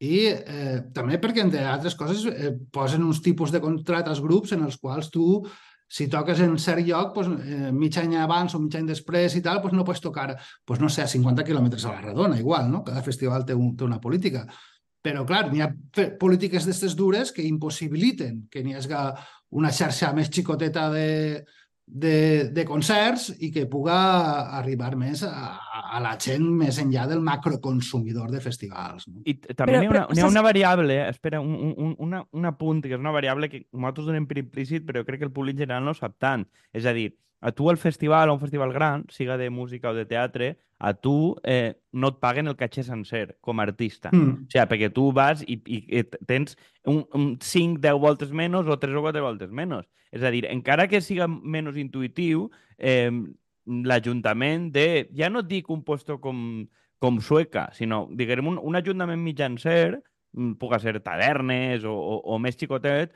i 0.00 0.26
eh, 0.28 0.78
també 0.96 1.18
perquè, 1.20 1.44
entre 1.44 1.64
altres 1.68 1.96
coses, 1.96 2.24
eh, 2.28 2.52
posen 2.72 3.04
uns 3.04 3.20
tipus 3.24 3.52
de 3.52 3.60
contrat 3.64 4.08
als 4.08 4.20
grups 4.24 4.52
en 4.56 4.64
els 4.64 4.76
quals 4.80 5.08
tu, 5.12 5.42
si 5.90 6.06
toques 6.08 6.40
en 6.40 6.56
cert 6.60 6.84
lloc, 6.86 7.14
pues, 7.14 7.28
eh, 7.28 7.70
mig 7.72 7.96
any 7.98 8.14
abans 8.16 8.54
o 8.54 8.60
mig 8.62 8.76
any 8.76 8.86
després 8.88 9.34
i 9.36 9.42
tal, 9.44 9.60
pues 9.60 9.72
no 9.76 9.84
pots 9.84 10.04
tocar, 10.04 10.36
pues, 10.64 10.80
no 10.80 10.88
sé, 10.88 11.02
a 11.02 11.10
50 11.10 11.44
quilòmetres 11.44 11.84
a 11.84 11.96
la 11.96 12.04
redona, 12.04 12.38
igual, 12.38 12.70
no? 12.70 12.84
Cada 12.84 13.02
festival 13.02 13.44
té, 13.44 13.56
un, 13.56 13.72
té 13.76 13.88
una 13.88 14.00
política 14.00 14.46
Però, 15.00 15.24
clar, 15.24 15.46
n'hi 15.48 15.62
ha 15.64 15.70
polítiques 16.20 16.66
d'aquestes 16.66 16.96
dures 16.96 17.32
que 17.32 17.46
impossibiliten 17.46 18.44
que 18.52 18.64
n'hi 18.64 18.76
hagi 18.76 18.92
una 19.56 19.72
xarxa 19.72 20.12
més 20.14 20.28
xicoteta 20.30 20.90
de, 20.92 21.08
de, 21.90 22.50
de 22.54 22.64
concerts 22.68 23.30
i 23.42 23.50
que 23.50 23.64
puga 23.70 23.96
arribar 24.58 24.92
més 25.00 25.24
a, 25.26 25.56
a 25.96 26.02
la 26.04 26.12
gent 26.22 26.44
més 26.44 26.78
enllà 26.82 27.06
del 27.10 27.24
macroconsumidor 27.26 28.30
de 28.30 28.42
festivals. 28.44 29.08
No? 29.08 29.24
I 29.24 29.34
també 29.40 29.80
n'hi 29.80 29.88
ha, 29.88 29.94
una, 29.96 30.04
ha 30.06 30.28
una 30.30 30.44
variable, 30.46 31.00
espera, 31.08 31.40
un, 31.40 31.56
un, 31.72 31.96
una, 31.98 32.22
un 32.36 32.50
apunt, 32.52 32.84
que 32.84 32.94
és 32.94 33.02
una 33.02 33.14
variable 33.16 33.50
que 33.50 33.64
nosaltres 33.72 34.06
donem 34.12 34.28
per 34.30 34.38
implícit, 34.44 34.86
però 34.86 35.02
crec 35.08 35.24
que 35.24 35.28
el 35.30 35.34
públic 35.34 35.58
general 35.58 35.88
no 35.88 35.96
sap 35.96 36.14
tant. 36.22 36.46
És 36.76 36.86
a 36.86 36.94
dir, 36.96 37.10
a 37.40 37.52
tu 37.52 37.70
al 37.70 37.78
festival, 37.78 38.28
o 38.28 38.34
un 38.34 38.40
festival 38.40 38.72
gran, 38.72 39.06
siga 39.08 39.36
de 39.40 39.48
música 39.50 39.90
o 39.90 39.94
de 39.94 40.04
teatre, 40.06 40.58
a 40.78 40.94
tu 40.94 41.36
eh, 41.44 41.76
no 41.92 42.08
et 42.12 42.20
paguen 42.20 42.48
el 42.48 42.56
caché 42.56 42.82
sencer 42.84 43.36
com 43.40 43.60
a 43.60 43.66
artista. 43.68 44.12
Mm. 44.12 44.46
O 44.46 44.52
sigui, 44.52 44.66
perquè 44.68 44.90
tu 44.92 45.10
vas 45.16 45.42
i, 45.44 45.58
i 45.68 46.02
tens 46.28 46.56
un, 46.88 47.04
un 47.16 47.34
5, 47.40 47.80
10 47.84 48.00
voltes 48.00 48.32
menys 48.32 48.68
o 48.68 48.78
3 48.80 48.96
o 48.96 49.04
4 49.04 49.24
voltes 49.24 49.52
menys. 49.52 49.88
És 50.10 50.24
a 50.24 50.32
dir, 50.32 50.46
encara 50.50 50.88
que 50.90 51.02
siga 51.04 51.28
menys 51.28 51.76
intuïtiu, 51.80 52.48
eh, 52.78 53.12
l'Ajuntament 53.70 54.70
de, 54.74 54.86
ja 55.16 55.28
no 55.30 55.44
et 55.44 55.50
dic 55.50 55.68
un 55.70 55.84
puesto 55.84 56.18
com, 56.20 56.64
com 56.98 57.20
Sueca, 57.20 57.68
sinó, 57.76 58.06
diguem, 58.16 58.48
un, 58.48 58.58
un 58.58 58.76
ajuntament 58.80 59.20
mitjancer, 59.22 60.00
mm, 60.32 60.56
puga 60.60 60.80
ser 60.82 60.98
tavernes 61.04 61.84
o, 61.84 61.92
o, 61.94 62.20
o 62.34 62.40
més 62.42 62.58
xicotet, 62.58 63.14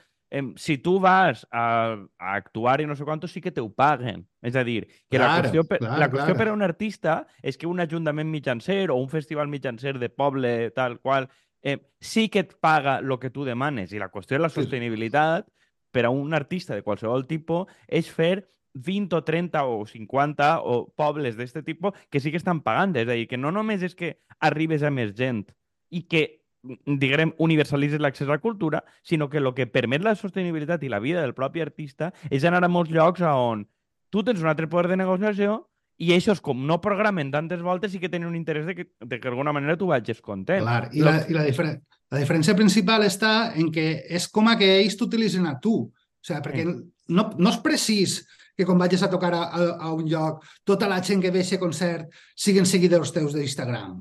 si 0.56 0.78
tu 0.78 0.98
vas 1.00 1.46
a, 1.50 1.94
a 2.18 2.34
actuar 2.34 2.80
i 2.80 2.87
no 2.87 2.96
sé 2.96 3.04
quantos, 3.04 3.30
sí 3.32 3.40
que 3.40 3.52
te 3.52 3.60
ho 3.60 3.70
paguen. 3.72 4.26
És 4.42 4.56
a 4.56 4.64
dir, 4.64 4.87
que 5.08 5.18
claro, 5.18 5.30
la 5.30 5.42
qüestió, 5.42 5.64
per, 5.68 5.78
claro, 5.78 6.00
la 6.00 6.08
qüestió 6.10 6.32
claro. 6.32 6.38
per 6.38 6.48
a 6.48 6.54
un 6.54 6.62
artista 6.62 7.16
és 7.42 7.58
que 7.58 7.68
un 7.70 7.80
ajuntament 7.80 8.30
mitjancer 8.30 8.90
o 8.90 8.98
un 8.98 9.08
festival 9.12 9.48
mitjancer 9.48 9.98
de 9.98 10.10
poble 10.10 10.70
tal 10.74 10.98
qual 11.00 11.28
eh, 11.62 11.78
sí 12.00 12.28
que 12.28 12.44
et 12.44 12.56
paga 12.60 12.98
el 12.98 13.18
que 13.18 13.30
tu 13.30 13.44
demanes 13.44 13.92
i 13.92 14.02
la 14.02 14.10
qüestió 14.10 14.37
de 14.37 14.42
la 14.42 14.52
sostenibilitat 14.52 15.46
per 15.94 16.04
a 16.06 16.10
un 16.10 16.34
artista 16.34 16.74
de 16.74 16.82
qualsevol 16.82 17.28
tipus 17.30 17.70
és 17.87 18.10
fer 18.10 18.48
20 18.74 19.14
o 19.14 19.22
30 19.22 19.62
o 19.70 19.84
50 19.87 20.48
o 20.66 20.80
pobles 20.98 21.38
d'aquest 21.38 21.62
tipus 21.64 21.94
que 22.10 22.18
sí 22.18 22.32
que 22.34 22.40
estan 22.42 22.60
pagant. 22.60 22.96
És 22.98 23.06
a 23.06 23.14
dir, 23.14 23.28
que 23.30 23.38
no 23.38 23.54
només 23.54 23.87
és 23.87 23.94
que 23.94 24.16
arribes 24.40 24.82
a 24.82 24.90
més 24.90 25.14
gent 25.14 25.46
i 25.94 26.02
que 26.10 26.43
diguem, 26.87 27.35
universalitzes 27.38 28.00
l'accés 28.00 28.29
a 28.29 28.35
la 28.37 28.40
cultura, 28.42 28.83
sinó 29.03 29.29
que 29.29 29.38
el 29.38 29.53
que 29.55 29.68
permet 29.68 30.03
la 30.03 30.16
sostenibilitat 30.16 30.83
i 30.83 30.90
la 30.92 31.03
vida 31.03 31.20
del 31.20 31.37
propi 31.37 31.62
artista 31.64 32.12
és 32.31 32.44
anar 32.44 32.64
a 32.64 32.72
molts 32.72 32.92
llocs 32.94 33.24
on 33.29 33.66
tu 34.14 34.22
tens 34.22 34.40
un 34.40 34.46
altre 34.46 34.68
poder 34.70 34.92
de 34.92 35.00
negociació 35.00 35.64
i 35.98 36.12
això 36.14 36.35
és 36.35 36.40
com 36.42 36.64
no 36.66 36.81
programen 36.83 37.31
tantes 37.35 37.62
voltes 37.62 37.94
i 37.94 38.00
que 38.03 38.11
tenen 38.11 38.29
un 38.29 38.38
interès 38.38 38.66
de 38.66 38.74
que, 38.79 38.87
de 38.98 39.18
que 39.18 39.27
d'alguna 39.29 39.53
manera 39.55 39.77
tu 39.79 39.88
vagis 39.90 40.20
content. 40.22 40.62
Clar, 40.62 40.88
i, 40.92 41.03
la, 41.03 41.18
i 41.27 41.37
la, 41.37 41.44
difer 41.46 41.66
la 42.14 42.22
diferència 42.22 42.55
principal 42.59 43.05
està 43.07 43.53
en 43.59 43.70
que 43.74 43.87
és 44.07 44.27
com 44.31 44.50
a 44.50 44.57
que 44.59 44.70
ells 44.81 44.98
t'utilitzen 44.98 45.46
a 45.50 45.57
tu. 45.62 45.77
O 45.90 46.24
sigui, 46.24 46.40
perquè 46.46 46.64
sí. 46.66 46.74
no, 47.14 47.29
no 47.38 47.53
és 47.53 47.61
precís 47.62 48.16
que 48.55 48.66
quan 48.66 48.79
vagis 48.79 49.03
a 49.03 49.11
tocar 49.11 49.33
a, 49.35 49.44
a, 49.44 49.68
a 49.88 49.92
un 49.94 50.07
lloc 50.11 50.44
tota 50.66 50.88
la 50.90 51.00
gent 51.03 51.22
que 51.22 51.35
ve 51.35 51.42
a 51.42 51.62
concert 51.62 52.11
siguin 52.35 52.66
seguidors 52.70 53.12
teus 53.14 53.35
d'Instagram. 53.35 53.98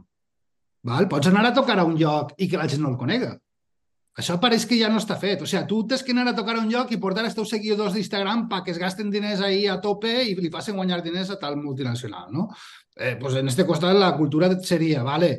Val? 0.83 1.07
Pots 1.11 1.29
anar 1.29 1.45
a 1.47 1.55
tocar 1.55 1.79
a 1.79 1.87
un 1.87 1.95
lloc 1.99 2.33
i 2.37 2.49
que 2.51 2.59
la 2.59 2.67
gent 2.69 2.83
no 2.83 2.91
el 2.91 2.99
conega. 2.99 3.33
Això 4.19 4.35
pareix 4.37 4.67
que 4.69 4.77
ja 4.77 4.91
no 4.93 4.99
està 5.01 5.15
fet. 5.17 5.41
O 5.41 5.47
sigui, 5.49 5.63
tu 5.69 5.79
tens 5.89 6.03
que 6.05 6.13
anar 6.13 6.27
a 6.29 6.35
tocar 6.37 6.53
a 6.57 6.61
un 6.61 6.69
lloc 6.69 6.91
i 6.93 6.99
portar 7.01 7.23
els 7.25 7.33
teus 7.33 7.49
seguidors 7.49 7.95
d'Instagram 7.95 8.45
perquè 8.51 8.75
es 8.75 8.81
gasten 8.81 9.09
diners 9.13 9.41
ahir 9.41 9.71
a 9.73 9.79
tope 9.81 10.11
i 10.21 10.35
li 10.37 10.51
facin 10.53 10.77
guanyar 10.77 11.01
diners 11.01 11.31
a 11.33 11.39
tal 11.41 11.57
multinacional, 11.57 12.29
no? 12.31 12.51
Eh, 12.95 13.15
pues 13.19 13.39
en 13.39 13.47
este 13.49 13.65
costat 13.65 13.97
la 13.97 14.11
cultura 14.15 14.51
seria, 14.61 15.01
vale, 15.03 15.31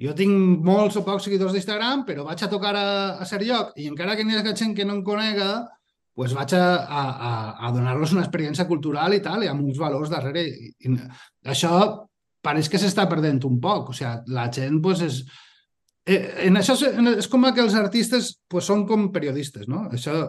jo 0.00 0.14
tinc 0.16 0.64
molts 0.66 0.96
o 0.98 1.04
pocs 1.06 1.28
seguidors 1.28 1.54
d'Instagram, 1.54 2.02
però 2.08 2.24
vaig 2.26 2.42
a 2.42 2.50
tocar 2.50 2.74
a, 2.74 2.88
a 3.20 3.28
ser 3.28 3.44
lloc 3.44 3.76
i 3.78 3.86
encara 3.86 4.16
que 4.16 4.24
n'hi 4.26 4.40
hagi 4.40 4.56
gent 4.58 4.74
que 4.74 4.88
no 4.88 4.96
em 4.98 5.04
conega, 5.06 5.52
pues 6.16 6.34
vaig 6.34 6.56
a, 6.58 6.64
a, 6.82 7.32
a 7.68 7.70
donar-los 7.76 8.16
una 8.16 8.24
experiència 8.26 8.66
cultural 8.66 9.14
i 9.14 9.22
tal, 9.22 9.44
i 9.44 9.52
amb 9.52 9.62
uns 9.62 9.78
valors 9.78 10.10
darrere. 10.10 10.42
I, 10.50 10.72
i, 10.88 10.96
això 11.54 11.76
pareix 12.44 12.70
que 12.70 12.80
s'està 12.80 13.06
perdent 13.10 13.42
un 13.48 13.60
poc. 13.62 13.92
O 13.92 13.96
sigui, 13.96 14.34
la 14.36 14.48
gent 14.52 14.80
pues, 14.82 15.04
és... 15.06 15.22
Eh, 16.10 16.46
en 16.48 16.56
això 16.56 16.74
és, 16.74 16.96
és 17.20 17.28
com 17.28 17.44
que 17.52 17.62
els 17.62 17.76
artistes 17.76 18.32
pues, 18.48 18.66
són 18.66 18.86
com 18.88 19.10
periodistes, 19.14 19.68
no? 19.68 19.84
Això, 19.92 20.22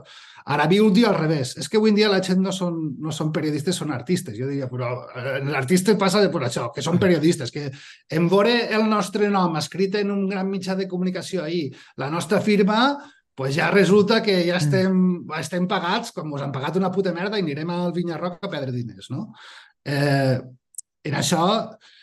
ara 0.45 0.67
viu 0.67 0.88
un 0.88 0.93
dia 0.93 1.10
al 1.10 1.17
revés. 1.17 1.56
És 1.58 1.69
que 1.69 1.80
avui 1.80 1.93
en 1.93 2.00
dia 2.00 2.10
la 2.12 2.21
gent 2.24 2.41
no 2.43 2.52
són, 2.56 2.78
no 3.00 3.13
són 3.15 3.32
periodistes, 3.34 3.78
són 3.78 3.93
artistes. 3.95 4.36
Jo 4.38 4.50
diria, 4.50 4.67
però 4.71 4.91
eh, 5.15 5.39
l'artista 5.47 5.95
passa 6.00 6.21
de 6.24 6.30
per 6.34 6.43
això, 6.47 6.67
que 6.76 6.84
són 6.86 7.00
periodistes, 7.02 7.54
que 7.54 7.69
en 7.71 8.30
veure 8.32 8.58
el 8.76 8.88
nostre 8.89 9.32
nom 9.34 9.58
escrit 9.62 9.97
en 10.02 10.12
un 10.13 10.28
gran 10.30 10.50
mitjà 10.52 10.76
de 10.78 10.89
comunicació 10.91 11.45
ahir, 11.45 11.69
la 12.02 12.12
nostra 12.13 12.41
firma, 12.41 12.82
pues 13.36 13.56
ja 13.56 13.71
resulta 13.71 14.21
que 14.21 14.41
ja 14.45 14.58
mm. 14.58 14.62
estem, 14.62 14.95
estem 15.39 15.67
pagats, 15.67 16.12
com 16.15 16.34
us 16.36 16.43
han 16.43 16.52
pagat 16.54 16.76
una 16.78 16.91
puta 16.93 17.13
merda 17.15 17.39
i 17.39 17.45
anirem 17.45 17.69
al 17.74 17.93
Vinyarroc 17.95 18.41
a 18.43 18.50
perdre 18.52 18.76
diners, 18.76 19.10
no? 19.13 19.32
Eh, 19.86 20.38
en 21.10 21.15
això 21.17 21.45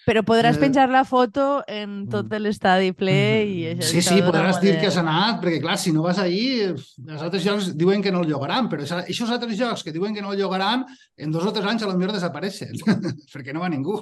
però 0.08 0.22
podràs 0.24 0.56
eh, 0.56 0.62
penjar 0.62 0.86
la 0.88 1.02
foto 1.04 1.62
en 1.68 2.06
tot 2.08 2.30
mm. 2.30 2.40
l'estadi 2.46 2.94
ple 2.96 3.16
i 3.44 3.56
mm. 3.58 3.72
això. 3.74 3.88
Sí, 3.90 4.02
sí, 4.06 4.20
podràs 4.24 4.60
dir 4.62 4.78
que 4.80 4.88
has 4.88 4.96
anat, 5.00 5.42
perquè 5.42 5.60
clar, 5.60 5.76
si 5.80 5.92
no 5.92 6.04
vas 6.06 6.20
allí, 6.22 6.70
els 6.70 7.24
altres 7.26 7.44
jocs 7.44 7.72
diuen 7.76 8.04
que 8.04 8.12
no 8.14 8.22
el 8.24 8.30
llogaran, 8.32 8.70
però 8.72 8.86
aquests 9.02 9.34
altres 9.34 9.58
jocs 9.58 9.84
que 9.84 9.92
diuen 9.92 10.16
que 10.16 10.24
no 10.24 10.32
el 10.32 10.40
llogaran, 10.40 10.86
en 11.18 11.34
dos 11.34 11.44
o 11.44 11.52
tres 11.52 11.68
anys 11.68 11.84
a 11.84 11.90
lo 11.90 11.98
millor 11.98 12.16
desapareixen, 12.16 12.72
perquè 13.34 13.52
no 13.52 13.64
va 13.64 13.68
ningú. 13.72 14.00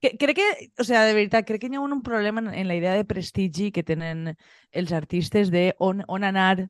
Que, 0.00 0.14
crec 0.16 0.38
que, 0.38 0.48
o 0.78 0.86
sea, 0.86 1.04
de 1.04 1.12
veritat, 1.12 1.44
crec 1.44 1.64
que 1.64 1.72
hi 1.72 1.76
ha 1.76 1.84
un 1.84 2.00
problema 2.06 2.40
en, 2.40 2.52
en 2.54 2.68
la 2.70 2.76
idea 2.78 2.94
de 2.96 3.04
prestigi 3.04 3.72
que 3.74 3.84
tenen 3.84 4.36
els 4.72 4.94
artistes 4.96 5.50
de 5.52 5.72
on, 5.82 6.04
on 6.06 6.24
anar 6.24 6.68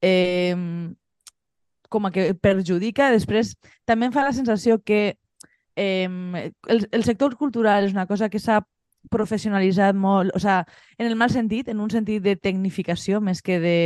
eh, 0.00 0.56
com 1.90 2.06
a 2.06 2.10
que 2.14 2.32
perjudica. 2.34 3.12
Després, 3.12 3.54
també 3.84 4.08
em 4.08 4.14
fa 4.16 4.24
la 4.24 4.32
sensació 4.32 4.80
que 4.82 5.20
el, 5.80 6.88
el 6.90 7.04
sector 7.04 7.36
cultural 7.40 7.86
és 7.86 7.96
una 7.96 8.06
cosa 8.06 8.28
que 8.28 8.42
s'ha 8.42 8.60
professionalitzat 9.08 9.96
molt, 9.96 10.34
o 10.36 10.40
sea, 10.42 10.66
en 10.98 11.06
el 11.06 11.16
mal 11.16 11.30
sentit, 11.32 11.68
en 11.68 11.80
un 11.80 11.90
sentit 11.90 12.22
de 12.22 12.36
tecnificació 12.36 13.20
més 13.24 13.40
que 13.40 13.56
de, 13.60 13.78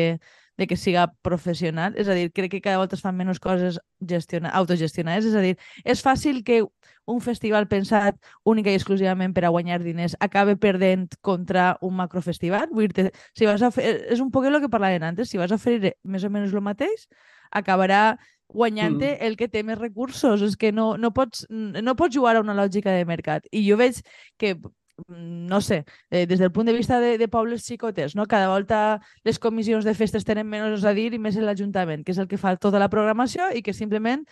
de 0.57 0.66
que 0.66 0.76
siga 0.76 1.12
professional. 1.22 1.94
És 1.98 2.09
a 2.09 2.16
dir, 2.18 2.30
crec 2.35 2.50
que 2.50 2.62
cada 2.64 2.78
volta 2.78 2.96
es 2.96 3.02
fan 3.02 3.16
menys 3.16 3.40
coses 3.42 3.78
gestiona, 4.00 4.50
autogestionades. 4.50 5.28
És 5.30 5.38
a 5.38 5.42
dir, 5.44 5.54
és 5.85 6.02
fàcil 6.02 6.42
que 6.46 6.62
un 7.07 7.20
festival 7.20 7.68
pensat 7.68 8.16
única 8.48 8.72
i 8.72 8.78
exclusivament 8.78 9.35
per 9.37 9.44
a 9.44 9.52
guanyar 9.52 9.83
diners 9.85 10.16
acabe 10.24 10.57
perdent 10.57 11.14
contra 11.20 11.74
un 11.83 11.96
macrofestival. 11.98 12.70
Vull 12.72 12.88
dir 12.88 13.11
si 13.37 13.46
vas 13.46 13.62
a 13.62 13.70
fer, 13.74 14.07
és 14.11 14.22
un 14.24 14.30
poc 14.35 14.48
el 14.48 14.61
que 14.62 14.72
parlàvem 14.72 15.04
antes, 15.04 15.30
si 15.30 15.38
vas 15.38 15.52
a 15.52 15.61
oferir 15.61 15.94
més 16.02 16.24
o 16.24 16.30
menys 16.30 16.54
el 16.54 16.64
mateix, 16.64 17.09
acabarà 17.50 18.16
guanyant-te 18.55 19.11
mm. 19.17 19.27
el 19.27 19.37
que 19.40 19.51
té 19.51 19.64
més 19.67 19.79
recursos. 19.81 20.43
És 20.47 20.57
que 20.61 20.73
no, 20.73 20.95
no, 21.01 21.12
pots, 21.17 21.45
no 21.51 21.97
pots 21.99 22.17
jugar 22.17 22.37
a 22.38 22.45
una 22.45 22.57
lògica 22.57 22.95
de 22.95 23.05
mercat. 23.09 23.47
I 23.53 23.64
jo 23.67 23.79
veig 23.81 24.01
que 24.40 24.55
mm, 24.55 25.45
no 25.51 25.61
sé, 25.61 25.83
eh, 26.11 26.25
des 26.31 26.38
del 26.38 26.53
punt 26.55 26.71
de 26.71 26.77
vista 26.77 27.01
de, 27.03 27.19
de 27.19 27.29
pobles 27.29 27.67
xicotes, 27.67 28.14
no? 28.14 28.29
cada 28.31 28.49
volta 28.49 29.01
les 29.25 29.38
comissions 29.43 29.85
de 29.85 29.95
festes 29.99 30.25
tenen 30.25 30.49
menys 30.49 30.87
a 30.87 30.95
dir 30.97 31.11
i 31.12 31.21
més 31.21 31.37
l'Ajuntament, 31.37 32.07
que 32.07 32.14
és 32.14 32.23
el 32.23 32.31
que 32.31 32.40
fa 32.40 32.57
tota 32.57 32.83
la 32.83 32.90
programació 32.93 33.51
i 33.55 33.62
que 33.62 33.75
simplement 33.75 34.25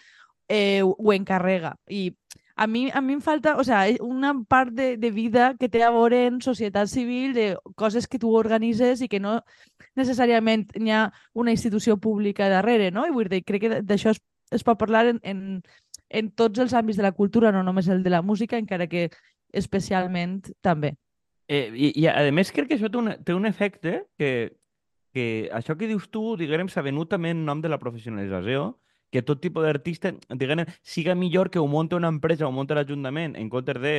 eh, 0.49 0.83
ho 0.83 1.13
encarrega. 1.13 1.77
I 1.89 2.13
a 2.63 2.67
mi, 2.69 2.91
a 2.95 3.01
mi 3.01 3.15
em 3.15 3.21
falta 3.21 3.57
o 3.57 3.65
sea, 3.65 3.87
una 4.01 4.45
part 4.45 4.71
de, 4.71 4.97
de 4.97 5.11
vida 5.11 5.57
que 5.59 5.69
té 5.69 5.83
a 5.83 5.91
veure 5.91 6.27
en 6.29 6.41
societat 6.41 6.87
civil, 6.87 7.33
de 7.35 7.57
coses 7.75 8.07
que 8.07 8.21
tu 8.23 8.31
organitzes 8.39 9.03
i 9.03 9.09
que 9.11 9.19
no 9.19 9.41
necessàriament 9.99 10.69
hi 10.79 10.93
ha 10.95 11.09
una 11.35 11.51
institució 11.51 11.97
pública 11.99 12.47
darrere, 12.53 12.93
no? 12.95 13.03
I 13.03 13.11
vull 13.11 13.27
dir, 13.33 13.43
crec 13.43 13.65
que 13.65 13.81
d'això 13.83 14.13
es, 14.15 14.23
es 14.55 14.63
pot 14.63 14.79
parlar 14.79 15.09
en, 15.11 15.19
en, 15.27 15.41
en 16.07 16.31
tots 16.39 16.63
els 16.63 16.75
àmbits 16.79 17.01
de 17.01 17.07
la 17.09 17.17
cultura, 17.19 17.51
no 17.51 17.65
només 17.67 17.91
el 17.91 18.05
de 18.07 18.15
la 18.15 18.23
música, 18.23 18.63
encara 18.63 18.87
que 18.87 19.09
especialment 19.51 20.39
també. 20.63 20.95
Eh, 21.51 21.67
i, 21.75 21.91
I, 22.05 22.07
a 22.15 22.31
més, 22.31 22.55
crec 22.55 22.71
que 22.71 22.79
això 22.79 22.93
té 22.93 23.03
un, 23.03 23.11
té 23.27 23.35
un 23.35 23.51
efecte 23.51 24.05
que, 24.15 24.53
que 25.11 25.27
això 25.51 25.75
que 25.75 25.91
dius 25.91 26.07
tu, 26.15 26.37
diguem, 26.39 26.71
s'ha 26.71 26.87
venut 26.87 27.11
també 27.11 27.35
en 27.35 27.43
nom 27.45 27.59
de 27.59 27.75
la 27.75 27.83
professionalització, 27.83 28.77
que 29.13 29.23
tot 29.23 29.43
tipus 29.45 29.67
d'artista, 29.67 30.15
diguem, 30.31 30.65
siga 30.83 31.15
millor 31.15 31.51
que 31.53 31.61
ho 31.61 31.69
monta 31.69 31.99
una 32.01 32.11
empresa 32.11 32.49
o 32.49 32.53
monta 32.57 32.75
l'Ajuntament 32.79 33.37
en 33.37 33.51
comptes 33.53 33.81
de 33.83 33.95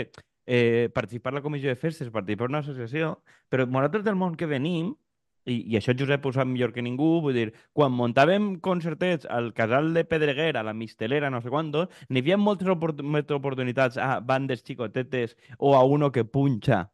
eh, 0.46 0.90
participar 0.94 1.34
a 1.34 1.38
la 1.38 1.46
comissió 1.46 1.70
de 1.70 1.78
festes, 1.78 2.10
participar 2.10 2.50
en 2.50 2.58
una 2.58 2.64
associació, 2.66 3.14
però 3.50 3.68
nosaltres 3.70 4.04
del 4.04 4.18
món 4.18 4.36
que 4.36 4.50
venim, 4.50 4.96
i, 5.46 5.60
i 5.70 5.78
això 5.78 5.94
Josep 6.00 6.26
ho 6.26 6.32
sap 6.34 6.48
millor 6.48 6.74
que 6.74 6.82
ningú, 6.82 7.20
vull 7.22 7.36
dir, 7.36 7.52
quan 7.76 7.94
muntàvem 7.94 8.56
concertets 8.64 9.28
al 9.30 9.52
casal 9.54 9.92
de 9.94 10.06
Pedreguer, 10.08 10.56
a 10.58 10.64
la 10.64 10.74
Mistelera, 10.74 11.30
no 11.30 11.42
sé 11.44 11.52
quantos, 11.54 11.92
n'hi 12.10 12.24
havia 12.24 12.40
moltes 12.40 12.72
oport 12.74 13.04
oportunitats 13.38 14.00
a 14.00 14.18
bandes 14.20 14.64
xicotetes 14.64 15.38
o 15.60 15.76
a 15.78 15.84
uno 15.84 16.12
que 16.12 16.26
punxa 16.26 16.88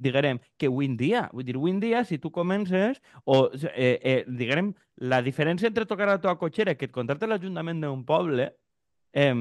diguem, 0.00 0.40
que 0.58 0.70
avui 0.70 0.88
en 0.88 0.96
dia, 0.96 1.28
vull 1.32 1.46
dir, 1.46 1.56
avui 1.58 1.74
en 1.74 1.80
dia, 1.82 2.04
si 2.08 2.18
tu 2.18 2.32
comences, 2.32 3.02
o, 3.24 3.50
eh, 3.74 3.98
eh, 4.02 4.24
diguem, 4.26 4.72
la 4.96 5.20
diferència 5.22 5.68
entre 5.68 5.86
tocar 5.88 6.08
a 6.08 6.16
la 6.16 6.22
teva 6.22 6.38
cotxera 6.40 6.74
que 6.74 6.88
et 6.88 6.94
contracta 6.94 7.28
l'Ajuntament 7.28 7.84
d'un 7.84 8.04
poble, 8.08 8.50
eh, 9.12 9.34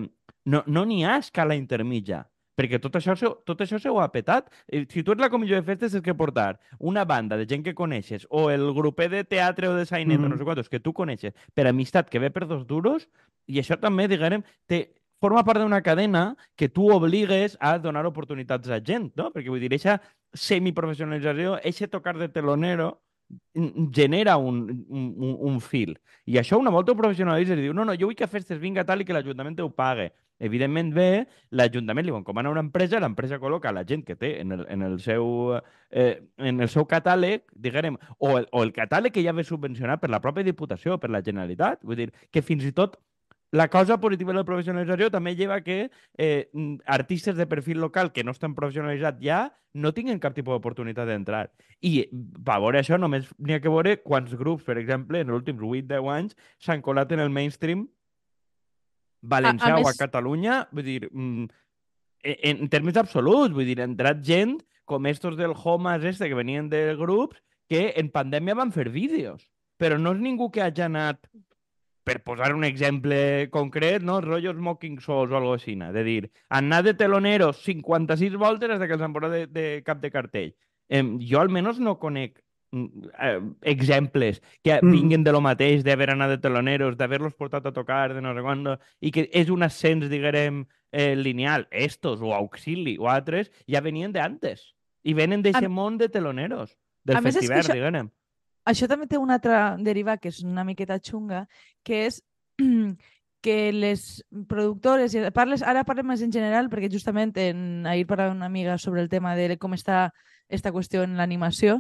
no 0.46 0.64
n'hi 0.68 1.02
no 1.04 1.10
ha 1.10 1.18
escala 1.18 1.56
intermitja. 1.56 2.28
perquè 2.60 2.76
tot 2.84 2.98
això, 3.00 3.14
tot 3.48 3.62
això 3.64 3.78
se 3.80 3.88
ho 3.88 4.02
ha 4.04 4.10
petat. 4.12 4.50
Eh, 4.68 4.86
Si 4.90 5.02
tu 5.02 5.14
ets 5.14 5.22
la 5.22 5.30
comissió 5.30 5.56
de 5.56 5.64
festes, 5.64 5.94
és 5.96 6.02
que 6.04 6.14
portar 6.14 6.60
una 6.78 7.06
banda 7.06 7.38
de 7.38 7.46
gent 7.48 7.64
que 7.64 7.74
coneixes 7.74 8.28
o 8.30 8.50
el 8.52 8.74
grupet 8.74 9.12
de 9.12 9.24
teatre 9.24 9.70
o 9.70 9.76
de 9.76 9.86
sainet, 9.86 10.20
mm. 10.20 10.24
Mhm. 10.24 10.30
no 10.30 10.38
sé 10.38 10.44
quantos, 10.44 10.68
que 10.68 10.82
tu 10.82 10.92
coneixes, 10.92 11.34
per 11.54 11.68
amistat 11.68 12.10
que 12.10 12.20
ve 12.20 12.30
per 12.32 12.48
dos 12.48 12.68
duros, 12.68 13.08
i 13.48 13.60
això 13.60 13.80
també, 13.80 14.10
diguem, 14.10 14.44
té, 14.68 14.94
forma 15.22 15.44
part 15.44 15.60
d'una 15.60 15.82
cadena 15.82 16.36
que 16.56 16.70
tu 16.70 16.90
obligues 16.92 17.58
a 17.60 17.78
donar 17.78 18.06
oportunitats 18.06 18.70
a 18.70 18.80
gent, 18.80 19.12
no? 19.16 19.32
Perquè 19.32 19.50
vull 19.52 19.60
dir, 19.60 19.72
eixa 19.74 20.00
semiprofessionalització, 20.34 21.58
eixe 21.64 21.88
tocar 21.88 22.18
de 22.18 22.30
telonero, 22.30 23.02
genera 23.94 24.38
un, 24.38 24.86
un, 24.90 25.38
un- 25.40 25.62
fil. 25.62 26.00
I 26.26 26.38
això 26.40 26.58
una 26.58 26.72
volta 26.74 26.92
ho 26.92 26.98
professionalitza 26.98 27.54
i 27.54 27.62
diu, 27.62 27.74
no, 27.74 27.86
no, 27.86 27.94
jo 27.94 28.08
vull 28.10 28.18
que 28.18 28.28
festes 28.28 28.60
vinga 28.60 28.86
tal 28.86 29.02
i 29.02 29.06
que 29.06 29.14
l'Ajuntament 29.14 29.60
ho 29.62 29.70
pague. 29.70 30.12
Evidentment 30.40 30.94
ve, 30.96 31.28
l'Ajuntament 31.52 32.06
li 32.08 32.14
encomana 32.16 32.50
una 32.50 32.64
empresa, 32.64 33.00
l'empresa 33.04 33.42
col·loca 33.42 33.74
la 33.76 33.84
gent 33.86 34.06
que 34.08 34.16
té 34.16 34.40
en 34.42 34.54
el, 34.56 34.66
en 34.72 34.82
el 34.88 35.00
seu, 35.04 35.58
eh, 35.92 36.22
en 36.38 36.62
el 36.64 36.70
seu 36.72 36.88
catàleg, 36.88 37.44
diguem, 37.54 37.98
o 38.18 38.38
el, 38.40 38.48
o 38.52 38.64
el 38.64 38.72
catàleg 38.74 39.14
que 39.14 39.24
ja 39.26 39.34
ve 39.36 39.44
subvencionat 39.44 40.00
per 40.00 40.10
la 40.10 40.22
pròpia 40.24 40.48
Diputació, 40.48 40.98
per 40.98 41.12
la 41.12 41.22
Generalitat. 41.26 41.84
Vull 41.84 42.00
dir, 42.00 42.10
que 42.32 42.42
fins 42.42 42.64
i 42.64 42.72
tot 42.72 42.96
la 43.52 43.68
cosa 43.68 43.98
positiva 44.00 44.32
de 44.32 44.38
la 44.38 44.46
professionalització 44.46 45.10
també 45.10 45.36
lleva 45.36 45.62
que 45.66 45.90
eh, 46.18 46.50
mm, 46.54 46.76
artistes 46.86 47.36
de 47.36 47.48
perfil 47.48 47.80
local 47.82 48.12
que 48.14 48.24
no 48.24 48.32
estan 48.32 48.54
professionalitzats 48.56 49.22
ja 49.26 49.40
no 49.74 49.92
tinguin 49.94 50.20
cap 50.20 50.34
tipus 50.34 50.54
d'oportunitat 50.54 51.08
d'entrar. 51.08 51.52
I 51.82 52.10
per 52.46 52.60
veure 52.62 52.80
això 52.82 52.98
només 53.00 53.28
n'hi 53.38 53.54
ha 53.58 53.62
que 53.62 53.70
veure 53.70 53.98
quants 54.02 54.34
grups, 54.38 54.64
per 54.66 54.78
exemple, 54.78 55.20
en 55.22 55.30
els 55.30 55.42
últims 55.42 55.62
8-10 55.62 56.10
anys 56.14 56.36
s'han 56.60 56.82
colat 56.86 57.12
en 57.12 57.20
el 57.26 57.30
mainstream 57.34 57.88
valencià 59.22 59.74
A- 59.74 59.78
a 59.78 59.82
o 59.82 59.86
a 59.86 59.90
més- 59.90 59.98
Catalunya, 59.98 60.68
vull 60.72 60.84
dir, 60.86 61.10
mm, 61.12 61.48
en, 62.24 62.58
en 62.62 62.70
termes 62.70 62.98
absoluts, 62.98 63.54
vull 63.54 63.66
dir, 63.66 63.80
ha 63.82 63.86
entrat 63.90 64.22
gent 64.26 64.60
com 64.86 65.06
estos 65.06 65.38
del 65.38 65.54
Homas 65.56 66.04
este 66.04 66.28
que 66.30 66.36
venien 66.36 66.70
de 66.70 66.96
grups 66.96 67.38
que 67.70 67.94
en 67.98 68.10
pandèmia 68.10 68.56
van 68.56 68.72
fer 68.72 68.90
vídeos, 68.90 69.44
però 69.78 70.00
no 70.00 70.12
és 70.14 70.20
ningú 70.20 70.50
que 70.52 70.62
hagi 70.62 70.82
anat 70.82 71.28
per 72.10 72.24
posar 72.26 72.50
un 72.58 72.64
exemple 72.66 73.50
concret, 73.54 74.02
no? 74.02 74.20
Rollo 74.26 74.54
Smoking 74.58 75.00
Souls 75.04 75.32
o 75.32 75.38
algo 75.38 75.54
així, 75.60 75.76
de 75.78 76.04
dir, 76.04 76.32
anar 76.50 76.82
de 76.84 76.96
teloneros 76.98 77.62
56 77.64 78.34
voltes 78.42 78.74
des 78.80 78.88
que 78.88 78.96
els 78.98 79.02
han 79.06 79.14
posat 79.14 79.32
de, 79.36 79.46
de 79.48 79.66
cap 79.86 80.02
de 80.02 80.10
cartell. 80.12 80.54
Em, 80.90 81.20
jo 81.22 81.38
almenys 81.40 81.78
no 81.80 82.00
conec 82.02 82.40
mm, 82.72 83.10
eh, 83.14 83.40
exemples 83.70 84.42
que 84.64 84.80
Mm. 84.82 84.92
vinguen 84.92 85.24
de 85.24 85.32
lo 85.32 85.42
mateix, 85.42 85.84
d'haver 85.86 86.10
anat 86.16 86.30
de 86.34 86.38
teloneros, 86.42 86.98
d'haver-los 86.98 87.36
portat 87.38 87.66
a 87.66 87.72
tocar, 87.74 88.14
de 88.16 88.22
no 88.26 88.34
sé 88.34 88.42
quant, 88.42 88.66
i 89.02 89.12
que 89.12 89.30
és 89.32 89.50
un 89.54 89.62
ascens, 89.64 90.10
diguem, 90.10 90.66
eh, 90.92 91.16
lineal. 91.16 91.68
Estos, 91.70 92.22
o 92.22 92.34
Auxili, 92.34 92.98
o 92.98 93.08
altres, 93.10 93.52
ja 93.70 93.82
venien 93.82 94.12
de 94.12 94.20
antes. 94.22 94.74
I 95.04 95.14
venen 95.14 95.42
d'aquest 95.46 95.66
A- 95.66 95.70
món 95.70 95.98
de 95.98 96.10
teloneros, 96.10 96.76
del 97.06 97.18
a 97.18 97.22
festival, 97.22 97.62
diguem. 97.70 98.10
Això 98.70 98.88
també 98.88 99.08
té 99.10 99.18
una 99.18 99.40
altra 99.40 99.76
deriva 99.82 100.18
que 100.22 100.30
és 100.30 100.44
una 100.46 100.64
miqueta 100.68 101.00
xunga, 101.02 101.48
que 101.84 102.06
és 102.08 102.22
que 103.42 103.72
les 103.72 104.22
productores, 104.52 105.16
parles, 105.34 105.62
ara 105.64 105.86
parlem 105.88 106.10
més 106.12 106.22
en 106.26 106.32
general, 106.34 106.68
perquè 106.70 106.90
justament 106.92 107.32
en, 107.40 107.86
ahir 107.88 108.06
parlava 108.06 108.36
una 108.36 108.50
amiga 108.52 108.78
sobre 108.78 109.02
el 109.02 109.08
tema 109.10 109.36
de 109.38 109.56
com 109.58 109.74
està 109.78 110.10
esta 110.50 110.74
qüestió 110.76 111.06
en 111.06 111.16
l'animació, 111.16 111.80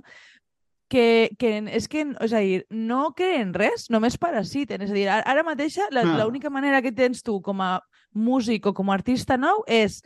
que, 0.89 1.29
que 1.37 1.51
és 1.75 1.87
que, 1.91 2.05
és 2.25 2.33
a 2.33 2.39
dir, 2.41 2.63
no 2.71 3.11
creen 3.17 3.51
res, 3.53 3.89
només 3.93 4.17
parasiten. 4.17 4.81
És 4.81 4.89
a 4.89 4.95
dir, 4.97 5.05
ara, 5.11 5.43
mateixa 5.45 5.85
la- 5.91 6.01
Ah. 6.07 6.23
l'única 6.23 6.49
manera 6.49 6.81
que 6.81 6.91
tens 6.91 7.21
tu 7.21 7.41
com 7.41 7.61
a 7.61 7.81
músic 8.13 8.65
o 8.65 8.73
com 8.73 8.89
a 8.89 8.95
artista 8.95 9.37
nou 9.37 9.63
és 9.67 10.01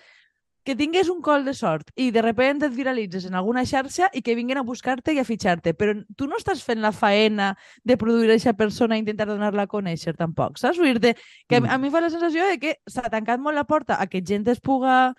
que 0.64 0.76
tingués 0.76 1.10
un 1.10 1.22
col 1.22 1.44
de 1.46 1.54
sort 1.54 1.90
i 1.96 2.12
de 2.12 2.22
repente 2.22 2.66
et 2.68 2.74
viralitzes 2.76 3.26
en 3.28 3.36
alguna 3.36 3.66
xarxa 3.66 4.10
i 4.14 4.22
que 4.22 4.36
vinguin 4.36 4.58
a 4.58 4.64
buscar-te 4.64 5.12
i 5.14 5.20
a 5.20 5.26
fitxar-te. 5.28 5.74
Però 5.74 5.94
tu 6.16 6.28
no 6.28 6.38
estàs 6.40 6.64
fent 6.64 6.80
la 6.82 6.92
faena 6.92 7.58
de 7.84 7.98
produir 7.98 8.30
aquesta 8.32 8.54
persona 8.54 8.96
i 8.96 9.04
intentar 9.04 9.28
donar-la 9.28 9.64
a 9.68 9.68
conèixer 9.68 10.16
tampoc, 10.16 10.58
saps? 10.58 10.78
Vull 10.80 11.00
dir 11.00 11.16
que 11.48 11.60
Mm. 11.62 11.68
a 11.70 11.78
mi 11.78 11.90
fa 11.92 12.02
la 12.02 12.10
sensació 12.10 12.46
de 12.48 12.60
que 12.60 12.78
s'ha 12.88 13.10
tancat 13.10 13.40
molt 13.40 13.56
la 13.56 13.66
porta 13.66 14.02
a 14.02 14.08
que 14.08 14.22
gent 14.26 14.48
es 14.48 14.62
puga 14.62 15.14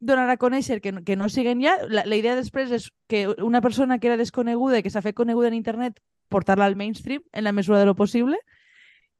donar 0.00 0.30
a 0.30 0.36
conèixer 0.38 0.80
que, 0.80 0.92
no- 0.92 1.02
que 1.04 1.16
no 1.16 1.28
siguen 1.28 1.60
ja. 1.60 1.76
La, 1.88 2.04
la 2.06 2.16
idea 2.16 2.36
després 2.36 2.70
és 2.70 2.90
que 3.08 3.26
una 3.42 3.60
persona 3.60 3.98
que 3.98 4.06
era 4.06 4.16
desconeguda 4.16 4.78
i 4.78 4.82
que 4.82 4.90
s'ha 4.90 5.02
fet 5.02 5.14
coneguda 5.16 5.48
en 5.48 5.54
internet 5.54 5.98
portar-la 6.28 6.66
al 6.66 6.76
mainstream 6.76 7.22
en 7.32 7.44
la 7.44 7.52
mesura 7.52 7.78
de 7.80 7.86
lo 7.86 7.94
possible 7.96 8.38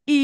i, 0.09 0.19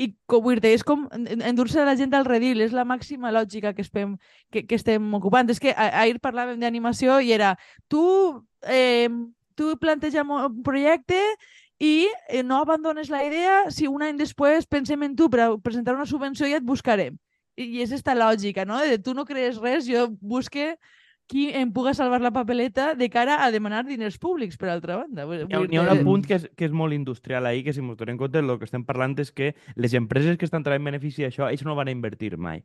i 0.00 0.06
com, 0.30 0.40
vull 0.46 0.60
dir 0.64 0.72
és 0.78 0.84
com 0.86 1.02
en- 1.12 1.42
endur-se 1.50 1.84
la 1.84 1.92
gent 1.98 2.14
al 2.16 2.24
redil, 2.24 2.62
és 2.64 2.72
la 2.72 2.86
màxima 2.88 3.32
lògica 3.34 3.74
que 3.76 3.84
estem, 3.84 4.14
que, 4.50 4.64
que 4.66 4.78
estem 4.80 5.10
ocupant. 5.18 5.50
És 5.52 5.60
que 5.60 5.74
a- 5.76 5.90
ahir 6.02 6.16
parlàvem 6.24 6.60
d'animació 6.62 7.18
i 7.20 7.34
era 7.36 7.54
tu, 7.88 8.02
eh, 8.64 9.10
tu 9.54 9.74
planteja 9.78 10.24
un 10.24 10.62
projecte 10.64 11.20
i 11.80 12.08
eh, 12.28 12.42
no 12.42 12.60
abandones 12.64 13.10
la 13.12 13.22
idea 13.24 13.70
si 13.70 13.88
un 13.88 14.02
any 14.02 14.16
després 14.16 14.66
pensem 14.66 15.02
en 15.04 15.16
tu 15.16 15.28
per 15.32 15.50
presentar 15.64 15.94
una 15.96 16.06
subvenció 16.08 16.48
i 16.48 16.56
et 16.56 16.64
buscarem. 16.64 17.18
I 17.60 17.82
és 17.84 17.92
esta 17.92 18.14
lògica, 18.16 18.64
no? 18.64 18.78
De 18.80 18.96
tu 18.98 19.12
no 19.12 19.26
crees 19.28 19.58
res, 19.60 19.84
jo 19.88 20.08
busque 20.20 20.78
qui 21.30 21.46
em 21.54 21.70
puga 21.70 21.92
salvar 21.94 22.18
la 22.20 22.32
papeleta 22.34 22.96
de 22.98 23.06
cara 23.08 23.44
a 23.44 23.52
demanar 23.54 23.84
diners 23.86 24.18
públics, 24.18 24.58
per 24.58 24.72
altra 24.72 24.96
banda. 24.98 25.28
Vull 25.28 25.44
Hi 25.44 25.54
ha, 25.54 25.60
hi 25.62 25.78
ha 25.78 25.84
un 25.84 25.92
apunt 25.92 26.26
que 26.26 26.40
és, 26.40 26.48
que 26.58 26.66
és 26.66 26.74
molt 26.74 26.96
industrial 26.96 27.46
ahir, 27.46 27.62
que 27.68 27.74
si 27.76 27.84
m'ho 27.86 27.94
donem 27.94 28.16
en 28.16 28.18
compte, 28.24 28.42
el 28.42 28.50
que 28.58 28.66
estem 28.66 28.82
parlant 28.88 29.14
és 29.22 29.30
que 29.30 29.52
les 29.78 29.94
empreses 29.94 30.40
que 30.40 30.48
estan 30.48 30.66
traient 30.66 30.82
benefici 30.82 31.22
d'això, 31.22 31.46
ells 31.46 31.62
no 31.62 31.78
van 31.78 31.86
a 31.86 31.94
invertir 31.94 32.34
mai. 32.34 32.64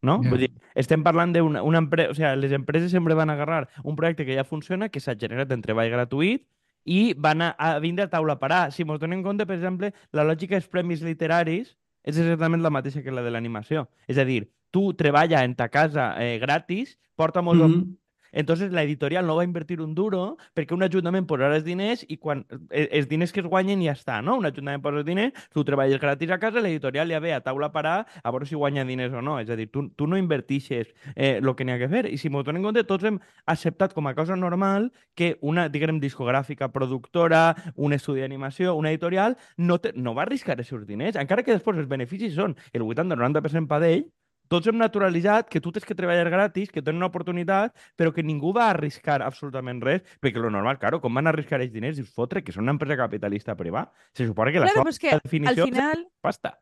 No? 0.00 0.22
Ja. 0.24 0.32
Vull 0.32 0.46
dir, 0.46 0.50
estem 0.74 1.04
parlant 1.04 1.36
d'una 1.36 1.60
una 1.68 1.84
empresa... 1.84 2.14
O 2.14 2.16
sigui, 2.16 2.32
les 2.40 2.56
empreses 2.56 2.96
sempre 2.96 3.16
van 3.18 3.28
a 3.28 3.36
agarrar 3.36 3.66
un 3.84 3.96
projecte 4.00 4.24
que 4.24 4.40
ja 4.40 4.48
funciona, 4.48 4.88
que 4.88 5.02
s'ha 5.04 5.18
generat 5.20 5.52
en 5.52 5.60
treball 5.60 5.92
gratuït, 5.92 6.46
i 6.86 7.12
van 7.18 7.42
a, 7.42 7.50
a 7.58 7.76
vindre 7.82 8.06
a 8.06 8.12
taula 8.12 8.38
a 8.38 8.40
parar. 8.40 8.70
Si 8.72 8.88
mos 8.88 9.02
donem 9.02 9.20
en 9.20 9.26
compte, 9.26 9.44
per 9.44 9.58
exemple, 9.58 9.92
la 10.16 10.24
lògica 10.24 10.56
dels 10.56 10.72
premis 10.72 11.04
literaris 11.04 11.74
és 12.06 12.16
exactament 12.16 12.62
la 12.64 12.72
mateixa 12.72 13.02
que 13.02 13.12
la 13.12 13.26
de 13.26 13.34
l'animació. 13.34 13.88
És 14.08 14.16
a 14.22 14.24
dir, 14.24 14.46
tu 14.76 14.90
treballa 14.92 15.40
en 15.48 15.56
ta 15.56 15.70
casa 15.72 16.10
eh, 16.20 16.36
gratis, 16.42 16.98
porta 17.16 17.40
molts 17.40 17.64
mm 17.64 17.78
Mhm. 17.80 17.96
Entonces 18.36 18.70
la 18.70 18.82
editorial 18.82 19.26
no 19.26 19.34
va 19.34 19.42
a 19.42 19.44
invertir 19.46 19.80
un 19.80 19.94
duro 19.94 20.36
perquè 20.54 20.74
un 20.74 20.82
ajuntament 20.84 21.24
posarà 21.26 21.56
els 21.56 21.64
diners 21.64 22.02
i 22.06 22.18
quan 22.20 22.44
eh, 22.68 22.86
els 22.92 23.08
diners 23.08 23.32
que 23.32 23.40
es 23.40 23.46
guanyen 23.46 23.80
ja 23.80 23.94
està, 23.96 24.18
no? 24.20 24.36
Un 24.36 24.44
ajuntament 24.44 24.82
posa 24.84 25.00
els 25.00 25.06
diners, 25.06 25.32
tu 25.54 25.64
treballes 25.64 25.98
gratis 26.02 26.30
a 26.30 26.38
casa, 26.38 26.60
l'editorial 26.60 27.08
ja 27.08 27.20
ve 27.24 27.32
a 27.32 27.40
taula 27.40 27.70
a 27.70 27.72
parar 27.72 27.94
a 28.22 28.30
veure 28.34 28.44
si 28.44 28.54
guanya 28.54 28.84
diners 28.84 29.14
o 29.16 29.22
no. 29.24 29.38
És 29.40 29.48
a 29.48 29.56
dir, 29.56 29.70
tu, 29.72 29.86
tu 29.96 30.06
no 30.06 30.18
invertixes 30.20 30.92
eh, 31.14 31.38
el 31.38 31.54
que 31.56 31.64
n'hi 31.64 31.72
ha 31.72 31.78
que 31.80 31.88
fer. 31.88 32.04
I 32.12 32.18
si 32.20 32.28
m'ho 32.28 32.44
donem 32.44 32.60
en 32.60 32.68
compte, 32.68 32.84
tots 32.84 33.08
hem 33.08 33.16
acceptat 33.46 33.96
com 33.96 34.06
a 34.06 34.14
cosa 34.14 34.36
normal 34.36 34.90
que 35.14 35.38
una, 35.40 35.70
diguem, 35.72 35.96
discogràfica, 36.02 36.68
productora, 36.76 37.54
un 37.74 37.96
estudi 37.96 38.20
d'animació, 38.20 38.76
una 38.76 38.92
editorial, 38.92 39.38
no, 39.56 39.80
te, 39.80 39.94
no 39.96 40.12
va 40.12 40.26
arriscar 40.28 40.58
els 40.60 40.68
seus 40.68 40.84
diners, 40.84 41.16
encara 41.16 41.42
que 41.42 41.56
després 41.56 41.80
els 41.80 41.88
beneficis 41.88 42.36
són 42.36 42.52
el 42.76 42.84
80-90% 42.84 43.64
per 43.70 43.80
d'ell, 43.80 44.06
tots 44.48 44.66
hem 44.70 44.76
naturalitzat 44.78 45.48
que 45.50 45.60
tu 45.60 45.72
tens 45.72 45.84
que 45.86 45.94
treballar 45.94 46.28
gratis, 46.30 46.70
que 46.70 46.82
tens 46.82 46.96
una 46.96 47.06
oportunitat, 47.10 47.74
però 47.96 48.12
que 48.14 48.22
ningú 48.22 48.52
va 48.56 48.70
arriscar 48.70 49.20
absolutament 49.22 49.80
res, 49.82 50.02
perquè 50.20 50.38
lo 50.42 50.50
normal, 50.50 50.78
claro, 50.78 51.00
com 51.00 51.14
van 51.14 51.26
arriscar 51.30 51.60
els 51.60 51.72
diners, 51.72 51.96
dius, 52.00 52.12
fotre, 52.14 52.42
que 52.44 52.52
són 52.54 52.64
una 52.66 52.74
empresa 52.76 52.96
capitalista 52.96 53.56
privada. 53.56 53.92
Se 54.14 54.26
suposa 54.26 54.52
que 54.52 54.60
la 54.60 54.70
Claro, 54.70 54.82
seva 54.84 54.90
és 54.94 54.98
que 55.02 55.12
al 55.14 55.22
definició 55.24 55.64
és 55.66 55.70
final... 55.70 56.06
pasta. 56.20 56.56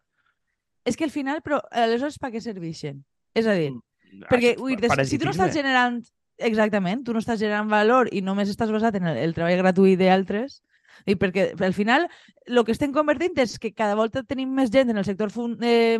És 0.84 0.96
que 0.96 1.04
al 1.04 1.10
final, 1.14 1.40
però 1.40 1.62
aleshores 1.72 2.18
per 2.20 2.30
què 2.34 2.40
serveixen? 2.44 3.04
És 3.34 3.46
a 3.48 3.54
dir, 3.56 3.72
Mm, 4.14 4.28
perquè 4.30 4.52
això, 4.52 4.60
vull 4.60 4.76
dir, 4.76 4.90
si 5.08 5.18
tu 5.18 5.24
no 5.24 5.32
estàs 5.32 5.48
parasitisme. 5.48 5.62
generant... 5.62 6.04
Exactament, 6.36 7.04
tu 7.06 7.12
no 7.14 7.20
estàs 7.22 7.38
generant 7.38 7.68
valor 7.70 8.08
i 8.10 8.20
només 8.20 8.48
estàs 8.50 8.70
basat 8.74 8.96
en 8.98 9.06
el, 9.06 9.16
el 9.22 9.34
treball 9.36 9.54
gratuït 9.60 9.98
d'altres, 10.00 10.60
i 11.06 11.14
perquè 11.18 11.52
al 11.62 11.74
final 11.74 12.08
el 12.46 12.60
que 12.66 12.72
estem 12.74 12.92
convertint 12.94 13.38
és 13.42 13.56
que 13.58 13.70
cada 13.72 13.94
volta 13.94 14.22
tenim 14.26 14.50
més 14.54 14.70
gent 14.74 14.90
en 14.90 14.98
el 14.98 15.06
sector 15.06 15.30
fun 15.30 15.56
eh, 15.62 15.98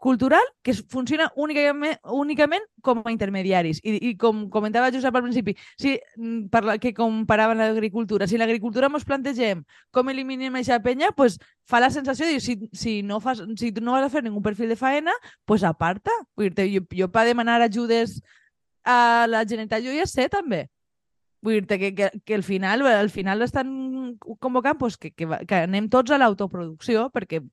cultural 0.00 0.42
que 0.64 0.72
funciona 0.72 1.28
únicament, 1.36 1.98
únicament 2.08 2.64
com 2.80 3.02
a 3.04 3.12
intermediaris. 3.12 3.82
I, 3.84 3.98
i 4.08 4.12
com 4.18 4.46
comentava 4.50 4.88
Josep 4.90 5.14
al 5.14 5.26
principi, 5.26 5.54
si, 5.76 5.98
mm, 6.16 6.48
parla, 6.50 6.78
que 6.80 6.94
comparaven 6.96 7.60
l'agricultura, 7.60 8.26
si 8.26 8.40
l'agricultura 8.40 8.88
ens 8.88 9.04
plantegem 9.04 9.60
com 9.92 10.08
eliminem 10.08 10.56
aquesta 10.56 10.80
penya, 10.80 11.12
pues, 11.12 11.36
fa 11.68 11.82
la 11.84 11.92
sensació 11.92 12.26
de 12.26 12.40
si, 12.40 12.56
si, 12.72 13.02
no 13.04 13.20
fas, 13.20 13.44
si 13.60 13.72
tu 13.76 13.84
no 13.84 13.92
vas 13.92 14.08
a 14.08 14.10
fer 14.10 14.24
ningú 14.24 14.40
perfil 14.42 14.72
de 14.72 14.80
faena, 14.80 15.12
pues 15.44 15.62
aparta. 15.62 16.10
Vull 16.34 16.50
dir 16.56 16.70
jo, 16.72 16.86
jo 16.96 17.12
per 17.12 17.28
demanar 17.28 17.60
ajudes 17.60 18.22
a 18.82 19.26
la 19.28 19.44
Generalitat 19.44 19.84
jo 19.84 19.92
ja 19.92 20.08
sé 20.08 20.30
també. 20.32 20.70
Vull 21.44 21.60
dir 21.60 21.78
que, 21.78 21.94
que, 21.94 22.10
que 22.24 22.34
al 22.34 22.42
final 22.42 22.88
al 22.88 23.12
final 23.12 23.42
estan 23.42 24.18
convocant 24.40 24.80
pues, 24.80 24.96
que, 24.96 25.12
que, 25.12 25.28
que 25.44 25.64
anem 25.68 25.92
tots 25.92 26.10
a 26.10 26.18
l'autoproducció 26.18 27.10
perquè 27.12 27.44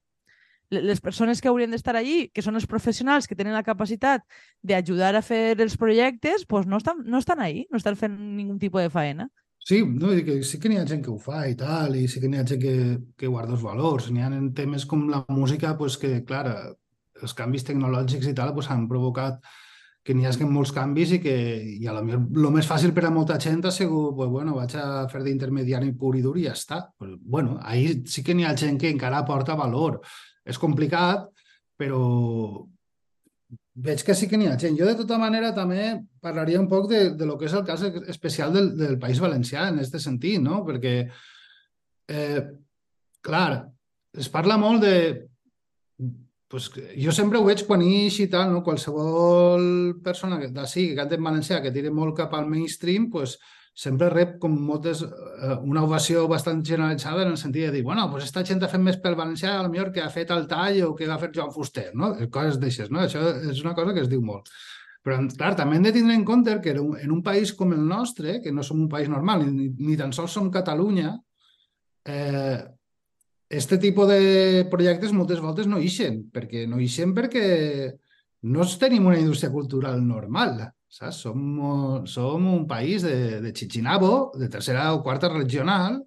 les 0.70 1.02
persones 1.02 1.42
que 1.42 1.48
haurien 1.48 1.72
d'estar 1.72 1.96
allí, 1.96 2.30
que 2.34 2.44
són 2.44 2.60
els 2.60 2.68
professionals 2.68 3.28
que 3.28 3.36
tenen 3.36 3.56
la 3.56 3.64
capacitat 3.64 4.24
d'ajudar 4.62 5.16
a 5.16 5.24
fer 5.24 5.56
els 5.62 5.78
projectes, 5.80 6.46
pues 6.46 6.68
no, 6.68 6.78
estan, 6.82 7.04
no 7.06 7.22
estan 7.24 7.40
ahí, 7.40 7.68
no 7.72 7.80
estan 7.80 7.96
fent 7.96 8.18
ningú 8.18 8.58
tipus 8.60 8.84
de 8.84 8.90
faena. 8.92 9.30
Sí, 9.68 9.82
no, 9.84 10.14
que 10.24 10.44
sí 10.48 10.60
que 10.64 10.70
n'hi 10.72 10.78
ha 10.80 10.88
gent 10.88 11.02
que 11.04 11.12
ho 11.12 11.18
fa 11.20 11.42
i 11.50 11.56
tal, 11.60 11.96
i 12.00 12.08
sí 12.08 12.22
que 12.24 12.30
n'hi 12.32 12.40
ha 12.40 12.46
gent 12.48 12.62
que, 12.62 12.76
que 13.20 13.28
guarda 13.28 13.52
els 13.56 13.64
valors. 13.64 14.12
N'hi 14.12 14.24
ha 14.24 14.30
en 14.32 14.54
temes 14.56 14.86
com 14.88 15.10
la 15.12 15.26
música, 15.28 15.74
pues, 15.80 15.98
que, 16.00 16.22
clar, 16.28 16.46
els 17.22 17.34
canvis 17.36 17.66
tecnològics 17.68 18.30
i 18.30 18.36
tal 18.38 18.54
pues, 18.56 18.70
han 18.72 18.88
provocat 18.88 19.42
que 20.08 20.16
n'hi 20.16 20.24
hagi 20.30 20.46
molts 20.48 20.72
canvis 20.72 21.18
i 21.18 21.20
que 21.20 21.34
i 21.82 21.88
a 21.90 21.94
lo 21.98 22.04
millor 22.06 22.22
el 22.46 22.54
més 22.56 22.68
fàcil 22.70 22.94
per 22.96 23.04
a 23.10 23.12
molta 23.12 23.36
gent 23.44 23.66
ha 23.68 23.74
sigut, 23.76 24.14
pues, 24.16 24.30
bueno, 24.32 24.56
vaig 24.56 24.78
a 24.80 25.04
fer 25.12 25.20
d'intermediari 25.26 25.92
pur 26.00 26.14
i 26.16 26.24
dur 26.24 26.38
i 26.40 26.46
ja 26.48 26.54
està. 26.56 26.80
Pues, 26.96 27.18
bueno, 27.20 27.58
ahí 27.60 28.06
sí 28.08 28.24
que 28.24 28.38
n'hi 28.38 28.48
ha 28.48 28.56
gent 28.56 28.80
que 28.80 28.94
encara 28.94 29.20
aporta 29.20 29.60
valor. 29.60 30.00
És 30.48 30.60
complicat, 30.62 31.28
però 31.78 32.02
veig 33.78 34.02
que 34.04 34.16
sí 34.18 34.28
que 34.28 34.40
n'hi 34.40 34.50
ha 34.50 34.58
gent. 34.60 34.78
Jo, 34.80 34.88
de 34.90 34.98
tota 34.98 35.20
manera, 35.22 35.54
també 35.56 35.92
parlaria 36.24 36.60
un 36.62 36.70
poc 36.72 36.90
de, 36.90 37.02
de 37.18 37.28
lo 37.30 37.38
que 37.38 37.46
és 37.46 37.56
el 37.58 37.66
cas 37.68 37.84
especial 38.10 38.54
del, 38.56 38.72
del 38.78 38.98
País 39.00 39.22
Valencià, 39.22 39.68
en 39.70 39.82
aquest 39.82 40.00
sentit, 40.02 40.42
no? 40.42 40.64
Perquè, 40.66 40.96
eh, 42.10 42.42
clar, 43.22 43.52
es 44.18 44.32
parla 44.34 44.58
molt 44.58 44.82
de 44.82 44.96
pues, 46.48 46.72
jo 46.96 47.12
sempre 47.12 47.38
ho 47.38 47.46
veig 47.46 47.64
quan 47.68 47.84
ix 47.84 48.22
i 48.24 48.30
tal, 48.32 48.50
no? 48.54 48.64
qualsevol 48.64 49.98
persona 50.04 50.40
d'ací 50.48 50.88
que 50.90 50.98
canta 51.00 51.18
en 51.18 51.28
valencià 51.28 51.60
que 51.62 51.74
tira 51.76 51.92
molt 51.94 52.16
cap 52.18 52.34
al 52.34 52.48
mainstream, 52.50 53.10
pues, 53.12 53.36
sempre 53.78 54.10
rep 54.10 54.38
com 54.42 54.56
moltes, 54.58 55.04
eh, 55.06 55.56
una 55.62 55.84
ovació 55.86 56.24
bastant 56.30 56.64
generalitzada 56.66 57.22
en 57.22 57.36
el 57.36 57.38
sentit 57.38 57.68
de 57.68 57.76
dir, 57.76 57.84
bueno, 57.86 58.08
pues 58.10 58.24
esta 58.26 58.42
gent 58.46 58.64
ha 58.66 58.70
fet 58.72 58.82
més 58.82 58.98
pel 59.04 59.18
valencià 59.20 59.60
a 59.60 59.68
millor 59.68 59.92
que 59.94 60.02
ha 60.02 60.10
fet 60.10 60.32
el 60.34 60.48
tall 60.50 60.82
o 60.88 60.96
que 60.98 61.06
ha 61.06 61.20
fet 61.22 61.36
Joan 61.36 61.54
Fuster, 61.54 61.92
no? 61.94 62.16
Coses 62.34 62.58
d'aixes, 62.58 62.90
no? 62.90 63.04
Això 63.06 63.22
és 63.52 63.62
una 63.62 63.76
cosa 63.78 63.94
que 63.94 64.02
es 64.02 64.10
diu 64.10 64.24
molt. 64.26 64.50
Però, 65.06 65.20
clar, 65.38 65.54
també 65.56 65.78
hem 65.78 65.86
de 65.86 65.94
tindre 65.94 66.16
en 66.18 66.26
compte 66.26 66.58
que 66.64 66.74
en 66.74 67.12
un 67.14 67.22
país 67.24 67.54
com 67.54 67.76
el 67.76 67.86
nostre, 67.86 68.42
que 68.42 68.52
no 68.52 68.66
som 68.66 68.82
un 68.82 68.90
país 68.90 69.12
normal, 69.14 69.46
ni, 69.46 69.70
ni 69.78 70.00
tan 70.00 70.12
sols 70.12 70.34
som 70.34 70.50
Catalunya, 70.52 71.14
eh, 72.10 72.58
este 73.48 73.78
tipus 73.78 74.10
de 74.10 74.66
projectes 74.72 75.14
moltes 75.14 75.40
voltes 75.40 75.70
no 75.70 75.78
ixen, 75.80 76.26
perquè 76.34 76.66
no 76.68 76.82
ixen 76.84 77.14
perquè 77.16 77.46
no 78.50 78.66
tenim 78.82 79.06
una 79.08 79.22
indústria 79.22 79.54
cultural 79.54 80.02
normal, 80.02 80.66
saps? 80.90 81.22
Som, 81.24 82.06
som 82.08 82.48
un 82.48 82.68
país 82.68 83.04
de, 83.04 83.42
de 83.42 83.54
Chichinabo, 83.54 84.32
de 84.36 84.50
tercera 84.50 84.94
o 84.94 85.04
quarta 85.04 85.30
regional, 85.30 86.04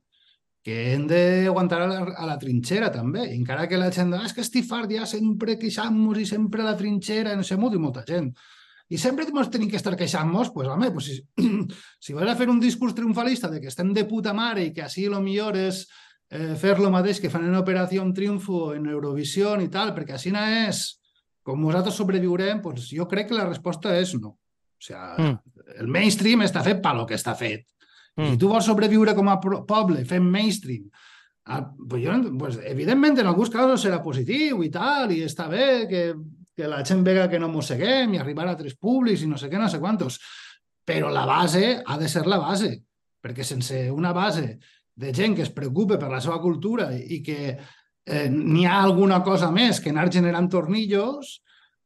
que 0.62 0.92
hem 0.92 1.06
d'aguantar 1.08 1.80
a, 1.82 1.88
la, 1.88 2.00
a 2.20 2.26
la 2.28 2.38
trinxera 2.38 2.90
també, 2.92 3.24
I 3.30 3.38
encara 3.38 3.66
que 3.68 3.80
la 3.80 3.90
gent 3.92 4.12
ah, 4.14 4.24
és 4.26 4.34
que 4.36 4.44
estic 4.44 4.66
fart 4.68 4.92
ja 4.92 5.06
sempre 5.08 5.56
queixant-nos 5.60 6.20
i 6.20 6.26
sempre 6.28 6.62
a 6.62 6.72
la 6.72 6.76
trinxera, 6.76 7.36
no 7.36 7.46
sé, 7.46 7.56
molt 7.56 7.76
i 7.76 7.80
molta 7.80 8.04
gent. 8.06 8.28
I 8.90 8.98
sempre 8.98 9.24
ens 9.24 9.48
tenim 9.48 9.70
que 9.70 9.78
estar 9.78 9.94
queixant-nos, 9.96 10.50
pues, 10.52 10.68
home, 10.68 10.90
pues, 10.90 11.08
si, 11.08 11.48
si 12.04 12.12
vas 12.12 12.28
a 12.28 12.36
fer 12.36 12.50
un 12.50 12.60
discurs 12.60 12.94
triomfalista 12.94 13.48
de 13.48 13.60
que 13.60 13.70
estem 13.70 13.94
de 13.94 14.04
puta 14.04 14.34
mare 14.34 14.66
i 14.66 14.72
que 14.74 14.84
així 14.84 15.06
lo 15.08 15.22
millor 15.22 15.56
és 15.56 15.86
eh, 16.28 16.56
fer 16.60 16.78
lo 16.78 16.90
mateix 16.90 17.20
que 17.22 17.30
fan 17.30 17.46
en 17.48 17.56
Operació 17.56 18.04
Triunfo, 18.12 18.74
en 18.74 18.90
Eurovisió 18.90 19.56
i 19.62 19.70
tal, 19.70 19.94
perquè 19.94 20.18
així 20.18 20.34
no 20.34 20.44
és 20.66 21.00
com 21.42 21.60
nosaltres 21.60 21.96
sobreviurem, 21.96 22.60
doncs 22.62 22.90
jo 22.92 23.06
crec 23.08 23.30
que 23.30 23.38
la 23.38 23.48
resposta 23.48 23.94
és 23.96 24.12
no. 24.20 24.36
O 24.80 24.84
sigui, 24.84 25.28
mm. 25.28 25.62
el 25.82 25.92
mainstream 25.92 26.42
està 26.46 26.64
fet 26.64 26.80
per 26.82 26.94
lo 26.96 27.06
que 27.06 27.18
està 27.18 27.36
fet. 27.36 27.66
Mm. 28.16 28.24
I 28.24 28.32
si 28.32 28.40
tu 28.40 28.50
vols 28.50 28.66
sobreviure 28.66 29.14
com 29.16 29.28
a 29.28 29.38
poble 29.40 30.04
fent 30.08 30.24
mainstream, 30.24 30.88
ah, 31.46 31.62
pues 31.88 32.04
jo, 32.04 32.16
pues, 32.40 32.58
evidentment 32.64 33.20
en 33.20 33.28
alguns 33.28 33.52
casos 33.52 33.84
serà 33.84 34.00
positiu 34.02 34.64
i 34.64 34.70
tal, 34.72 35.12
i 35.12 35.22
està 35.26 35.48
bé 35.52 35.86
que, 35.90 36.04
que 36.56 36.68
la 36.70 36.82
gent 36.86 37.04
vega 37.04 37.28
que 37.30 37.40
no 37.40 37.50
mosseguem 37.52 38.14
i 38.14 38.22
arribar 38.22 38.48
a 38.48 38.56
tres 38.56 38.76
públics 38.76 39.24
i 39.24 39.28
no 39.28 39.38
sé 39.40 39.50
què, 39.52 39.60
no 39.60 39.68
sé 39.68 39.80
quantos. 39.82 40.18
Però 40.86 41.12
la 41.12 41.26
base 41.28 41.80
ha 41.84 41.98
de 42.00 42.08
ser 42.08 42.24
la 42.26 42.40
base, 42.40 42.72
perquè 43.20 43.44
sense 43.44 43.84
una 43.92 44.14
base 44.16 44.56
de 45.00 45.12
gent 45.14 45.36
que 45.36 45.44
es 45.46 45.52
preocupa 45.54 45.98
per 46.00 46.10
la 46.10 46.20
seva 46.20 46.40
cultura 46.40 46.90
i 46.96 47.20
que 47.24 47.40
eh, 47.52 48.26
n'hi 48.28 48.66
ha 48.66 48.80
alguna 48.82 49.20
cosa 49.24 49.52
més 49.52 49.80
que 49.80 49.92
anar 49.92 50.08
generant 50.12 50.48
tornillos, 50.50 51.38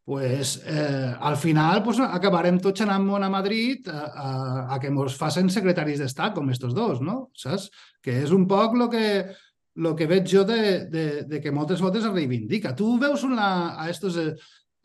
pues, 0.04 0.62
eh, 0.66 1.14
al 1.18 1.36
final 1.36 1.82
pues, 1.82 1.98
acabarem 2.00 2.58
tots 2.60 2.84
anant 2.84 3.08
a 3.24 3.30
Madrid 3.30 3.88
a, 3.88 4.04
a, 4.04 4.30
a 4.74 4.80
que 4.80 4.88
ens 4.92 5.16
facin 5.16 5.48
secretaris 5.48 5.98
d'estat 5.98 6.34
com 6.34 6.50
estos 6.50 6.74
dos, 6.74 7.00
no? 7.00 7.30
Saps? 7.34 7.70
Que 8.02 8.20
és 8.22 8.30
un 8.30 8.46
poc 8.46 8.76
el 8.76 8.88
que, 8.90 9.06
lo 9.76 9.94
que 9.96 10.06
veig 10.06 10.28
jo 10.28 10.44
de, 10.44 10.86
de, 10.90 11.24
de 11.24 11.40
que 11.40 11.52
moltes 11.52 11.80
voltes 11.80 12.04
es 12.04 12.12
reivindica. 12.12 12.74
Tu 12.76 12.98
veus 12.98 13.24
una, 13.24 13.80
a 13.80 13.88
estos 13.88 14.16
eh, 14.16 14.34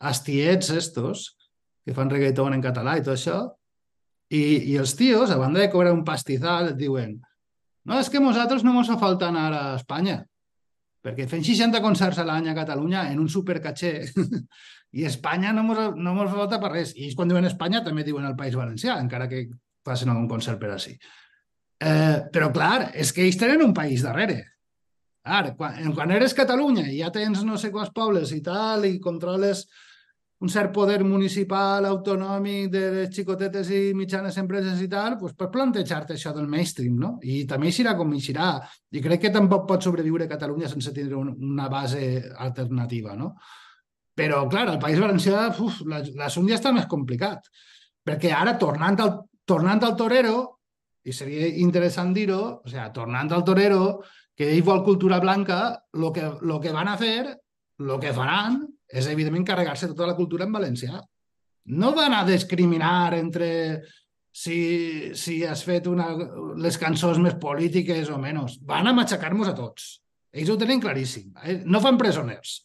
astiets 0.00 0.70
estos 0.70 1.36
que 1.84 1.94
fan 1.94 2.10
reggaeton 2.10 2.54
en 2.54 2.62
català 2.64 2.96
i 2.96 3.04
tot 3.04 3.16
això, 3.16 3.42
i, 4.30 4.72
i 4.72 4.76
els 4.78 4.94
tios, 4.96 5.30
a 5.30 5.38
banda 5.40 5.60
de 5.60 5.70
cobrar 5.72 5.92
un 5.92 6.04
pastizal, 6.04 6.72
et 6.72 6.78
diuen 6.78 7.18
no, 7.88 7.96
és 7.98 8.10
que 8.12 8.20
nosaltres 8.20 8.62
no 8.62 8.74
ens 8.76 8.90
fa 8.92 8.98
falta 9.00 9.30
anar 9.30 9.48
a 9.56 9.62
Espanya, 9.78 10.20
perquè 11.00 11.24
fent 11.28 11.42
60 11.46 11.80
concerts 11.82 12.20
a 12.20 12.26
l'any 12.28 12.50
a 12.50 12.56
Catalunya 12.56 13.06
en 13.10 13.22
un 13.22 13.30
supercatxer 13.32 13.94
i 14.92 15.04
Espanya 15.06 15.52
no 15.54 15.64
ens 15.70 15.98
no 16.02 16.28
falta 16.32 16.58
per 16.62 16.72
res. 16.72 16.94
I 16.96 17.12
quan 17.14 17.30
diuen 17.30 17.46
Espanya 17.46 17.84
també 17.86 18.04
diuen 18.06 18.26
el 18.26 18.38
País 18.38 18.56
Valencià, 18.58 18.98
encara 18.98 19.28
que 19.30 19.46
facin 19.86 20.10
algun 20.10 20.28
concert 20.28 20.60
per 20.60 20.72
així. 20.74 20.96
Eh, 21.80 22.16
però 22.32 22.50
clar, 22.52 22.90
és 22.92 23.12
que 23.12 23.24
ells 23.24 23.38
tenen 23.40 23.62
un 23.64 23.72
país 23.76 24.02
darrere. 24.04 24.42
Ara, 25.24 25.54
quan, 25.56 25.78
quan 25.96 26.10
eres 26.12 26.34
Catalunya 26.36 26.86
i 26.88 26.98
ja 27.00 27.10
tens 27.12 27.44
no 27.44 27.56
sé 27.60 27.70
quants 27.72 27.92
pobles 27.96 28.32
i 28.36 28.40
tal, 28.44 28.84
i 28.88 28.98
controles 29.00 29.66
un 30.40 30.48
cert 30.48 30.72
poder 30.72 31.02
municipal, 31.04 31.84
autonòmic 31.84 32.70
de 32.72 32.82
les 32.94 33.10
xicotetes 33.12 33.68
i 33.76 33.80
mitjanes 33.96 34.38
empreses 34.40 34.80
i 34.80 34.88
tal, 34.88 35.18
doncs 35.20 35.36
pots 35.36 35.52
plantejar-te 35.52 36.16
això 36.16 36.32
del 36.36 36.48
mainstream, 36.48 36.96
no? 36.96 37.10
I 37.20 37.42
també 37.48 37.68
eixirà 37.68 37.92
com 37.96 38.12
eixirà. 38.16 38.54
I 38.96 39.02
crec 39.04 39.26
que 39.26 39.32
tampoc 39.34 39.66
pot 39.68 39.84
sobreviure 39.84 40.28
Catalunya 40.28 40.68
sense 40.72 40.94
tindre 40.96 41.20
una 41.20 41.68
base 41.68 42.32
alternativa, 42.48 43.16
no? 43.20 43.34
Però, 44.20 44.44
clar, 44.52 44.66
al 44.68 44.80
País 44.82 45.00
Valencià 45.00 45.48
l'assumpte 45.48 46.52
ja 46.52 46.58
està 46.58 46.72
més 46.76 46.88
complicat. 46.90 47.46
Perquè 48.04 48.34
ara, 48.36 48.58
tornant 48.60 48.98
al, 49.00 49.14
tornant 49.48 49.80
al 49.86 49.94
torero, 49.96 50.40
i 51.08 51.14
seria 51.16 51.46
interessant 51.62 52.12
dir-ho, 52.12 52.40
o 52.60 52.68
sigui, 52.68 52.84
tornant 52.96 53.32
al 53.32 53.44
torero, 53.48 53.84
que 54.36 54.50
ell 54.52 54.64
vol 54.66 54.82
cultura 54.84 55.20
blanca, 55.20 55.62
el 55.96 56.10
que, 56.16 56.26
lo 56.44 56.60
que 56.60 56.74
van 56.76 56.92
a 56.92 56.98
fer, 57.00 57.32
el 57.80 57.96
que 58.02 58.12
faran, 58.16 58.60
és 58.90 59.08
evidentment 59.08 59.46
carregar-se 59.48 59.88
tota 59.92 60.10
la 60.10 60.18
cultura 60.18 60.44
en 60.44 60.52
valencià. 60.52 61.00
No 61.80 61.94
van 61.96 62.16
a 62.16 62.24
discriminar 62.28 63.14
entre 63.16 63.50
si, 64.32 65.12
si 65.16 65.40
has 65.44 65.64
fet 65.64 65.88
una, 65.90 66.10
les 66.60 66.76
cançons 66.80 67.20
més 67.22 67.36
polítiques 67.40 68.10
o 68.12 68.18
menys. 68.20 68.58
Van 68.66 68.88
a 68.88 68.96
matxacar-nos 68.96 69.52
a 69.52 69.56
tots. 69.56 69.94
Ells 70.32 70.50
ho 70.52 70.58
tenen 70.60 70.82
claríssim. 70.82 71.30
Eh? 71.44 71.60
No 71.64 71.80
fan 71.84 71.98
presoners. 72.00 72.60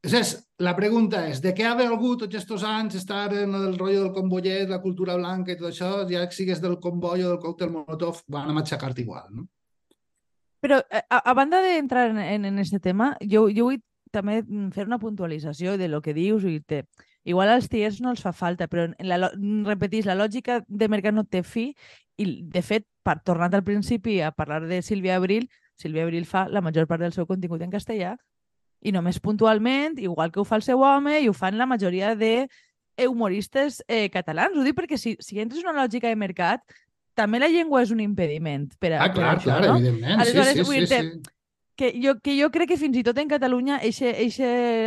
És, 0.00 0.32
la 0.64 0.72
pregunta 0.76 1.26
és, 1.28 1.42
de 1.44 1.52
què 1.52 1.66
ha 1.68 1.74
valgut 1.76 2.22
tots 2.22 2.38
aquests 2.38 2.64
anys 2.64 2.96
estar 2.96 3.26
en 3.36 3.52
el 3.52 3.74
rotllo 3.76 4.06
del 4.06 4.14
convoyet, 4.16 4.70
la 4.70 4.80
cultura 4.80 5.16
blanca 5.18 5.52
i 5.52 5.58
tot 5.60 5.68
això, 5.68 5.90
ja 6.08 6.24
que 6.24 6.36
sigues 6.36 6.60
del 6.60 6.78
comboi 6.80 7.24
o 7.24 7.34
del 7.34 7.42
còctel 7.42 7.72
Molotov, 7.74 8.22
van 8.32 8.48
a 8.48 8.56
matxacar-te 8.56 9.04
igual, 9.04 9.28
no? 9.34 9.46
Però 10.60 10.80
a, 10.80 11.20
a 11.20 11.34
banda 11.36 11.60
d'entrar 11.64 12.10
en, 12.10 12.18
en, 12.20 12.44
en 12.48 12.58
este 12.58 12.80
tema, 12.80 13.14
jo, 13.20 13.46
jo 13.52 13.68
vull 13.68 13.80
també 14.12 14.40
fer 14.74 14.86
una 14.88 14.98
puntualització 14.98 15.76
de 15.78 15.88
lo 15.88 16.00
que 16.02 16.16
dius 16.16 16.44
i 16.48 16.58
te... 16.60 16.84
Igual 17.28 17.50
als 17.52 17.68
tiers 17.68 18.00
no 18.00 18.14
els 18.14 18.22
fa 18.24 18.32
falta, 18.32 18.64
però 18.72 18.86
la, 19.04 19.28
repetís, 19.68 20.06
la 20.08 20.16
lògica 20.16 20.62
de 20.66 20.88
mercat 20.88 21.12
no 21.12 21.26
té 21.28 21.42
fi 21.44 21.66
i, 22.16 22.24
de 22.48 22.62
fet, 22.64 22.86
per, 23.04 23.18
tornant 23.20 23.52
al 23.54 23.64
principi 23.64 24.22
a 24.24 24.32
parlar 24.32 24.62
de 24.64 24.80
Sílvia 24.80 25.18
Abril, 25.20 25.44
Sílvia 25.76 26.06
Abril 26.08 26.24
fa 26.24 26.46
la 26.48 26.64
major 26.64 26.88
part 26.88 27.04
del 27.04 27.12
seu 27.12 27.28
contingut 27.28 27.60
en 27.60 27.72
castellà 27.72 28.14
i 28.80 28.92
només 28.92 29.20
puntualment, 29.20 29.98
igual 30.00 30.32
que 30.32 30.40
ho 30.40 30.46
fa 30.48 30.58
el 30.60 30.66
seu 30.66 30.82
home 30.84 31.18
i 31.20 31.28
ho 31.28 31.34
fan 31.36 31.58
la 31.58 31.68
majoria 31.68 32.14
de 32.16 32.48
humoristes 33.06 33.82
eh, 33.88 34.08
catalans. 34.12 34.56
Ho 34.56 34.64
dic 34.64 34.76
perquè 34.76 34.98
si, 35.00 35.16
si 35.20 35.40
entres 35.40 35.62
en 35.62 35.72
una 35.72 35.84
lògica 35.84 36.08
de 36.08 36.16
mercat, 36.20 36.64
també 37.16 37.40
la 37.40 37.50
llengua 37.52 37.82
és 37.84 37.92
un 37.92 38.00
impediment 38.00 38.68
per 38.80 38.94
a, 38.94 39.04
ah, 39.04 39.12
clar, 39.12 39.34
per 39.34 39.36
això, 39.36 39.52
clar, 39.52 39.60
no? 39.66 39.76
evidentment. 39.78 40.24
Aleshores, 40.24 40.56
sí, 40.56 40.64
sí, 40.64 40.86
sí, 40.86 40.96
sí 40.96 41.36
que 41.80 41.94
jo, 41.96 42.20
que 42.20 42.34
jo 42.36 42.50
crec 42.52 42.68
que 42.68 42.76
fins 42.76 42.98
i 43.00 43.02
tot 43.06 43.16
en 43.16 43.28
Catalunya 43.30 43.78
aquest 43.78 44.42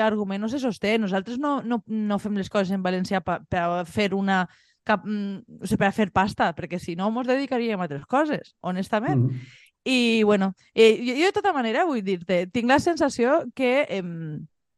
argument 0.06 0.44
no 0.44 0.50
se 0.52 0.60
sosté. 0.62 1.00
Nosaltres 1.02 1.40
no, 1.42 1.56
no, 1.66 1.80
no 1.88 2.20
fem 2.22 2.38
les 2.38 2.52
coses 2.54 2.70
en 2.76 2.84
valencià 2.86 3.24
per, 3.26 3.40
per 3.50 3.64
fer 3.90 4.12
una 4.14 4.44
cap, 4.86 5.02
mm, 5.02 5.64
o 5.64 5.66
sigui, 5.66 5.80
per 5.82 5.90
fer 5.96 6.12
pasta, 6.14 6.52
perquè 6.54 6.78
si 6.78 6.94
no 7.00 7.10
ens 7.10 7.32
dedicaríem 7.32 7.82
a 7.82 7.88
altres 7.88 8.06
coses, 8.06 8.54
honestament. 8.62 9.26
Mm. 9.26 9.63
I, 9.84 10.24
bueno, 10.24 10.54
eh, 10.74 10.98
jo, 11.04 11.14
jo 11.18 11.28
de 11.28 11.36
tota 11.36 11.54
manera 11.54 11.84
vull 11.86 12.04
dir-te, 12.04 12.46
tinc 12.48 12.70
la 12.72 12.80
sensació 12.80 13.44
que, 13.56 13.86
eh, 13.90 14.04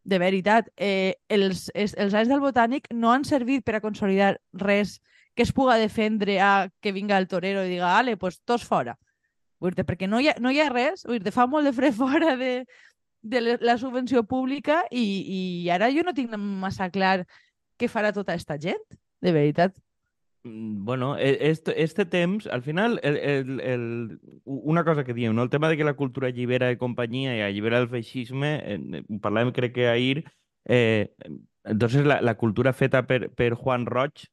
de 0.06 0.20
veritat, 0.22 0.70
eh, 0.78 1.16
els, 1.30 1.70
els, 1.74 1.94
els 1.98 2.14
anys 2.14 2.30
del 2.30 2.42
Botànic 2.42 2.90
no 2.94 3.12
han 3.14 3.26
servit 3.26 3.66
per 3.66 3.78
a 3.78 3.82
consolidar 3.82 4.36
res 4.54 5.00
que 5.36 5.44
es 5.44 5.52
puga 5.52 5.76
defendre 5.78 6.40
a 6.40 6.70
que 6.82 6.94
vinga 6.96 7.18
el 7.18 7.28
torero 7.28 7.66
i 7.66 7.74
diga, 7.76 7.98
ale, 8.00 8.16
pues 8.18 8.40
tots 8.46 8.64
fora 8.66 8.96
dir 9.60 9.86
perquè 9.86 10.08
no 10.10 10.20
hi, 10.20 10.30
ha, 10.30 10.36
no 10.40 10.52
hi 10.52 10.60
ha 10.60 10.70
res, 10.70 11.06
dir 11.06 11.34
fa 11.34 11.48
molt 11.48 11.66
de 11.66 11.74
fre 11.74 11.92
fora 11.96 12.36
de, 12.40 12.66
de 13.22 13.58
la 13.62 13.78
subvenció 13.78 14.24
pública 14.24 14.84
i, 14.92 15.06
i 15.66 15.70
ara 15.70 15.92
jo 15.94 16.04
no 16.06 16.14
tinc 16.14 16.36
massa 16.38 16.90
clar 16.92 17.24
què 17.80 17.90
farà 17.92 18.14
tota 18.14 18.36
aquesta 18.36 18.60
gent, 18.62 18.84
de 19.22 19.34
veritat. 19.36 19.76
Mm, 20.46 20.86
bueno, 20.86 21.18
e, 21.18 21.50
este, 21.50 21.82
este 21.84 22.06
temps, 22.06 22.48
al 22.48 22.62
final, 22.62 23.00
el, 23.04 23.18
el, 23.18 23.60
el, 23.62 24.20
una 24.46 24.84
cosa 24.86 25.04
que 25.04 25.14
diem, 25.14 25.36
no? 25.36 25.44
el 25.44 25.50
tema 25.50 25.70
de 25.70 25.78
que 25.78 25.84
la 25.84 25.96
cultura 25.96 26.28
allibera 26.28 26.68
de 26.68 26.78
companyia 26.78 27.36
i 27.36 27.42
allibera 27.42 27.82
el 27.82 27.90
feixisme, 27.90 28.52
eh, 28.64 29.04
parlàvem 29.26 29.52
crec 29.58 29.74
que 29.74 29.90
ahir, 29.90 30.24
eh, 30.66 31.10
Entonces 31.66 32.06
la, 32.06 32.22
la 32.22 32.36
cultura 32.38 32.74
feta 32.74 33.08
per, 33.08 33.32
per 33.34 33.56
Juan 33.56 33.86
Roig 33.90 34.28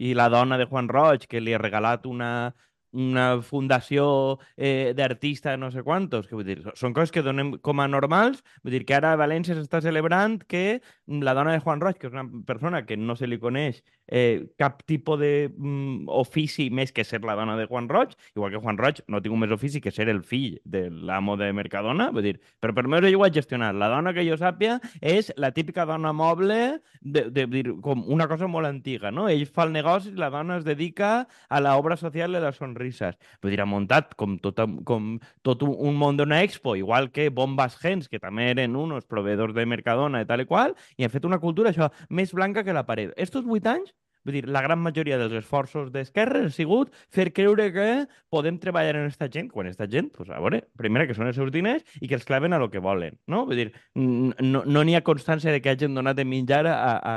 i 0.00 0.14
la 0.14 0.28
dona 0.32 0.58
de 0.58 0.64
Juan 0.66 0.88
Roig, 0.88 1.26
que 1.28 1.40
li 1.40 1.52
ha 1.52 1.60
regalat 1.60 2.06
una, 2.08 2.54
una 2.92 3.42
fundació 3.44 4.38
eh, 4.56 4.94
d'artista 4.96 5.56
no 5.56 5.70
sé 5.70 5.82
quantos, 5.84 6.26
que 6.28 6.38
vull 6.38 6.48
dir, 6.48 6.62
són 6.80 6.94
coses 6.96 7.12
que 7.12 7.24
donem 7.26 7.56
com 7.60 7.82
a 7.82 7.88
normals, 7.90 8.40
vull 8.62 8.78
dir 8.78 8.84
que 8.88 8.96
ara 8.96 9.12
a 9.12 9.20
València 9.20 9.58
s'està 9.58 9.82
celebrant 9.84 10.38
que 10.48 10.80
la 11.06 11.36
dona 11.36 11.52
de 11.52 11.60
Juan 11.60 11.84
Roig, 11.84 11.98
que 12.00 12.08
és 12.08 12.16
una 12.16 12.24
persona 12.48 12.86
que 12.86 12.96
no 12.96 13.18
se 13.18 13.28
li 13.28 13.40
coneix 13.42 13.82
eh, 14.08 14.48
cap 14.58 14.82
tipus 14.88 15.20
de 15.20 15.50
mm, 15.54 16.08
ofici 16.08 16.68
més 16.70 16.92
que 16.92 17.04
ser 17.04 17.20
la 17.24 17.36
dona 17.38 17.56
de 17.56 17.66
Juan 17.68 17.88
Roig, 17.88 18.14
igual 18.34 18.52
que 18.52 18.62
Juan 18.62 18.78
Roig 18.78 19.02
no 19.08 19.20
tinc 19.22 19.36
més 19.38 19.52
ofici 19.54 19.80
que 19.84 19.92
ser 19.94 20.08
el 20.08 20.22
fill 20.24 20.58
de 20.64 20.88
l'amo 20.90 21.36
de 21.36 21.52
Mercadona, 21.52 22.10
vull 22.14 22.24
dir, 22.24 22.36
però 22.60 22.74
per 22.74 22.86
mi 22.88 23.14
ho 23.14 23.24
ha 23.24 23.30
gestionat. 23.32 23.76
La 23.76 23.90
dona 23.92 24.14
que 24.16 24.24
jo 24.26 24.36
sàpia 24.40 24.78
és 25.00 25.30
la 25.36 25.52
típica 25.52 25.84
dona 25.86 26.12
moble, 26.12 26.80
de, 27.00 27.28
de, 27.30 27.46
de 27.46 27.62
com 27.84 28.02
una 28.08 28.26
cosa 28.28 28.48
molt 28.48 28.66
antiga, 28.66 29.12
no? 29.14 29.28
Ell 29.28 29.46
fa 29.46 29.66
el 29.68 29.74
negoci 29.76 30.12
i 30.12 30.18
la 30.18 30.30
dona 30.32 30.58
es 30.58 30.66
dedica 30.66 31.28
a 31.48 31.60
l'obra 31.60 31.96
social 31.96 32.32
de 32.32 32.40
la 32.42 32.52
sonrises. 32.52 33.18
Vull 33.42 33.54
dir, 33.54 33.60
ha 33.62 33.68
muntat 33.68 34.14
com 34.18 34.38
tot, 34.42 34.60
com 34.88 35.16
tot 35.46 35.62
un, 35.66 35.74
un 35.90 35.98
món 35.98 36.18
d'una 36.18 36.42
expo, 36.46 36.76
igual 36.76 37.10
que 37.12 37.28
Bombas 37.30 37.78
Gens, 37.82 38.08
que 38.08 38.20
també 38.22 38.50
eren 38.54 38.76
uns 38.78 39.06
proveedors 39.08 39.54
de 39.54 39.66
Mercadona 39.66 40.22
i 40.22 40.28
tal 40.28 40.42
i 40.44 40.48
qual, 40.48 40.74
i 40.96 41.06
han 41.06 41.14
fet 41.14 41.28
una 41.28 41.40
cultura 41.42 41.72
això 41.72 41.90
més 42.10 42.34
blanca 42.34 42.64
que 42.64 42.76
la 42.76 42.86
paret. 42.88 43.14
Estos 43.16 43.46
vuit 43.46 43.66
anys 43.66 43.94
Vull 44.26 44.34
dir, 44.34 44.42
la 44.48 44.60
gran 44.64 44.80
majoria 44.82 45.16
dels 45.20 45.32
esforços 45.38 45.90
d'Esquerra 45.94 46.44
ha 46.46 46.50
sigut 46.50 46.92
fer 47.14 47.28
creure 47.32 47.70
que 47.72 47.88
podem 48.28 48.58
treballar 48.60 48.96
en 48.96 49.06
aquesta 49.06 49.28
gent, 49.32 49.50
quan 49.52 49.66
aquesta 49.70 49.86
gent, 49.88 50.10
pues, 50.16 50.28
a 50.30 50.40
veure, 50.42 50.64
primera, 50.76 51.06
que 51.06 51.14
són 51.16 51.30
els 51.30 51.36
seus 51.38 51.52
diners 51.54 51.84
i 52.00 52.08
que 52.08 52.18
els 52.18 52.26
claven 52.28 52.52
a 52.52 52.58
lo 52.58 52.68
que 52.70 52.82
volen, 52.82 53.18
no? 53.26 53.44
Vull 53.46 53.56
dir, 53.62 53.68
no 53.94 54.62
n'hi 54.66 54.92
no 54.92 54.98
ha 54.98 55.04
constància 55.06 55.52
de 55.54 55.62
que 55.62 55.70
hagin 55.70 55.94
donat 55.94 56.16
de 56.18 56.24
menjar 56.28 56.66
a, 56.66 56.76
a, 56.98 57.16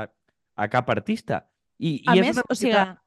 a 0.56 0.70
cap 0.70 0.90
artista. 0.94 1.48
I, 1.82 2.02
A 2.06 2.16
i 2.16 2.22
més, 2.22 2.36
és 2.36 2.38
una 2.38 2.46
o 2.48 2.56
sigui, 2.56 2.72
miqueta- 2.78 3.00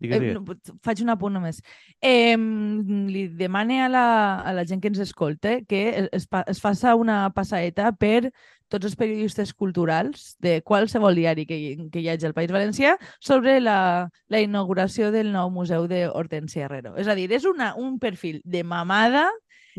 Què? 0.00 0.18
Digues, 0.20 0.36
Eh, 0.36 0.72
faig 0.84 1.00
un 1.02 1.08
apunt 1.14 1.32
només. 1.32 1.62
Eh, 2.04 2.36
li 2.36 3.28
demane 3.32 3.78
a 3.82 3.88
la, 3.88 4.40
a 4.44 4.52
la 4.52 4.64
gent 4.68 4.82
que 4.82 4.88
ens 4.92 4.98
escolta 5.00 5.60
que 5.64 6.08
es, 6.12 6.26
es, 6.46 6.60
faça 6.60 6.94
una 6.94 7.30
passaeta 7.32 7.92
per 7.96 8.30
tots 8.68 8.84
els 8.84 8.96
periodistes 8.98 9.54
culturals 9.54 10.34
de 10.42 10.60
qualsevol 10.66 11.14
diari 11.14 11.46
que, 11.46 11.56
hi- 11.56 11.88
que 11.88 12.00
hi 12.02 12.08
hagi 12.10 12.26
al 12.26 12.34
País 12.34 12.50
Valencià 12.50 12.96
sobre 13.20 13.60
la, 13.60 14.08
la 14.28 14.40
inauguració 14.42 15.12
del 15.14 15.30
nou 15.32 15.48
museu 15.54 15.86
d'Hortensia 15.88 16.66
Herrero. 16.66 16.96
És 16.98 17.06
a 17.08 17.14
dir, 17.14 17.30
és 17.32 17.44
una, 17.46 17.74
un 17.78 17.98
perfil 18.02 18.40
de 18.44 18.64
mamada 18.64 19.28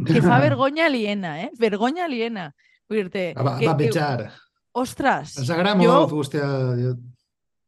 que 0.06 0.22
fa 0.24 0.40
vergonya 0.48 0.86
aliena, 0.88 1.42
eh? 1.44 1.52
Vergonya 1.60 2.06
aliena. 2.06 2.54
Vull 2.90 3.04
dir-te... 3.04 3.34
Va, 3.36 3.58
que- 3.60 3.68
va 3.68 3.76
que- 3.78 3.86
petjar. 3.86 4.32
Ostres! 4.78 5.38
Ens 5.42 5.50
agrada 5.50 5.78
jo- 5.84 6.08
hòstia. 6.22 6.48
Jo... 6.80 6.96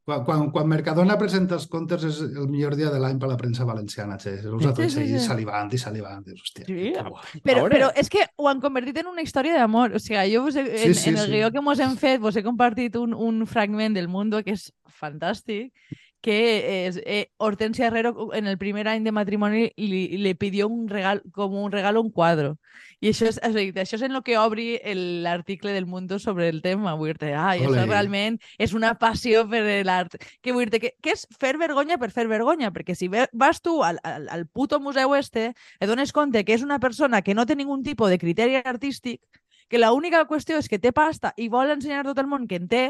Quan, 0.09 0.23
quan, 0.25 0.45
quan 0.49 0.69
Mercadona 0.71 1.17
presenta 1.21 1.53
els 1.59 1.67
comptes 1.69 2.03
és 2.07 2.19
el 2.25 2.47
millor 2.49 2.73
dia 2.79 2.89
de 2.89 2.97
l'any 3.01 3.19
per 3.21 3.29
la 3.29 3.37
premsa 3.37 3.67
valenciana, 3.67 4.17
che. 4.17 4.33
Els 4.41 4.65
Sí, 4.79 4.87
sí, 4.89 5.05
sí, 5.11 5.19
salivant 5.21 5.69
i 5.75 5.77
salivant. 5.77 6.23
Dius, 6.25 6.41
hòstia, 6.41 6.65
Sí, 6.65 6.89
que. 6.95 7.43
Però, 7.45 7.67
però 7.69 7.91
és 7.93 8.09
que 8.09 8.25
ho 8.35 8.49
han 8.49 8.61
convertit 8.63 8.97
en 9.03 9.11
una 9.11 9.21
història 9.21 9.53
d'amor. 9.59 9.93
O 9.93 10.01
sigui, 10.01 10.33
jo 10.33 10.43
vos 10.47 10.57
he, 10.57 10.65
Sí, 10.65 10.87
en, 10.87 10.95
sí, 10.95 11.09
en 11.13 11.21
el 11.21 11.25
sí. 11.27 11.31
guió 11.37 11.51
que 11.53 11.61
mos 11.61 11.79
hem 11.79 11.95
fet 12.01 12.19
vos 12.21 12.35
he 12.35 12.43
compartit 12.43 12.97
un, 12.97 13.13
un 13.13 13.45
fragment 13.45 13.93
del 13.93 14.09
Mundo 14.09 14.41
que 14.43 14.57
és 14.57 14.71
fantàstic, 14.99 15.73
que 16.21 16.87
es, 16.87 16.99
eh, 17.05 17.29
Hortensia 17.37 17.87
Herrero 17.87 18.33
en 18.33 18.47
el 18.47 18.57
primer 18.57 18.87
any 18.87 19.05
de 19.05 19.13
matrimoni 19.15 19.69
li, 19.77 20.01
li 20.17 20.33
pidió 20.35 20.67
un 20.67 20.89
regal, 20.89 21.21
com 21.31 21.53
un 21.55 21.71
regalo 21.71 22.01
un 22.01 22.11
quadro. 22.11 22.57
I 22.99 23.13
això 23.13 23.29
és, 23.29 23.37
és, 23.39 23.53
dir, 23.55 23.69
això 23.79 23.95
és 23.95 24.01
en 24.03 24.11
el 24.17 24.23
que 24.27 24.35
obri 24.37 24.73
el- 24.83 25.23
l'article 25.23 25.71
del 25.71 25.85
Mundo 25.87 26.17
sobre 26.19 26.49
el 26.49 26.61
tema. 26.61 26.95
Vull 26.99 27.13
dir-te, 27.13 27.33
ai, 27.33 27.61
Ole. 27.65 27.77
això 27.77 27.85
realment 27.87 28.39
és 28.57 28.73
una 28.75 28.93
passió 28.99 29.45
per 29.47 29.61
l'art. 29.87 30.17
Que 30.41 30.51
vull 30.51 30.65
dir-te, 30.65 30.81
que, 30.83 30.91
que 31.01 31.13
és 31.15 31.23
fer 31.39 31.53
vergonya 31.57 31.97
per 31.97 32.11
fer 32.11 32.27
vergonya, 32.27 32.73
perquè 32.75 32.95
si 32.95 33.07
ve, 33.07 33.27
vas 33.31 33.61
tu 33.61 33.77
al, 33.83 34.01
al, 34.03 34.27
al 34.29 34.47
puto 34.47 34.81
museu 34.83 35.15
este, 35.15 35.53
et 35.79 35.87
dones 35.87 36.11
compte 36.11 36.43
que 36.43 36.53
és 36.57 36.61
una 36.65 36.79
persona 36.79 37.21
que 37.21 37.33
no 37.33 37.45
té 37.45 37.55
ningun 37.55 37.83
tipus 37.83 38.09
de 38.11 38.19
criteri 38.19 38.59
artístic, 38.59 39.21
que 39.69 39.79
l'única 39.79 40.25
qüestió 40.27 40.57
és 40.59 40.67
que 40.67 40.79
té 40.79 40.91
pasta 40.91 41.31
i 41.37 41.47
vol 41.47 41.71
ensenyar 41.71 42.01
a 42.03 42.09
tot 42.09 42.19
el 42.19 42.27
món 42.27 42.47
que 42.49 42.57
en 42.59 42.67
té, 42.67 42.83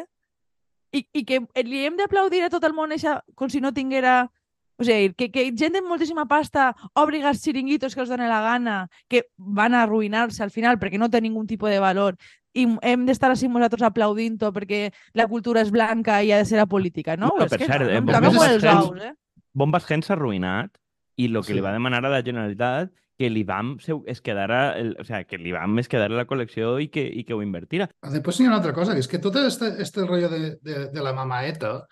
i, 0.91 1.03
i 1.13 1.21
que 1.27 1.43
li 1.67 1.85
hem 1.85 1.97
d'aplaudir 1.99 2.41
a 2.47 2.49
tot 2.49 2.63
el 2.65 2.73
món 2.73 2.89
això, 2.95 3.19
com 3.35 3.49
si 3.49 3.61
no 3.61 3.73
tinguera... 3.77 4.31
O 4.79 4.83
sigui, 4.87 5.13
que, 5.13 5.27
que 5.29 5.43
gent 5.59 5.75
amb 5.75 5.89
moltíssima 5.91 6.23
pasta 6.29 6.69
obri 6.95 7.19
els 7.21 7.41
xiringuitos 7.43 7.93
que 7.95 7.99
els 8.05 8.09
dona 8.09 8.29
la 8.31 8.39
gana, 8.45 8.75
que 9.11 9.25
van 9.37 9.73
a 9.75 9.81
arruïnar-se 9.83 10.41
al 10.45 10.51
final 10.55 10.79
perquè 10.79 10.97
no 10.97 11.09
té 11.11 11.19
ningun 11.21 11.47
tipus 11.47 11.69
de 11.69 11.81
valor, 11.83 12.15
i 12.55 12.63
hem 12.87 13.03
d'estar 13.05 13.29
així 13.33 13.49
nosaltres 13.51 13.83
aplaudint-ho 13.85 14.53
perquè 14.55 14.89
la 15.19 15.27
cultura 15.27 15.61
és 15.61 15.69
blanca 15.71 16.21
i 16.23 16.31
ha 16.31 16.37
de 16.39 16.45
ser 16.47 16.59
apolítica, 16.63 17.17
no? 17.19 17.33
No, 17.35 17.43
és 17.45 17.51
per 17.51 17.59
que 17.59 17.67
cert, 17.67 17.83
no, 17.85 17.91
eh, 17.91 17.99
Bombes 18.01 18.47
els 18.47 18.63
Gens- 18.63 18.87
ous, 18.89 19.03
eh? 19.03 19.13
Bombas 19.53 19.85
Gens 19.89 20.07
s'ha 20.07 20.15
arruïnat 20.15 20.71
i 21.19 21.27
el 21.27 21.41
que 21.43 21.51
Sí. 21.51 21.53
li 21.59 21.61
va 21.61 21.73
demanar 21.75 22.05
a 22.05 22.09
la 22.09 22.23
Generalitat 22.23 22.91
que 23.19 23.29
l'IBAM 23.29 23.79
se- 23.83 23.99
es 24.07 24.21
quedara, 24.21 24.77
el, 24.79 24.95
o 24.97 25.03
sea, 25.03 25.25
que 25.25 25.37
l'IBAM 25.37 25.77
es 25.79 25.89
quedara 25.89 26.13
a 26.13 26.17
la 26.23 26.25
col·lecció 26.25 26.77
i 26.81 26.87
que, 26.87 27.03
i 27.03 27.25
que 27.25 27.33
ho 27.35 27.41
invertira. 27.43 27.89
Després 28.01 28.39
hi 28.39 28.45
ha 28.45 28.47
una 28.47 28.57
altra 28.63 28.71
cosa, 28.73 28.93
que 28.93 28.99
és 29.03 29.07
que 29.11 29.19
tot 29.19 29.35
este, 29.35 29.73
este 29.81 30.05
rotllo 30.07 30.29
de, 30.29 30.55
de, 30.61 30.87
de 30.87 31.01
la 31.03 31.11
mamaeta 31.11 31.85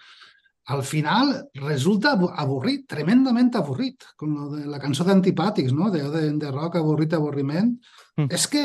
al 0.68 0.84
final 0.84 1.30
resulta 1.62 2.12
avorrit, 2.44 2.84
tremendament 2.92 3.54
avorrit, 3.56 4.04
com 4.20 4.34
lo 4.36 4.48
de 4.52 4.66
la 4.68 4.82
cançó 4.84 5.06
d'Antipàtics, 5.08 5.72
no? 5.72 5.88
de, 5.94 6.02
de, 6.12 6.24
de 6.42 6.52
rock 6.52 6.76
avorrit, 6.82 7.16
avorriment. 7.16 7.72
Mm. 8.18 8.28
És 8.36 8.48
que 8.52 8.64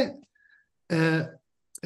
eh, 0.90 1.22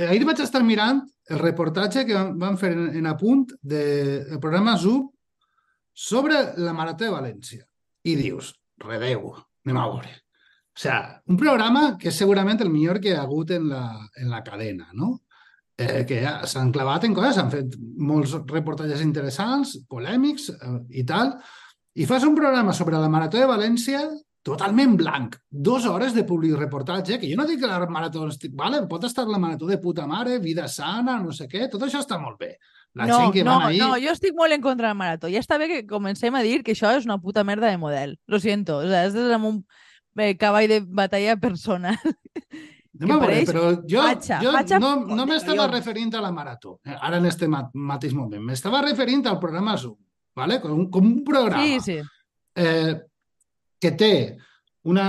ahir 0.08 0.24
vaig 0.24 0.40
estar 0.40 0.62
mirant 0.64 1.02
el 1.28 1.42
reportatge 1.42 2.06
que 2.08 2.16
van, 2.16 2.56
fer 2.56 2.72
en, 2.72 2.86
en 2.96 3.10
apunt 3.10 3.50
del 3.60 4.30
de, 4.30 4.38
programa 4.40 4.78
Zoom 4.80 5.04
sobre 5.92 6.40
la 6.64 6.72
Marató 6.76 7.04
de 7.04 7.12
València. 7.12 7.66
I 8.08 8.14
dius, 8.16 8.54
redeu, 8.80 9.34
anem 9.66 9.82
a 9.82 9.86
veure. 9.90 10.14
O 10.76 10.80
sea, 10.80 11.22
un 11.28 11.36
programa 11.40 11.96
que 12.00 12.08
és 12.08 12.16
segurament 12.24 12.60
el 12.64 12.72
millor 12.72 13.00
que 13.04 13.12
ha 13.16 13.22
hagut 13.24 13.52
en 13.56 13.68
la, 13.68 13.84
en 14.16 14.32
la 14.32 14.42
cadena, 14.44 14.88
no? 14.92 15.25
Eh, 15.76 16.06
que 16.08 16.22
ja 16.22 16.38
s'han 16.48 16.70
clavat 16.72 17.04
en 17.04 17.12
coses, 17.12 17.34
s'han 17.36 17.50
fet 17.52 17.74
molts 18.00 18.32
reportatges 18.48 19.02
interessants, 19.04 19.74
polèmics 19.90 20.48
eh, 20.54 20.78
i 21.02 21.04
tal, 21.04 21.34
i 21.96 22.06
fas 22.08 22.24
un 22.24 22.36
programa 22.36 22.72
sobre 22.72 22.96
la 22.96 23.10
Marató 23.12 23.36
de 23.36 23.48
València 23.50 24.06
totalment 24.46 24.94
blanc. 24.96 25.34
Dos 25.50 25.84
hores 25.90 26.14
de 26.14 26.22
public 26.24 26.54
reportatge, 26.56 27.18
que 27.18 27.28
jo 27.28 27.36
no 27.36 27.44
dic 27.48 27.58
que 27.60 27.66
la 27.68 27.80
marató... 27.90 28.28
estic- 28.30 28.54
Vale, 28.54 28.84
pot 28.86 29.04
estar 29.04 29.26
la 29.26 29.40
marató 29.42 29.66
de 29.66 29.78
puta 29.82 30.06
mare, 30.06 30.38
vida 30.38 30.68
sana, 30.70 31.18
no 31.18 31.34
sé 31.34 31.48
què, 31.50 31.66
tot 31.72 31.82
això 31.82 31.98
està 32.04 32.20
molt 32.22 32.38
bé. 32.38 32.52
La 32.94 33.08
no, 33.10 33.18
gent 33.18 33.34
que 33.34 33.42
no, 33.44 33.56
van 33.58 33.72
ahir... 33.72 33.80
no, 33.82 33.96
jo 34.00 34.14
estic 34.14 34.36
molt 34.38 34.54
en 34.54 34.62
contra 34.62 34.92
del 34.92 35.00
marató. 35.00 35.28
Ja 35.32 35.42
està 35.42 35.58
bé 35.58 35.66
que 35.72 35.82
comencem 35.90 36.38
a 36.38 36.44
dir 36.46 36.60
que 36.62 36.76
això 36.76 36.94
és 36.94 37.08
una 37.10 37.18
puta 37.20 37.42
merda 37.44 37.68
de 37.68 37.80
model. 37.82 38.16
Lo 38.30 38.38
siento, 38.40 38.78
o 38.78 38.86
sea, 38.86 39.02
és 39.10 39.18
un 39.18 39.64
eh, 40.16 40.36
cavall 40.38 40.70
de 40.70 40.80
batalla 40.86 41.36
personal. 41.42 41.98
Anem 42.96 43.12
a 43.12 43.18
veure, 43.20 43.42
però 43.48 43.62
jo, 43.84 44.02
fatxa, 44.02 44.40
jo 44.42 44.52
fatxa 44.54 44.78
no, 44.80 44.92
no 45.06 45.26
m'estava 45.28 45.66
referint 45.70 46.14
a 46.16 46.22
la 46.24 46.32
marató, 46.32 46.78
eh, 46.84 46.96
ara 46.96 47.20
en 47.20 47.26
este 47.28 47.48
ma 47.48 47.62
mateix 47.74 48.14
moment. 48.16 48.42
M'estava 48.42 48.80
referint 48.84 49.26
al 49.28 49.38
programa 49.42 49.76
Zoom, 49.76 49.96
¿vale? 50.36 50.60
com, 50.62 50.72
un, 50.72 50.90
com 50.90 51.04
un 51.04 51.22
programa 51.24 51.62
Sí, 51.62 51.80
sí. 51.84 51.98
eh, 52.56 52.94
que 53.78 53.92
té 53.92 54.12
una, 54.86 55.08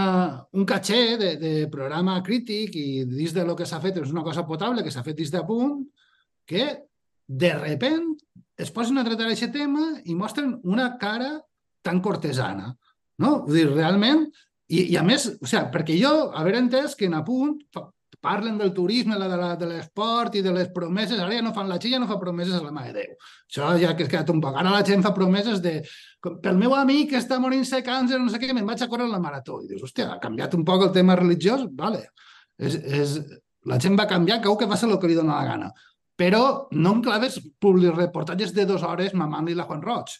un 0.51 0.65
caché 0.65 1.17
de, 1.17 1.35
de 1.37 1.53
programa 1.71 2.17
crític 2.25 2.75
i 2.75 3.05
dins 3.05 3.33
de 3.35 3.45
lo 3.45 3.55
que 3.55 3.67
s'ha 3.69 3.79
fet 3.83 4.01
és 4.01 4.11
una 4.11 4.25
cosa 4.25 4.43
potable 4.47 4.83
que 4.83 4.91
s'ha 4.91 5.05
fet 5.05 5.15
dins 5.19 5.31
de 5.31 5.43
punt 5.47 5.83
que 6.47 6.65
de 7.27 7.53
repent 7.59 8.15
es 8.57 8.71
posen 8.73 8.97
a 8.97 9.05
tractar 9.05 9.27
aquest 9.29 9.53
tema 9.53 9.91
i 10.05 10.15
mostren 10.17 10.55
una 10.63 10.95
cara 10.97 11.35
tan 11.85 12.01
cortesana. 12.01 12.73
No? 13.21 13.39
Vull 13.45 13.61
dir, 13.61 13.69
realment... 13.71 14.27
I, 14.67 14.89
i 14.91 14.97
a 14.99 15.03
més, 15.07 15.29
o 15.37 15.47
sigui, 15.47 15.69
perquè 15.71 15.95
jo 15.99 16.31
haver 16.35 16.57
entès 16.59 16.95
que 16.97 17.07
en 17.07 17.15
apunt 17.19 17.55
parlen 18.19 18.57
del 18.57 18.73
turisme, 18.73 19.15
la 19.19 19.55
de 19.55 19.67
l'esport 19.69 20.35
i 20.35 20.41
de 20.43 20.51
les 20.51 20.69
promeses, 20.73 21.19
ara 21.19 21.35
ja 21.35 21.43
no 21.45 21.53
fan 21.55 21.69
la 21.69 21.77
xilla, 21.79 21.99
no 22.01 22.09
fa 22.09 22.17
promeses 22.19 22.57
a 22.57 22.63
la 22.63 22.73
mà 22.75 22.87
de 22.87 22.93
Déu. 22.97 23.15
Això 23.47 23.69
ja 23.79 23.93
que 23.95 24.03
es 24.07 24.11
quedat 24.11 24.31
un 24.33 24.41
poc. 24.43 24.57
Ara 24.57 24.73
la 24.73 24.83
gent 24.87 25.03
fa 25.05 25.13
promeses 25.15 25.61
de 25.63 25.77
pel 26.43 26.57
meu 26.59 26.73
amic 26.75 27.11
que 27.13 27.19
està 27.21 27.37
morint-se 27.39 27.83
càncer, 27.85 28.19
no 28.19 28.31
sé 28.33 28.41
què, 28.41 28.49
me'n 28.55 28.67
vaig 28.67 28.81
a 28.83 28.89
córrer 28.91 29.07
la 29.11 29.21
marató. 29.23 29.61
I 29.63 29.69
dius, 29.69 29.85
hòstia, 29.85 30.09
ha 30.15 30.21
canviat 30.23 30.57
un 30.57 30.65
poc 30.67 30.87
el 30.87 30.95
tema 30.95 31.15
religiós? 31.19 31.67
Vale. 31.77 32.07
És, 32.57 32.75
és, 32.75 33.19
la 33.69 33.77
gent 33.83 33.97
va 33.99 34.09
canviar, 34.09 34.41
cau 34.41 34.57
que 34.57 34.67
va 34.67 34.79
ser 34.79 34.89
el 34.89 34.97
que 34.99 35.11
li 35.11 35.17
dona 35.17 35.37
la 35.37 35.47
gana. 35.51 35.71
Però 36.17 36.43
no 36.73 36.95
enclaves 36.97 37.37
publireportatges 37.61 38.53
de 38.55 38.65
dues 38.65 38.83
hores 38.83 39.13
mamant-li 39.13 39.55
la 39.55 39.67
Juan 39.69 39.83
Roig. 39.85 40.15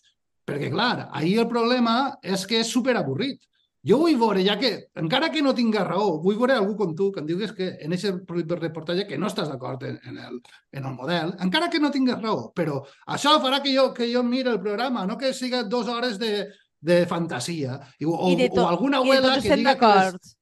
Perquè, 0.47 0.69
clar, 0.71 1.09
ahir 1.17 1.39
el 1.41 1.49
problema 1.49 2.13
és 2.21 2.45
que 2.47 2.61
és 2.61 2.71
superavorrit. 2.71 3.41
Jo 3.87 3.99
vull 4.01 4.17
veure, 4.19 4.43
ja 4.43 4.57
que, 4.59 4.71
encara 4.99 5.29
que 5.31 5.41
no 5.43 5.53
tinga 5.55 5.85
raó, 5.87 6.17
vull 6.23 6.37
veure 6.39 6.57
algú 6.57 6.75
com 6.79 6.95
tu 6.97 7.09
que 7.13 7.21
em 7.23 7.29
digues 7.29 7.53
que 7.55 7.69
en 7.85 7.95
aquest 7.95 8.31
reportatge 8.61 9.07
que 9.07 9.17
no 9.17 9.29
estàs 9.31 9.49
d'acord 9.51 9.83
en, 9.87 9.99
en, 10.09 10.17
el, 10.27 10.39
en 10.71 10.85
el 10.89 10.95
model, 10.95 11.35
encara 11.45 11.69
que 11.71 11.79
no 11.79 11.91
tingues 11.93 12.19
raó, 12.21 12.49
però 12.57 12.81
això 13.05 13.37
farà 13.43 13.61
que 13.63 13.75
jo, 13.75 13.91
que 13.95 14.09
jo 14.11 14.23
mire 14.23 14.51
el 14.55 14.61
programa, 14.61 15.05
no 15.07 15.17
que 15.17 15.33
siga 15.33 15.63
dues 15.63 15.87
hores 15.87 16.19
de, 16.19 16.47
de 16.79 17.05
fantasia. 17.05 17.79
I, 17.99 18.05
o, 18.05 18.31
I 18.31 18.35
de 18.35 18.49
o 18.51 18.67
alguna 18.67 18.97
abuela 18.97 19.39
que 19.41 19.55
diga 19.55 19.77
que 19.77 19.93
les. 19.93 20.36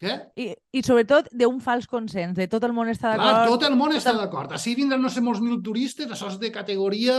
Què? 0.00 0.14
I, 0.40 0.46
I 0.72 0.80
sobretot 0.80 1.26
d'un 1.36 1.58
fals 1.60 1.84
consens, 1.90 2.32
de 2.38 2.46
tot 2.48 2.64
el 2.64 2.72
món 2.72 2.88
està 2.88 3.10
Clar, 3.10 3.18
d'acord. 3.20 3.50
tot 3.52 3.66
el 3.68 3.74
món 3.76 3.92
està 3.92 4.14
d'acord. 4.16 4.54
Així 4.56 4.72
vindran 4.78 5.02
no 5.04 5.10
sé 5.12 5.20
molts 5.20 5.42
mil 5.44 5.58
turistes, 5.60 6.08
això 6.08 6.30
és 6.32 6.38
de 6.40 6.48
categoria, 6.54 7.18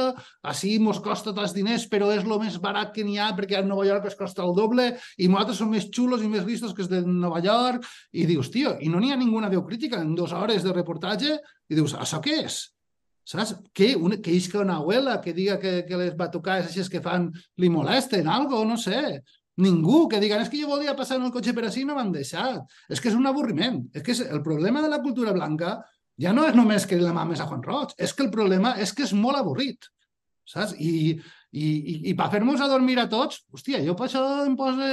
així 0.49 0.73
mos 0.81 0.97
costa 1.05 1.33
tants 1.37 1.53
diners, 1.53 1.85
però 1.91 2.09
és 2.15 2.25
el 2.25 2.33
més 2.41 2.57
barat 2.63 2.89
que 2.95 3.05
n'hi 3.05 3.19
ha 3.21 3.29
perquè 3.37 3.59
a 3.59 3.63
Nova 3.67 3.85
York 3.85 4.09
es 4.09 4.17
costa 4.17 4.41
el 4.47 4.55
doble 4.57 4.87
i 5.21 5.29
nosaltres 5.29 5.61
som 5.61 5.69
més 5.69 5.91
xulos 5.93 6.25
i 6.25 6.31
més 6.31 6.47
listos 6.47 6.73
que 6.73 6.81
els 6.81 6.89
de 6.89 7.03
Nova 7.05 7.43
York. 7.45 7.85
I 8.17 8.25
dius, 8.25 8.49
tio, 8.49 8.73
i 8.81 8.89
no 8.89 8.97
n'hi 8.97 9.13
ha 9.13 9.19
ninguna 9.19 9.51
veu 9.53 9.61
crítica 9.67 10.01
en 10.01 10.15
dues 10.17 10.33
hores 10.33 10.65
de 10.65 10.73
reportatge 10.73 11.35
i 11.37 11.77
dius, 11.77 11.93
això 11.93 12.17
què 12.17 12.41
és? 12.47 12.63
Saps? 13.29 13.53
Què? 13.77 13.93
Un, 13.93 14.17
que 14.25 14.33
isca 14.33 14.59
una 14.59 14.79
abuela 14.81 15.19
que 15.21 15.33
diga 15.37 15.59
que, 15.61 15.83
que 15.85 15.99
les 15.99 16.15
batucades 16.17 16.71
així 16.71 16.87
que 16.89 17.03
fan 17.05 17.29
li 17.61 17.69
molesten, 17.69 18.27
algo, 18.27 18.63
no 18.65 18.79
sé. 18.81 19.21
Ningú 19.61 20.07
que 20.09 20.19
digan, 20.21 20.41
és 20.43 20.49
que 20.49 20.59
jo 20.61 20.69
volia 20.71 20.95
passar 20.97 21.19
en 21.19 21.27
el 21.27 21.33
cotxe 21.33 21.53
per 21.53 21.67
així 21.67 21.83
i 21.83 21.87
no 21.87 21.95
m'han 21.97 22.13
deixat. 22.15 22.63
És 22.89 23.01
que 23.01 23.11
és 23.11 23.17
un 23.17 23.29
avorriment. 23.29 23.81
És 23.93 24.05
que 24.05 24.15
és, 24.15 24.23
el 24.25 24.41
problema 24.45 24.81
de 24.81 24.89
la 24.91 25.01
cultura 25.03 25.35
blanca 25.35 25.77
ja 26.21 26.33
no 26.35 26.45
és 26.47 26.57
només 26.57 26.85
que 26.87 26.99
la 26.99 27.13
mames 27.15 27.41
a 27.41 27.47
Juan 27.49 27.63
Roig, 27.65 27.95
és 27.97 28.13
que 28.13 28.25
el 28.25 28.31
problema 28.33 28.75
és 28.81 28.93
que 28.93 29.05
és 29.07 29.13
molt 29.17 29.39
avorrit. 29.39 29.89
Saps? 30.49 30.73
I, 30.81 31.15
i, 31.51 31.65
i, 31.65 31.95
i 32.11 32.13
per 32.17 32.29
fer-nos 32.33 32.61
a 32.61 32.69
dormir 32.71 32.97
a 32.99 33.07
tots, 33.09 33.43
hòstia, 33.53 33.81
jo 33.85 33.95
per 33.97 34.07
això 34.07 34.23
em 34.45 34.57
poso 34.59 34.87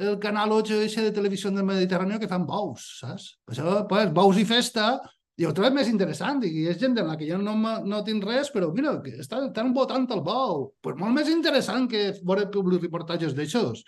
el 0.00 0.18
canal 0.22 0.52
8 0.54 0.76
eixe 0.84 1.02
de 1.02 1.14
televisió 1.14 1.50
del 1.50 1.66
Mediterrani 1.66 2.20
que 2.22 2.28
fan 2.30 2.46
bous, 2.46 2.84
saps? 3.00 3.32
Per 3.46 3.56
això, 3.56 3.80
pues, 3.90 4.12
bous 4.14 4.38
i 4.38 4.46
festa, 4.46 4.92
i 5.40 5.46
ho 5.48 5.54
trobo 5.56 5.72
més 5.72 5.88
interessant, 5.88 6.42
i 6.44 6.66
és 6.68 6.76
gent 6.80 6.98
en 7.00 7.08
la 7.08 7.16
que 7.16 7.28
jo 7.28 7.38
no, 7.40 7.54
no 7.56 8.02
tinc 8.04 8.26
res, 8.28 8.50
però 8.52 8.68
mira, 8.76 8.92
que 9.00 9.14
està, 9.22 9.38
estan 9.46 9.72
votant 9.76 10.04
el 10.12 10.20
bou. 10.26 10.66
Pues 10.84 10.98
molt 11.00 11.16
més 11.16 11.30
interessant 11.32 11.86
que 11.88 12.10
veure 12.20 12.50
publireportatges 12.52 13.32
d'aixòs. 13.38 13.80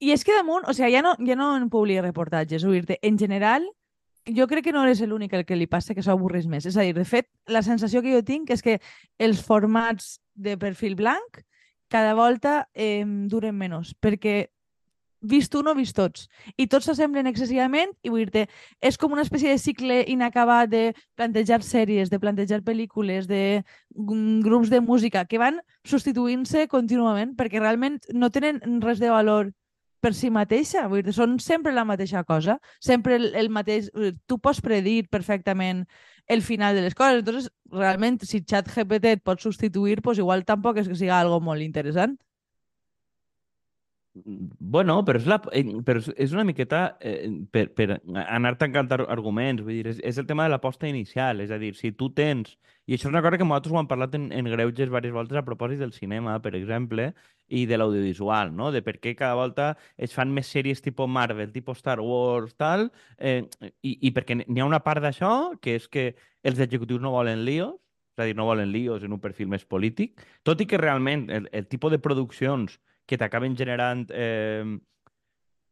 I 0.00 0.14
és 0.14 0.24
que 0.24 0.32
damunt, 0.32 0.64
o 0.64 0.72
sigui, 0.76 0.94
ja 0.94 1.02
no, 1.04 1.12
ja 1.26 1.36
no 1.36 1.50
en 1.58 1.68
public 1.72 2.00
reportatges, 2.06 2.64
dir-te, 2.64 2.96
en 3.04 3.20
general, 3.20 3.66
jo 4.24 4.46
crec 4.48 4.64
que 4.68 4.72
no 4.72 4.86
eres 4.86 5.02
l'únic 5.04 5.34
al 5.36 5.44
que 5.44 5.58
li 5.58 5.68
passa 5.68 5.94
que 5.96 6.04
s'ho 6.04 6.14
avorreix 6.14 6.48
més. 6.48 6.64
És 6.68 6.78
a 6.80 6.86
dir, 6.86 6.94
de 6.96 7.04
fet, 7.04 7.28
la 7.48 7.60
sensació 7.66 8.00
que 8.00 8.14
jo 8.14 8.24
tinc 8.24 8.52
és 8.56 8.64
que 8.64 8.78
els 9.20 9.44
formats 9.44 10.16
de 10.32 10.56
perfil 10.60 10.96
blanc 10.96 11.42
cada 11.92 12.14
volta 12.16 12.70
eh, 12.72 13.04
duren 13.04 13.56
menys, 13.58 13.92
perquè 14.00 14.46
vist 15.20 15.54
un 15.54 15.68
o 15.68 15.74
vist 15.76 15.96
tots. 15.96 16.28
I 16.56 16.66
tots 16.70 16.88
s'assemblen 16.88 17.28
excessivament 17.28 17.92
i 18.02 18.10
vull 18.12 18.24
dir-te, 18.24 18.46
és 18.80 18.96
com 18.96 19.12
una 19.12 19.24
espècie 19.26 19.52
de 19.52 19.60
cicle 19.60 20.00
inacabat 20.08 20.70
de 20.72 20.82
plantejar 21.18 21.60
sèries, 21.66 22.10
de 22.10 22.20
plantejar 22.20 22.62
pel·lícules, 22.66 23.28
de 23.28 23.62
grups 23.90 24.70
de 24.72 24.80
música 24.80 25.24
que 25.26 25.38
van 25.38 25.60
substituint-se 25.84 26.66
contínuament 26.68 27.36
perquè 27.36 27.60
realment 27.60 28.00
no 28.12 28.30
tenen 28.30 28.60
res 28.80 29.00
de 29.00 29.10
valor 29.12 29.52
per 30.00 30.14
si 30.16 30.30
mateixa, 30.32 30.86
vull 30.88 31.02
dir, 31.04 31.12
són 31.12 31.36
sempre 31.44 31.74
la 31.76 31.84
mateixa 31.84 32.24
cosa, 32.24 32.56
sempre 32.80 33.18
el, 33.20 33.34
el 33.36 33.50
mateix... 33.52 33.90
eh, 33.92 34.14
Tu 34.26 34.38
pots 34.40 34.62
predir 34.64 35.10
perfectament 35.12 35.84
el 36.26 36.40
final 36.40 36.74
de 36.74 36.86
les 36.86 36.94
coses, 36.96 37.20
entonces 37.20 37.50
realment 37.68 38.16
si 38.24 38.40
ChatGPT 38.40 39.12
et 39.12 39.22
pot 39.22 39.40
substituir, 39.44 40.00
pues 40.00 40.18
igual 40.18 40.46
tampoc 40.48 40.80
és 40.80 40.88
que 40.88 40.96
siga 40.96 41.20
algo 41.20 41.40
molt 41.44 41.60
interessant. 41.60 42.16
Bueno, 44.12 45.04
però 45.06 45.20
és, 45.20 45.26
la, 45.30 45.36
eh, 45.54 45.62
però 45.86 46.00
és- 46.16 46.32
una 46.32 46.42
miqueta 46.44 46.96
eh, 47.00 47.30
per, 47.50 47.68
per 47.74 48.00
anar 48.26 48.56
tancant 48.58 48.90
ar- 48.92 49.04
arguments, 49.08 49.62
vull 49.62 49.76
dir, 49.78 49.86
és, 49.86 50.00
és 50.02 50.18
el 50.18 50.26
tema 50.26 50.42
de 50.44 50.50
l'aposta 50.50 50.88
inicial, 50.90 51.40
és 51.40 51.50
a 51.54 51.58
dir, 51.62 51.76
si 51.78 51.92
tu 51.92 52.08
tens, 52.10 52.56
i 52.90 52.94
això 52.96 53.06
és 53.06 53.12
una 53.12 53.22
cosa 53.22 53.38
que 53.38 53.44
nosaltres 53.46 53.72
ho 53.72 53.78
hem 53.78 53.86
parlat 53.86 54.16
en, 54.18 54.24
en 54.34 54.50
greuges 54.50 54.88
diverses 54.90 55.14
voltes 55.14 55.38
a 55.38 55.44
propòsit 55.46 55.78
del 55.78 55.92
cinema, 55.94 56.40
per 56.42 56.56
exemple, 56.58 57.12
i 57.46 57.64
de 57.70 57.78
l'audiovisual, 57.78 58.50
no? 58.54 58.72
De 58.74 58.82
per 58.82 58.96
què 58.98 59.14
cada 59.14 59.36
volta 59.38 59.76
es 59.96 60.12
fan 60.14 60.34
més 60.34 60.50
sèries 60.50 60.82
tipus 60.82 61.08
Marvel, 61.08 61.52
tipus 61.54 61.78
Star 61.78 62.00
Wars, 62.02 62.56
tal, 62.58 62.90
eh, 63.18 63.44
i, 63.82 63.94
i 64.08 64.10
perquè 64.10 64.40
n'hi 64.42 64.60
ha 64.60 64.66
una 64.66 64.82
part 64.82 65.02
d'això, 65.06 65.54
que 65.62 65.76
és 65.78 65.86
que 65.88 66.08
els 66.42 66.58
executius 66.58 67.00
no 67.00 67.14
volen 67.14 67.44
líos, 67.46 67.76
és 68.18 68.24
a 68.24 68.26
dir, 68.26 68.34
no 68.36 68.44
volen 68.50 68.72
líos 68.74 69.04
en 69.06 69.14
un 69.14 69.20
perfil 69.22 69.46
més 69.48 69.64
polític, 69.64 70.18
tot 70.42 70.60
i 70.60 70.66
que 70.66 70.78
realment 70.82 71.28
el, 71.30 71.46
el 71.52 71.66
tipus 71.70 71.94
de 71.94 72.02
produccions 72.02 72.80
que 73.10 73.18
t'acaben 73.18 73.58
generant 73.58 74.06
eh, 74.14 74.62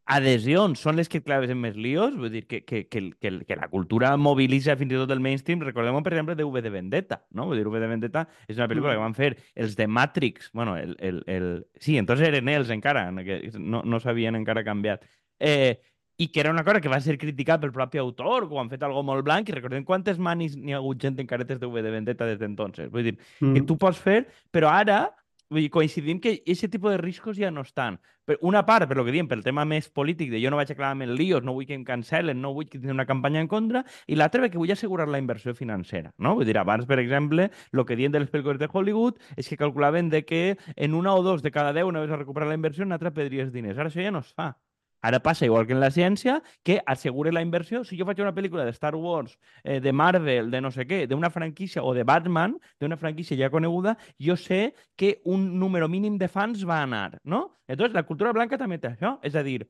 adhesions 0.09 0.81
són 0.81 0.97
les 0.97 1.07
que 1.07 1.19
et 1.21 1.25
claves 1.25 1.51
en 1.53 1.59
més 1.61 1.75
líos, 1.77 2.15
vull 2.17 2.31
dir 2.33 2.41
que, 2.49 2.63
que, 2.65 2.81
que, 2.89 3.01
que, 3.21 3.31
que 3.45 3.57
la 3.59 3.67
cultura 3.69 4.15
mobilitza 4.17 4.73
fins 4.79 4.95
i 4.95 4.97
tot 4.97 5.11
el 5.13 5.21
mainstream. 5.21 5.61
Recordem, 5.61 5.99
per 6.03 6.15
exemple, 6.15 6.35
de 6.35 6.47
V 6.47 6.63
de 6.65 6.71
Vendetta, 6.73 7.19
no? 7.37 7.45
Vull 7.45 7.61
dir, 7.61 7.67
V 7.69 7.81
de 7.83 7.91
Vendetta 7.91 8.25
és 8.47 8.57
una 8.57 8.67
pel·lícula 8.71 8.95
Mm. 8.95 8.97
que 8.97 9.03
van 9.05 9.17
fer 9.17 9.29
els 9.53 9.75
de 9.77 9.85
Matrix, 9.87 10.49
bueno, 10.51 10.75
el, 10.77 10.95
el, 10.99 11.21
el... 11.27 11.47
sí, 11.77 11.99
entonces 12.01 12.27
eren 12.27 12.49
ells 12.49 12.73
encara, 12.73 13.05
que 13.23 13.51
no, 13.59 13.83
no 13.85 14.01
s'havien 14.01 14.35
encara 14.39 14.65
canviat. 14.65 15.05
Eh, 15.39 15.77
i 16.19 16.27
que 16.33 16.41
era 16.41 16.49
una 16.51 16.65
cosa 16.65 16.81
que 16.81 16.89
va 16.91 16.99
ser 16.99 17.17
criticada 17.17 17.61
pel 17.61 17.71
propi 17.71 18.01
autor, 18.01 18.49
que 18.49 18.57
ho 18.57 18.59
han 18.59 18.73
fet 18.73 18.81
algo 18.83 19.05
molt 19.05 19.23
blanc, 19.23 19.47
i 19.47 19.53
recordem 19.55 19.85
quantes 19.87 20.17
manis 20.19 20.57
n'hi 20.57 20.73
ha 20.73 20.81
hagut 20.81 20.99
gent 20.99 21.21
en 21.21 21.29
caretes 21.29 21.61
de 21.61 21.69
V 21.69 21.85
de 21.85 21.93
Vendetta 21.93 22.25
des 22.27 22.41
d'entonces. 22.41 22.89
Vull 22.91 23.05
dir, 23.11 23.15
que 23.39 23.61
tu 23.61 23.77
pots 23.77 24.01
fer, 24.01 24.23
però 24.51 24.73
ara 24.73 25.03
vull 25.49 25.65
dir, 25.65 25.71
coincidim 25.73 26.19
que 26.21 26.37
aquest 26.39 26.69
tipus 26.71 26.93
de 26.93 26.99
riscos 27.01 27.37
ja 27.37 27.49
no 27.51 27.61
estan. 27.65 27.99
Per 28.29 28.37
una 28.45 28.61
part, 28.65 28.85
per 28.87 28.95
lo 28.97 29.03
que 29.05 29.13
diem, 29.15 29.27
pel 29.27 29.41
tema 29.41 29.65
més 29.65 29.89
polític, 29.89 30.29
de 30.29 30.41
jo 30.43 30.51
no 30.53 30.59
vaig 30.59 30.69
acabar 30.71 30.91
en 30.93 31.15
líos, 31.17 31.41
no 31.43 31.55
vull 31.57 31.65
que 31.65 31.73
em 31.73 31.85
cancel·len, 31.87 32.37
no 32.37 32.53
vull 32.53 32.69
que 32.69 32.77
tingui 32.77 32.93
una 32.93 33.07
campanya 33.09 33.41
en 33.41 33.49
contra, 33.49 33.83
i 34.05 34.17
l'altra 34.19 34.43
perquè 34.43 34.61
vull 34.61 34.71
assegurar 34.75 35.09
la 35.09 35.21
inversió 35.21 35.55
financera. 35.57 36.13
No? 36.17 36.35
Vull 36.37 36.45
dir, 36.45 36.57
abans, 36.61 36.85
per 36.85 36.99
exemple, 37.01 37.49
el 37.73 37.85
que 37.85 37.97
diuen 37.97 38.13
de 38.13 38.21
les 38.21 38.29
pel·lícules 38.29 38.61
de 38.61 38.69
Hollywood 38.71 39.17
és 39.35 39.49
que 39.49 39.57
calculaven 39.57 40.13
de 40.13 40.23
que 40.25 40.43
en 40.75 40.93
una 40.93 41.15
o 41.15 41.23
dos 41.25 41.41
de 41.41 41.51
cada 41.51 41.73
deu 41.73 41.89
anaves 41.89 42.13
a 42.13 42.21
recuperar 42.21 42.49
la 42.49 42.59
inversió, 42.59 42.85
en 42.85 42.93
l'altra 42.93 43.15
perdries 43.15 43.53
diners. 43.53 43.79
Ara 43.79 43.89
això 43.89 44.05
ja 44.05 44.13
no 44.13 44.21
es 44.21 44.33
fa. 44.33 44.53
Ara 45.01 45.21
passa 45.23 45.45
igual 45.45 45.65
que 45.65 45.73
en 45.73 45.79
la 45.79 45.91
ciència, 45.91 46.41
que 46.63 46.81
assegure 46.85 47.31
la 47.31 47.41
inversió. 47.41 47.83
Si 47.87 47.97
jo 47.97 48.05
faig 48.07 48.19
una 48.19 48.33
pel·lícula 48.35 48.65
de 48.67 48.73
Star 48.75 48.95
Wars, 48.95 49.37
eh, 49.63 49.79
de 49.79 49.93
Marvel, 49.93 50.51
de 50.51 50.61
no 50.61 50.71
sé 50.71 50.85
què, 50.87 51.05
d'una 51.07 51.29
franquícia, 51.29 51.83
o 51.83 51.93
de 51.95 52.03
Batman, 52.03 52.57
d'una 52.79 52.97
franquícia 52.97 53.37
ja 53.39 53.49
coneguda, 53.49 53.97
jo 54.19 54.35
sé 54.35 54.73
que 54.95 55.21
un 55.23 55.59
número 55.59 55.87
mínim 55.87 56.17
de 56.17 56.27
fans 56.27 56.67
va 56.67 56.81
anar, 56.83 57.19
no? 57.23 57.59
Entonces, 57.67 57.93
la 57.95 58.03
cultura 58.03 58.33
blanca 58.33 58.57
també 58.57 58.77
té 58.77 58.91
això. 58.91 59.17
És 59.23 59.35
a 59.35 59.43
dir, 59.43 59.67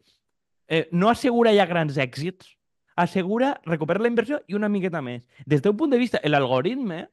eh, 0.67 0.87
no 0.91 1.09
assegura 1.09 1.53
ja 1.53 1.67
grans 1.69 1.97
èxits, 1.97 2.55
assegura 2.95 3.61
recuperar 3.65 4.01
la 4.01 4.09
inversió 4.11 4.41
i 4.47 4.55
una 4.55 4.69
miqueta 4.69 5.01
més. 5.01 5.23
Des 5.45 5.61
d'un 5.61 5.77
punt 5.77 5.91
de 5.91 5.97
vista, 5.97 6.19
l'algoritme, 6.23 7.07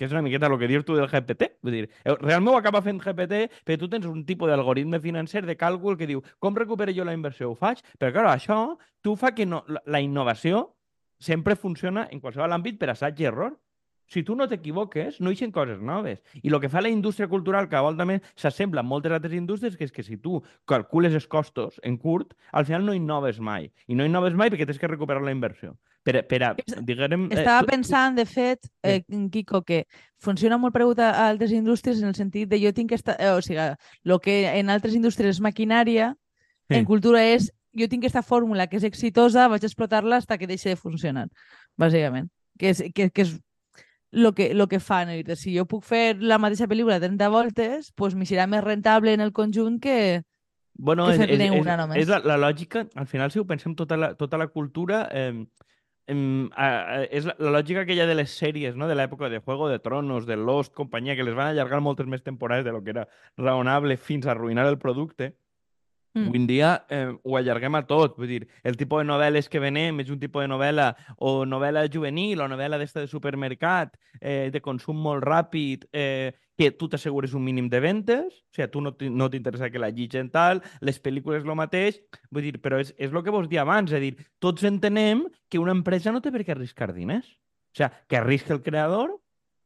que 0.00 0.06
és 0.08 0.14
una 0.14 0.22
miqueta 0.24 0.48
el 0.48 0.56
que 0.56 0.68
dius 0.70 0.84
tu 0.88 0.94
del 0.96 1.10
GPT. 1.12 1.50
Vull 1.60 1.74
dir, 1.76 1.88
realment 2.08 2.54
ho 2.54 2.56
acaba 2.56 2.80
fent 2.80 3.02
GPT, 3.04 3.40
però 3.68 3.76
tu 3.82 3.88
tens 3.92 4.06
un 4.08 4.22
tipus 4.24 4.48
d'algoritme 4.48 4.96
financer 5.04 5.42
de 5.44 5.58
càlcul 5.60 5.98
que 6.00 6.08
diu 6.08 6.22
com 6.40 6.56
recupero 6.56 6.94
jo 6.96 7.04
la 7.04 7.12
inversió? 7.12 7.50
Ho 7.50 7.58
faig? 7.58 7.82
Però, 8.00 8.08
clar, 8.14 8.30
això 8.32 8.78
tu 9.04 9.12
fa 9.20 9.34
que 9.36 9.44
no, 9.44 9.60
la, 9.68 10.00
innovació 10.00 10.70
sempre 11.20 11.52
funciona 11.52 12.06
en 12.08 12.24
qualsevol 12.24 12.56
àmbit 12.56 12.80
per 12.80 12.94
assaig 12.94 13.20
i 13.20 13.28
error. 13.28 13.58
Si 14.08 14.24
tu 14.24 14.34
no 14.34 14.48
t'equivoques, 14.48 15.20
no 15.20 15.30
eixen 15.30 15.52
coses 15.52 15.84
noves. 15.84 16.24
I 16.40 16.48
el 16.48 16.56
que 16.64 16.72
fa 16.72 16.80
la 16.80 16.88
indústria 16.88 17.28
cultural 17.28 17.68
cada 17.68 17.84
volta 17.90 18.08
més 18.08 18.24
s'assembla 18.40 18.80
a 18.80 18.88
moltes 18.88 19.12
altres 19.12 19.36
indústries, 19.36 19.76
que 19.76 19.84
és 19.84 19.92
que 19.92 20.02
si 20.02 20.16
tu 20.16 20.40
calcules 20.64 21.12
els 21.12 21.28
costos 21.28 21.76
en 21.84 22.00
curt, 22.00 22.32
al 22.56 22.64
final 22.64 22.88
no 22.88 22.96
innoves 22.96 23.38
mai. 23.38 23.68
I 23.86 24.00
no 24.00 24.08
innoves 24.08 24.32
mai 24.32 24.48
perquè 24.48 24.64
tens 24.64 24.80
que 24.80 24.88
recuperar 24.88 25.20
la 25.22 25.36
inversió. 25.36 25.76
Per, 26.02 26.14
per 26.26 26.38
a, 26.46 26.54
diguem... 26.80 27.26
eh, 27.30 27.40
Estava 27.42 27.60
tu- 27.66 27.70
pensant, 27.74 28.16
de 28.16 28.24
fet, 28.24 28.66
eh, 28.82 29.02
Quico, 29.30 29.60
que 29.62 29.82
funciona 30.18 30.56
molt 30.58 30.72
paregut 30.72 30.98
a 31.04 31.10
altres 31.28 31.52
indústries 31.52 32.00
en 32.00 32.08
el 32.08 32.14
sentit 32.16 32.48
de 32.48 32.58
jo 32.62 32.72
tinc 32.72 32.88
que 32.88 32.96
estar... 32.96 33.16
Eh, 33.20 33.28
o 33.36 33.42
sigui, 33.44 33.60
el 33.60 34.20
que 34.24 34.38
en 34.58 34.70
altres 34.70 34.94
indústries 34.96 35.36
és 35.36 35.40
maquinària, 35.44 36.14
Sí. 36.70 36.76
en 36.78 36.84
cultura 36.86 37.18
és 37.26 37.48
jo 37.74 37.86
tinc 37.90 38.04
aquesta 38.04 38.22
fórmula 38.22 38.68
que 38.70 38.76
és 38.78 38.84
exitosa, 38.86 39.48
vaig 39.50 39.64
explotar-la 39.66 40.20
fins 40.22 40.36
que 40.38 40.46
deixi 40.46 40.68
de 40.70 40.76
funcionar, 40.78 41.24
bàsicament. 41.76 42.28
Que 42.58 42.70
és, 42.70 42.82
que, 42.94 43.08
que 43.10 43.22
és 43.26 43.32
lo 44.12 44.32
que, 44.34 44.54
lo 44.54 44.68
que 44.68 44.78
fan. 44.78 45.08
Si 45.34 45.56
jo 45.56 45.64
puc 45.66 45.82
fer 45.84 46.16
la 46.22 46.38
mateixa 46.38 46.68
pel·lícula 46.70 47.00
30 47.02 47.28
voltes, 47.28 47.90
pues 47.98 48.14
m'hi 48.14 48.24
serà 48.26 48.46
més 48.46 48.62
rentable 48.62 49.12
en 49.12 49.20
el 49.20 49.32
conjunt 49.32 49.80
que... 49.82 50.22
Bueno, 50.78 51.08
que 51.10 51.18
fer-ne 51.18 51.50
una 51.58 51.76
només. 51.76 51.98
és 52.04 52.08
la, 52.08 52.20
la 52.24 52.38
lògica, 52.38 52.86
al 52.94 53.06
final, 53.10 53.30
si 53.34 53.40
ho 53.42 53.44
pensem, 53.44 53.74
tota 53.74 53.98
la, 53.98 54.14
tota 54.14 54.38
la 54.38 54.46
cultura 54.46 55.08
eh, 55.10 55.34
és 56.10 57.26
la, 57.28 57.34
la 57.38 57.52
lògica 57.54 57.84
aquella 57.84 58.06
de 58.08 58.16
les 58.18 58.32
sèries, 58.36 58.76
no? 58.76 58.88
de 58.88 58.96
l'època 58.98 59.28
de 59.30 59.40
Juego 59.40 59.68
de 59.70 59.78
Tronos, 59.78 60.26
de 60.26 60.36
Lost, 60.36 60.74
companyia, 60.74 61.16
que 61.16 61.26
les 61.26 61.36
van 61.38 61.52
allargar 61.52 61.80
moltes 61.80 62.06
més 62.06 62.22
temporades 62.22 62.64
de 62.64 62.72
lo 62.72 62.82
que 62.82 62.90
era 62.94 63.06
raonable 63.38 63.96
fins 63.96 64.26
a 64.26 64.32
arruïnar 64.34 64.66
el 64.68 64.78
producte. 64.78 65.34
Mm. 66.14 66.26
Avui 66.26 66.46
dia 66.46 66.84
eh, 66.90 67.12
ho 67.22 67.36
allarguem 67.38 67.76
a 67.78 67.84
tot. 67.86 68.16
Vull 68.18 68.26
dir, 68.28 68.48
el 68.66 68.76
tipus 68.76 69.04
de 69.04 69.08
novel·les 69.12 69.48
que 69.48 69.60
venem 69.62 70.00
és 70.02 70.10
un 70.10 70.18
tipus 70.18 70.42
de 70.42 70.48
novel·la 70.50 70.88
o 71.18 71.44
novel·la 71.46 71.84
juvenil 71.92 72.40
o 72.42 72.48
novel·la 72.50 72.78
d'esta 72.80 73.00
de 73.04 73.06
supermercat, 73.10 73.94
eh, 74.20 74.50
de 74.50 74.60
consum 74.60 74.96
molt 74.98 75.22
ràpid, 75.22 75.86
eh, 75.92 76.32
que 76.58 76.72
tu 76.72 76.88
t'assegures 76.92 77.32
un 77.32 77.44
mínim 77.44 77.70
de 77.70 77.78
ventes, 77.80 78.26
o 78.50 78.54
sigui, 78.54 78.68
tu 78.68 78.80
no 78.82 78.92
t'in- 78.92 79.14
no 79.16 79.30
t'interessa 79.30 79.70
que 79.70 79.78
la 79.78 79.88
llitgen 79.88 80.28
tal, 80.30 80.60
les 80.82 80.98
pel·lícules 81.00 81.44
lo 81.44 81.54
mateix, 81.56 82.02
vull 82.30 82.42
dir, 82.42 82.58
però 82.60 82.80
és, 82.82 82.92
és 82.98 83.12
el 83.12 83.22
que 83.24 83.30
vos 83.32 83.48
dia 83.48 83.62
abans, 83.62 83.90
és 83.92 83.96
a 83.96 84.00
dir, 84.02 84.16
tots 84.38 84.64
entenem 84.64 85.24
que 85.48 85.58
una 85.58 85.72
empresa 85.72 86.12
no 86.12 86.20
té 86.20 86.30
per 86.30 86.42
què 86.44 86.52
arriscar 86.52 86.92
diners. 86.92 87.26
O 87.72 87.78
sigui, 87.78 87.90
que 88.08 88.16
arrisca 88.18 88.52
el 88.52 88.62
creador 88.62 89.14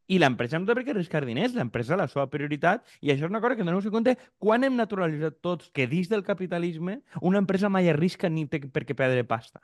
I 0.06 0.18
l'empresa 0.20 0.58
no 0.58 0.68
té 0.68 0.74
per 0.76 0.84
què 0.84 0.92
arriscar 0.92 1.22
diners, 1.24 1.54
l'empresa 1.56 1.96
la 1.96 2.06
seva 2.12 2.26
prioritat, 2.32 2.84
i 3.00 3.12
això 3.12 3.24
és 3.24 3.30
una 3.30 3.40
cosa 3.40 3.56
que 3.56 3.64
no 3.64 3.76
us 3.78 3.86
compte 3.92 4.16
quan 4.38 4.64
hem 4.64 4.76
naturalitzat 4.76 5.38
tots 5.44 5.70
que 5.72 5.86
dins 5.88 6.10
del 6.10 6.24
capitalisme 6.26 6.98
una 7.22 7.40
empresa 7.40 7.70
mai 7.72 7.88
arrisca 7.88 8.28
ni 8.28 8.44
té 8.46 8.60
per 8.68 8.84
què 8.84 8.96
perdre 8.96 9.24
pasta. 9.24 9.62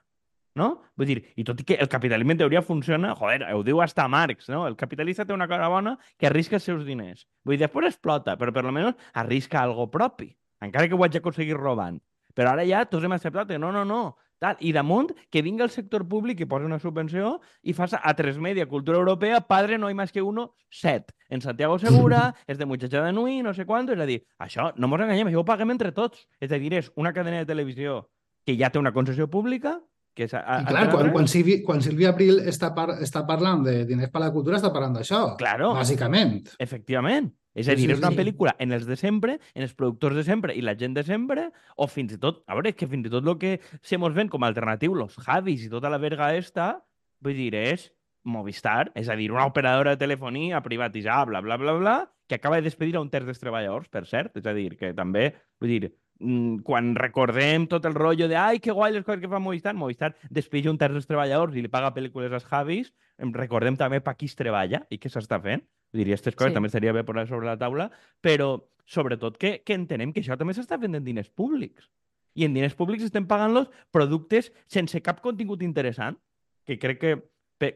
No? 0.56 0.70
Vull 0.98 1.06
dir, 1.06 1.18
i 1.38 1.44
tot 1.46 1.60
i 1.62 1.64
que 1.64 1.76
el 1.78 1.88
capitalisme 1.88 2.34
en 2.34 2.40
teoria 2.40 2.62
funciona, 2.66 3.12
joder, 3.14 3.44
ho 3.54 3.60
diu 3.62 3.82
hasta 3.84 4.08
Marx, 4.10 4.48
no? 4.50 4.64
El 4.66 4.74
capitalista 4.76 5.24
té 5.24 5.36
una 5.36 5.46
cosa 5.48 5.68
bona 5.70 5.94
que 6.18 6.26
arrisca 6.26 6.58
els 6.58 6.66
seus 6.66 6.82
diners. 6.88 7.26
Vull 7.44 7.54
dir, 7.54 7.66
després 7.66 7.92
explota, 7.92 8.34
però 8.40 8.52
per 8.52 8.64
almenys 8.64 9.12
arrisca 9.22 9.60
algo 9.62 9.86
propi, 9.92 10.32
encara 10.64 10.88
que 10.88 10.98
ho 10.98 11.04
hagi 11.06 11.20
aconseguit 11.20 11.60
robant. 11.60 12.00
Però 12.34 12.50
ara 12.54 12.66
ja 12.66 12.82
tots 12.88 13.06
hem 13.06 13.14
acceptat 13.14 13.52
que 13.52 13.60
no, 13.62 13.70
no, 13.74 13.84
no, 13.86 14.16
tal. 14.40 14.56
I 14.58 14.72
damunt, 14.74 15.12
que 15.30 15.44
vinga 15.46 15.62
el 15.62 15.70
sector 15.70 16.06
públic 16.08 16.40
i 16.40 16.48
posa 16.50 16.66
una 16.66 16.80
subvenció 16.82 17.36
i 17.62 17.74
fa 17.76 17.86
a 18.00 18.14
tres 18.18 18.40
media 18.42 18.66
cultura 18.66 18.98
europea, 18.98 19.42
padre 19.46 19.78
no 19.78 19.86
hay 19.86 19.94
más 19.94 20.10
que 20.10 20.22
uno, 20.22 20.54
set. 20.70 21.12
En 21.28 21.40
Santiago 21.40 21.78
Segura, 21.78 22.34
és 22.50 22.58
de 22.58 22.66
Muchacha 22.66 23.04
de 23.04 23.12
Nui, 23.12 23.42
no 23.46 23.54
sé 23.54 23.66
quant, 23.68 23.88
és 23.92 24.00
a 24.00 24.08
dir, 24.08 24.24
això, 24.40 24.72
no 24.76 24.88
mos 24.90 25.04
enganyem, 25.04 25.30
això 25.30 25.44
ho 25.44 25.46
paguem 25.46 25.76
entre 25.76 25.92
tots. 25.92 26.26
És 26.40 26.50
a 26.50 26.58
dir, 26.58 26.72
és 26.74 26.90
una 26.96 27.14
cadena 27.14 27.44
de 27.44 27.46
televisió 27.46 28.08
que 28.46 28.56
ja 28.58 28.72
té 28.72 28.80
una 28.80 28.94
concessió 28.96 29.28
pública, 29.30 29.78
que 30.16 30.26
és 30.26 30.34
a, 30.34 30.40
a, 30.42 30.62
I 30.64 30.66
clar, 30.66 30.88
quan, 30.90 31.12
quan, 31.14 31.28
Silvi, 31.30 31.60
quan 31.62 31.84
Sílvia 31.84 32.10
Abril 32.14 32.40
està, 32.50 32.72
par, 32.74 32.96
està 33.04 33.22
parlant 33.28 33.62
de 33.66 33.84
diners 33.88 34.10
per 34.10 34.24
la 34.24 34.32
cultura, 34.34 34.58
està 34.58 34.72
parlant 34.74 34.96
d'això, 34.98 35.22
claro. 35.40 35.70
bàsicament. 35.76 36.40
Efectivament. 36.58 37.30
És 37.54 37.66
a 37.66 37.74
dir, 37.74 37.88
sí, 37.88 37.88
sí, 37.88 37.94
és 37.96 38.02
una 38.02 38.12
pel·lícula 38.14 38.54
en 38.62 38.70
els 38.76 38.84
de 38.86 38.96
sempre, 38.98 39.38
en 39.54 39.64
els 39.66 39.72
productors 39.74 40.14
de 40.14 40.22
sempre 40.26 40.54
i 40.54 40.62
la 40.62 40.76
gent 40.78 40.94
de 40.94 41.02
sempre, 41.06 41.48
o 41.76 41.88
fins 41.90 42.14
i 42.14 42.18
tot, 42.22 42.44
a 42.46 42.54
veure, 42.54 42.70
és 42.70 42.78
que 42.78 42.86
fins 42.90 43.08
i 43.08 43.10
tot 43.10 43.26
el 43.26 43.38
que 43.40 43.56
se 43.82 43.98
mos 43.98 44.14
ven 44.14 44.30
com 44.30 44.44
a 44.44 44.50
alternatiu, 44.52 44.94
los 44.94 45.18
Javis 45.18 45.64
i 45.66 45.72
tota 45.72 45.90
la 45.90 45.98
verga 45.98 46.30
esta, 46.38 46.76
vull 47.20 47.34
dir, 47.34 47.54
és 47.58 47.90
Movistar, 48.22 48.92
és 48.94 49.08
a 49.08 49.16
dir, 49.16 49.30
una 49.32 49.46
operadora 49.48 49.96
de 49.96 50.00
telefonia 50.00 50.60
privatitzada, 50.62 51.24
bla, 51.24 51.40
bla, 51.40 51.56
bla, 51.56 51.74
bla, 51.78 51.96
que 52.28 52.36
acaba 52.36 52.60
de 52.60 52.68
despedir 52.68 52.94
a 52.96 53.00
un 53.00 53.10
terç 53.10 53.26
dels 53.26 53.40
treballadors, 53.40 53.88
per 53.90 54.04
cert, 54.06 54.36
és 54.38 54.46
a 54.46 54.54
dir, 54.54 54.76
que 54.78 54.92
també, 54.94 55.32
vull 55.58 55.72
dir, 55.72 55.90
mm, 56.20 56.60
quan 56.62 56.94
recordem 56.94 57.66
tot 57.66 57.88
el 57.88 57.96
rotllo 57.96 58.28
de 58.28 58.36
ai, 58.36 58.60
que 58.60 58.76
guai 58.76 58.92
les 58.92 59.04
coses 59.04 59.24
que 59.24 59.32
fa 59.32 59.40
Movistar, 59.40 59.74
Movistar 59.74 60.14
despeix 60.28 60.68
un 60.70 60.78
terç 60.78 60.94
dels 60.94 61.08
treballadors 61.08 61.56
i 61.56 61.64
li 61.64 61.72
paga 61.72 61.94
pel·lícules 61.96 62.30
als 62.36 62.46
Javis, 62.46 62.92
recordem 63.18 63.76
també 63.76 64.00
per 64.00 64.14
qui 64.16 64.30
es 64.30 64.36
treballa 64.36 64.84
i 64.90 65.00
què 65.00 65.10
s'està 65.10 65.40
fent. 65.42 65.64
Diria, 65.92 66.14
aquestes 66.14 66.36
coses 66.38 66.52
sí. 66.52 66.56
també 66.58 66.70
estaria 66.70 66.92
bé 66.94 67.02
posar 67.04 67.26
sobre 67.28 67.48
la 67.48 67.58
taula, 67.58 67.90
però 68.22 68.52
sobretot 68.86 69.38
que, 69.38 69.60
que 69.66 69.74
entenem 69.74 70.12
que 70.12 70.22
això 70.22 70.36
també 70.38 70.54
s'està 70.54 70.78
fent 70.82 70.98
en 70.98 71.04
diners 71.04 71.30
públics. 71.30 71.90
I 72.38 72.46
en 72.46 72.54
diners 72.54 72.76
públics 72.78 73.06
estem 73.06 73.26
pagant-los 73.26 73.70
productes 73.94 74.52
sense 74.70 75.00
cap 75.02 75.20
contingut 75.22 75.62
interessant, 75.66 76.18
que 76.66 76.78
crec 76.78 77.00
que 77.02 77.14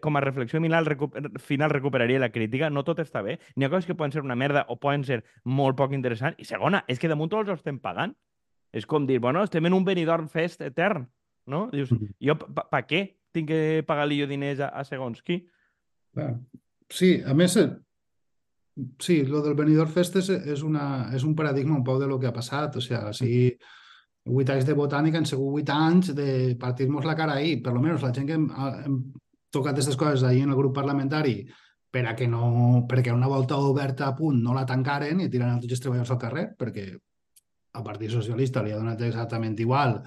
com 0.00 0.16
a 0.16 0.20
reflexió 0.20 0.60
final, 0.60 0.86
recuper, 0.86 1.38
final 1.40 1.70
recuperaria 1.70 2.18
la 2.18 2.30
crítica, 2.32 2.70
no 2.70 2.84
tot 2.84 3.02
està 3.02 3.20
bé. 3.22 3.36
N'hi 3.54 3.66
ha 3.66 3.72
coses 3.72 3.86
que 3.86 3.96
poden 3.98 4.14
ser 4.14 4.22
una 4.24 4.36
merda 4.38 4.64
o 4.72 4.78
poden 4.80 5.04
ser 5.04 5.20
molt 5.44 5.76
poc 5.76 5.92
interessants. 5.92 6.38
I 6.40 6.48
segona, 6.48 6.84
és 6.88 7.02
que 7.02 7.10
damunt 7.10 7.28
tots 7.34 7.50
els 7.50 7.60
estem 7.60 7.78
pagant. 7.82 8.14
És 8.74 8.88
com 8.90 9.04
dir, 9.06 9.20
bueno, 9.22 9.44
estem 9.44 9.66
en 9.68 9.76
un 9.76 9.84
Benidorm 9.84 10.30
Fest 10.32 10.64
etern, 10.64 11.04
no? 11.46 11.68
Dius, 11.70 11.92
mm 11.92 11.98
-hmm. 11.98 12.14
jo 12.26 12.38
per 12.38 12.64
pa 12.70 12.80
què 12.86 13.02
tinc 13.32 13.48
que 13.48 13.84
pagar-li 13.86 14.20
jo 14.20 14.26
diners 14.26 14.60
a, 14.60 14.68
a 14.68 14.84
segons 14.84 15.22
qui? 15.22 15.46
Sí, 16.88 17.22
a 17.26 17.34
més, 17.34 17.56
eh, 17.56 17.70
Sí, 18.98 19.22
lo 19.24 19.40
del 19.42 19.54
Benidorm 19.54 19.90
Fest 19.94 20.16
és, 20.18 20.28
és, 20.34 20.62
una, 20.66 21.10
és 21.14 21.22
un 21.22 21.34
paradigma 21.38 21.76
un 21.76 21.84
poc 21.86 22.00
de 22.00 22.08
lo 22.10 22.18
que 22.18 22.26
ha 22.26 22.34
passat. 22.34 22.76
O 22.76 22.82
sigui, 22.82 23.12
si 23.14 24.32
vuit 24.34 24.50
anys 24.50 24.66
de 24.66 24.74
botànica 24.74 25.20
han 25.20 25.28
sigut 25.28 25.52
vuit 25.52 25.70
anys 25.70 26.10
de 26.16 26.56
partir-nos 26.60 27.06
la 27.06 27.14
cara 27.18 27.38
ahir. 27.38 27.60
Per 27.62 27.70
almenys 27.72 28.02
la 28.02 28.12
gent 28.16 28.26
que 28.26 28.38
hem, 28.38 28.48
hem 28.86 28.98
tocat 29.54 29.76
aquestes 29.76 29.98
coses 30.00 30.26
ahir 30.26 30.42
en 30.48 30.54
el 30.54 30.58
grup 30.58 30.74
parlamentari 30.74 31.44
per 31.94 32.08
a 32.10 32.16
que 32.18 32.26
no, 32.26 32.86
perquè 32.90 33.12
una 33.14 33.30
volta 33.30 33.60
oberta 33.62 34.08
a 34.08 34.14
punt 34.18 34.40
no 34.42 34.54
la 34.56 34.66
tancaren 34.66 35.20
i 35.22 35.30
tiren 35.30 35.60
tots 35.62 35.76
els 35.76 35.82
treballadors 35.84 36.10
al 36.10 36.22
carrer, 36.24 36.46
perquè 36.58 36.88
al 37.78 37.84
Partit 37.86 38.10
Socialista 38.10 38.62
li 38.62 38.72
ha 38.74 38.80
donat 38.80 39.02
exactament 39.06 39.54
igual 39.62 40.00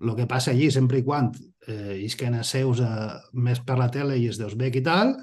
el 0.00 0.14
que 0.16 0.26
passa 0.26 0.50
allí 0.50 0.70
sempre 0.74 0.98
i 0.98 1.04
quan 1.06 1.28
eh, 1.68 2.00
isquen 2.02 2.34
a 2.34 2.42
seus 2.46 2.80
eh, 2.82 2.88
més 3.46 3.60
per 3.62 3.76
la 3.78 3.90
tele 3.92 4.16
i 4.18 4.26
es 4.30 4.40
deus 4.40 4.56
bec 4.58 4.80
i 4.80 4.82
tal, 4.82 5.14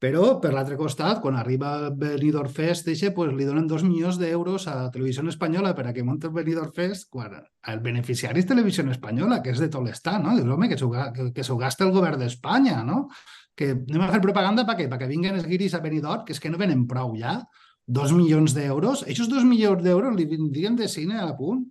però, 0.00 0.38
per 0.40 0.54
l'altre 0.54 0.78
costat, 0.80 1.18
quan 1.20 1.34
arriba 1.36 1.90
Benidorm 1.92 2.48
Fest, 2.48 2.86
eixe, 2.88 3.10
pues, 3.12 3.34
li 3.36 3.44
donen 3.44 3.66
dos 3.68 3.82
milions 3.84 4.16
d'euros 4.16 4.64
a 4.72 4.88
Televisió 4.94 5.26
Espanyola 5.28 5.74
per 5.76 5.84
a 5.90 5.92
que 5.92 6.04
munti 6.06 6.24
el 6.26 6.32
Benidorm 6.32 6.72
Fest, 6.72 7.10
quan 7.12 7.34
el 7.36 7.82
beneficiari 7.84 8.40
és 8.40 8.48
Televisió 8.48 8.86
Espanyola, 8.88 9.42
que 9.44 9.52
és 9.52 9.60
de 9.60 9.68
tot 9.68 9.84
l'estat, 9.84 10.16
no? 10.24 10.32
Dius, 10.38 10.48
home, 10.48 10.70
que 10.72 10.78
s'ho 10.80 10.88
que, 10.88 11.26
que 11.36 11.44
gasta 11.60 11.84
el 11.84 11.92
govern 11.92 12.24
d'Espanya, 12.24 12.80
no? 12.82 13.10
Que 13.52 13.74
anem 13.74 14.06
a 14.06 14.08
fer 14.14 14.22
propaganda 14.24 14.64
per 14.64 14.78
què? 14.78 14.88
Perquè 14.88 15.10
vinguen 15.10 15.36
els 15.36 15.44
guiris 15.44 15.76
a 15.76 15.82
Benidorm, 15.84 16.24
que 16.24 16.32
és 16.32 16.40
que 16.40 16.48
no 16.48 16.56
venen 16.56 16.86
prou 16.88 17.12
ja. 17.20 17.42
Dos 17.84 18.16
milions 18.16 18.56
d'euros. 18.56 19.04
Aquests 19.04 19.28
dos 19.28 19.44
milions 19.44 19.84
d'euros 19.84 20.16
li 20.16 20.24
vindrien 20.24 20.80
de 20.80 20.88
cine 20.88 21.20
a 21.20 21.28
punt, 21.36 21.66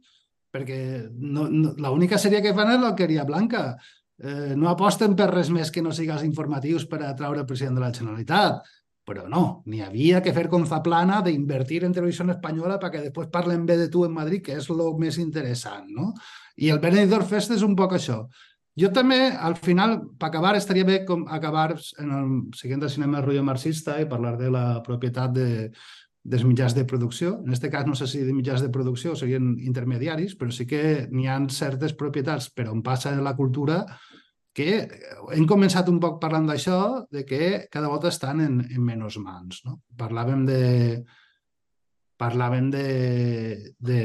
perquè 0.54 1.10
no, 1.18 1.48
no, 1.50 1.74
l'única 1.82 2.22
sèrie 2.22 2.44
que 2.46 2.54
fan 2.54 2.76
és 2.76 2.82
l'Alqueria 2.82 3.26
Blanca 3.26 3.72
eh, 4.24 4.56
no 4.56 4.70
aposten 4.70 5.16
per 5.16 5.30
res 5.32 5.50
més 5.54 5.72
que 5.72 5.84
no 5.86 5.94
sigues 5.96 6.26
informatius 6.28 6.86
per 6.90 7.02
atraure 7.06 7.44
el 7.44 7.48
president 7.50 7.80
de 7.80 7.86
la 7.86 7.94
Generalitat. 7.96 8.76
Però 9.10 9.24
no, 9.26 9.64
n'hi 9.66 9.80
havia 9.82 10.20
que 10.22 10.34
fer 10.36 10.46
com 10.52 10.68
Zaplana 10.70 11.24
d'invertir 11.26 11.82
en 11.86 11.96
televisió 11.96 12.28
espanyola 12.30 12.78
perquè 12.78 13.02
després 13.02 13.32
parlen 13.34 13.66
bé 13.66 13.80
de 13.80 13.88
tu 13.90 14.04
en 14.06 14.14
Madrid, 14.14 14.44
que 14.46 14.60
és 14.60 14.70
el 14.70 14.84
més 15.02 15.18
interessant, 15.18 15.88
no? 15.90 16.12
I 16.62 16.70
el 16.70 16.82
Benidorm 16.84 17.26
Fest 17.26 17.56
és 17.56 17.64
un 17.66 17.74
poc 17.80 17.96
això. 17.98 18.28
Jo 18.80 18.92
també, 18.94 19.32
al 19.34 19.56
final, 19.58 19.98
per 20.20 20.30
acabar, 20.30 20.54
estaria 20.56 20.86
bé 20.86 21.00
com 21.08 21.26
acabar 21.28 21.74
en 21.74 22.12
el 22.12 22.28
siguiente 22.56 22.86
del 22.86 22.94
cinema 22.94 23.24
rotllo 23.26 23.44
marxista 23.44 23.98
i 24.00 24.08
parlar 24.08 24.38
de 24.38 24.52
la 24.54 24.84
propietat 24.86 25.34
de, 25.34 25.48
dels 26.24 26.44
mitjans 26.44 26.76
de 26.76 26.86
producció. 26.86 27.38
En 27.44 27.54
aquest 27.54 27.72
cas 27.72 27.88
no 27.88 27.96
sé 27.96 28.08
si 28.08 28.24
de 28.26 28.36
mitjans 28.36 28.62
de 28.62 28.72
producció 28.74 29.16
serien 29.16 29.54
intermediaris, 29.60 30.36
però 30.40 30.52
sí 30.52 30.68
que 30.68 31.08
n'hi 31.12 31.28
ha 31.28 31.40
certes 31.54 31.96
propietats 31.98 32.50
per 32.52 32.70
on 32.70 32.84
passa 32.84 33.16
la 33.22 33.36
cultura 33.38 33.84
que 34.54 34.82
hem 35.32 35.46
començat 35.48 35.88
un 35.88 36.00
poc 36.04 36.18
parlant 36.22 36.50
d'això, 36.50 37.06
de 37.12 37.24
que 37.26 37.68
cada 37.72 37.88
volta 37.88 38.10
estan 38.12 38.42
en, 38.44 38.60
en 38.66 38.84
menys 38.84 39.20
mans. 39.22 39.64
No? 39.66 39.80
Parlàvem 39.98 40.44
de 40.48 40.60
parlàvem 42.20 42.68
de, 42.74 42.88
de, 43.80 44.00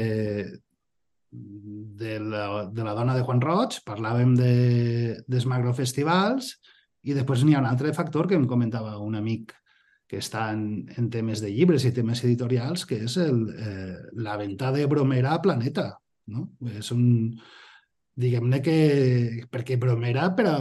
de, 1.31 2.13
la, 2.23 2.45
de 2.71 2.85
la 2.85 2.93
dona 2.95 3.15
de 3.17 3.25
Juan 3.27 3.41
Roig, 3.43 3.81
parlàvem 3.83 4.31
de, 4.39 4.53
dels 5.27 5.47
macrofestivals 5.51 6.53
i 7.05 7.13
després 7.17 7.43
n'hi 7.43 7.57
ha 7.57 7.61
un 7.61 7.67
altre 7.69 7.91
factor 7.93 8.29
que 8.29 8.39
em 8.39 8.47
comentava 8.47 8.95
un 9.03 9.19
amic 9.19 9.51
que 10.07 10.21
està 10.21 10.47
en, 10.53 11.09
temes 11.11 11.41
de 11.41 11.51
llibres 11.51 11.85
i 11.85 11.93
temes 11.93 12.23
editorials, 12.23 12.85
que 12.85 13.01
és 13.07 13.17
el, 13.21 13.45
eh, 13.57 13.95
la 14.21 14.37
venda 14.37 14.71
de 14.75 14.85
Bromera 14.89 15.33
a 15.33 15.41
Planeta. 15.41 15.89
No? 16.33 16.49
És 16.77 16.91
un, 16.93 17.05
diguem-ne 18.15 18.61
que... 18.65 18.77
Perquè 19.51 19.79
Bromera, 19.81 20.29
per 20.37 20.45
a, 20.51 20.57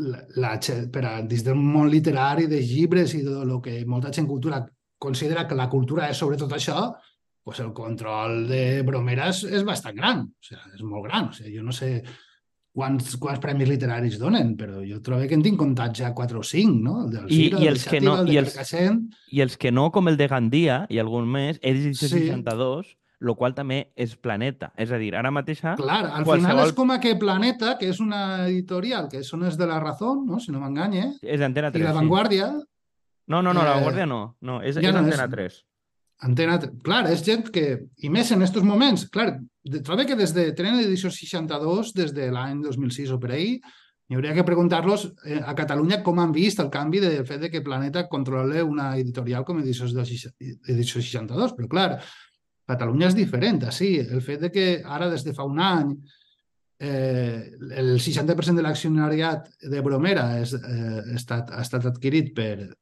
la, 0.00 0.24
la, 0.42 0.56
per 0.92 1.04
a, 1.06 1.14
dins 1.22 1.46
del 1.46 1.58
món 1.60 1.90
literari, 1.92 2.48
de 2.50 2.60
llibres 2.64 3.14
i 3.14 3.22
de 3.26 3.38
el 3.44 3.56
que 3.62 3.80
molta 3.86 4.12
gent 4.14 4.28
cultura 4.28 4.64
considera 5.00 5.46
que 5.48 5.56
la 5.56 5.70
cultura 5.72 6.10
és 6.12 6.18
sobretot 6.20 6.52
això, 6.52 6.90
pues 7.42 7.60
el 7.64 7.70
control 7.72 8.42
de 8.50 8.82
Bromera 8.86 9.30
és, 9.32 9.44
és 9.48 9.64
bastant 9.64 9.96
gran, 9.96 10.26
o 10.28 10.44
sigui, 10.44 10.74
és 10.76 10.82
molt 10.84 11.06
gran. 11.06 11.30
O 11.30 11.36
sigui, 11.36 11.54
jo 11.56 11.64
no 11.64 11.72
sé 11.72 11.94
quants, 12.76 13.16
quants 13.20 13.42
premis 13.42 13.68
literaris 13.68 14.18
donen, 14.20 14.54
però 14.58 14.84
jo 14.86 15.00
trobo 15.04 15.26
que 15.28 15.36
en 15.38 15.42
tinc 15.44 15.58
comptats 15.58 16.02
ja 16.02 16.12
4 16.16 16.40
o 16.40 16.46
5, 16.46 16.78
no? 16.84 16.96
El 17.06 17.10
del 17.16 17.28
Cira, 17.28 17.58
I, 17.58 17.66
i 17.66 17.70
els 17.72 17.88
que 17.90 18.00
no, 18.04 18.16
i 18.30 18.38
els, 18.40 18.56
I 19.30 19.44
els 19.44 19.58
que 19.60 19.74
no, 19.74 19.90
com 19.94 20.08
el 20.10 20.18
de 20.20 20.30
Gandia 20.30 20.84
i 20.90 21.02
algun 21.02 21.28
més, 21.30 21.60
és 21.62 21.82
62, 21.98 22.86
sí 22.86 22.96
lo 23.20 23.36
qual 23.36 23.54
també 23.54 23.92
és 24.00 24.14
Planeta. 24.16 24.70
És 24.80 24.90
a 24.92 24.98
dir, 24.98 25.12
ara 25.16 25.30
mateixa... 25.30 25.74
Clar, 25.76 26.00
al 26.08 26.24
qualsevol... 26.24 26.40
final 26.40 26.62
és 26.64 26.74
com 26.76 26.92
que 27.04 27.14
Planeta, 27.20 27.74
que 27.78 27.90
és 27.92 28.00
una 28.00 28.46
editorial, 28.46 29.10
que 29.12 29.20
són 29.26 29.44
és 29.44 29.58
de 29.60 29.68
la 29.68 29.78
Razón, 29.82 30.24
no? 30.26 30.40
si 30.40 30.52
no 30.54 30.62
m'enganye. 30.62 31.04
És 31.20 31.44
Antena 31.44 31.70
3, 31.70 31.84
I 31.84 31.88
La 31.90 31.96
Vanguardia... 31.96 32.48
Sí. 32.56 32.66
No, 33.30 33.42
no, 33.44 33.52
no, 33.52 33.60
eh... 33.60 33.68
la 33.68 33.74
Vanguardia 33.76 34.06
no. 34.08 34.22
no 34.40 34.58
és, 34.64 34.80
ja 34.80 34.88
és 34.88 34.96
no 34.96 35.04
Antena 35.04 35.28
és... 35.28 35.34
3. 35.36 35.58
Antena 36.26 36.58
3. 36.60 36.80
Clar, 36.84 37.04
és 37.12 37.22
gent 37.24 37.46
que... 37.52 37.66
I 38.04 38.10
més 38.12 38.30
en 38.34 38.42
aquests 38.42 38.66
moments, 38.66 39.06
clar, 39.12 39.38
trobo 39.86 40.04
que 40.08 40.18
des 40.18 40.34
de 40.36 40.50
tenen 40.56 40.82
edició 40.82 41.10
62, 41.12 41.94
des 41.96 42.12
de 42.16 42.28
l'any 42.32 42.60
2006 42.64 43.14
o 43.16 43.20
per 43.22 43.32
ahir, 43.36 43.60
hi 44.10 44.16
hauria 44.18 44.34
que 44.34 44.44
preguntar-los 44.44 45.06
eh, 45.24 45.38
a 45.38 45.54
Catalunya 45.54 46.00
com 46.02 46.18
han 46.18 46.32
vist 46.34 46.58
el 46.58 46.70
canvi 46.70 46.98
del 47.00 47.26
fet 47.28 47.44
de 47.44 47.50
que 47.50 47.62
Planeta 47.62 48.08
controle 48.10 48.62
una 48.66 48.96
editorial 48.98 49.44
com 49.46 49.60
edició, 49.62 49.86
edició 49.86 51.00
62. 51.00 51.54
Però, 51.56 51.70
clar, 51.70 51.90
Catalunya 52.70 53.08
és 53.10 53.16
diferent, 53.18 53.62
sí. 53.74 53.94
El 54.02 54.24
fet 54.26 54.42
de 54.42 54.50
que 54.50 54.66
ara, 54.82 55.08
des 55.12 55.22
de 55.26 55.34
fa 55.36 55.46
un 55.46 55.62
any, 55.62 55.94
eh, 56.80 57.52
el 57.78 57.96
60% 58.02 58.58
de 58.58 58.66
l'accionariat 58.66 59.48
de 59.62 59.80
Bromera 59.86 60.26
és, 60.40 60.54
eh, 60.58 61.00
ha, 61.00 61.16
estat, 61.16 61.54
ha 61.54 61.62
estat 61.62 61.86
adquirit 61.90 62.34
per, 62.34 62.74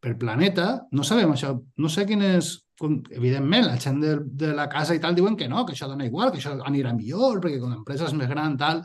per 0.00 0.16
Planeta, 0.20 0.68
no 0.92 1.04
sabem 1.04 1.32
això, 1.32 1.56
no 1.78 1.90
sé 1.92 2.06
quin 2.06 2.24
és... 2.28 2.58
Evidentment, 2.86 3.66
la 3.66 3.78
gent 3.82 4.00
de, 4.02 4.14
de 4.22 4.54
la 4.54 4.68
casa 4.70 4.94
i 4.94 5.00
tal 5.02 5.16
diuen 5.16 5.36
que 5.36 5.48
no, 5.50 5.64
que 5.66 5.74
això 5.74 5.88
dona 5.90 6.06
igual, 6.06 6.30
que 6.30 6.38
això 6.38 6.54
anirà 6.62 6.92
millor, 6.94 7.40
perquè 7.42 7.58
com 7.58 7.72
l'empresa 7.74 8.06
és 8.06 8.14
més 8.14 8.30
gran, 8.30 8.58
tal... 8.60 8.84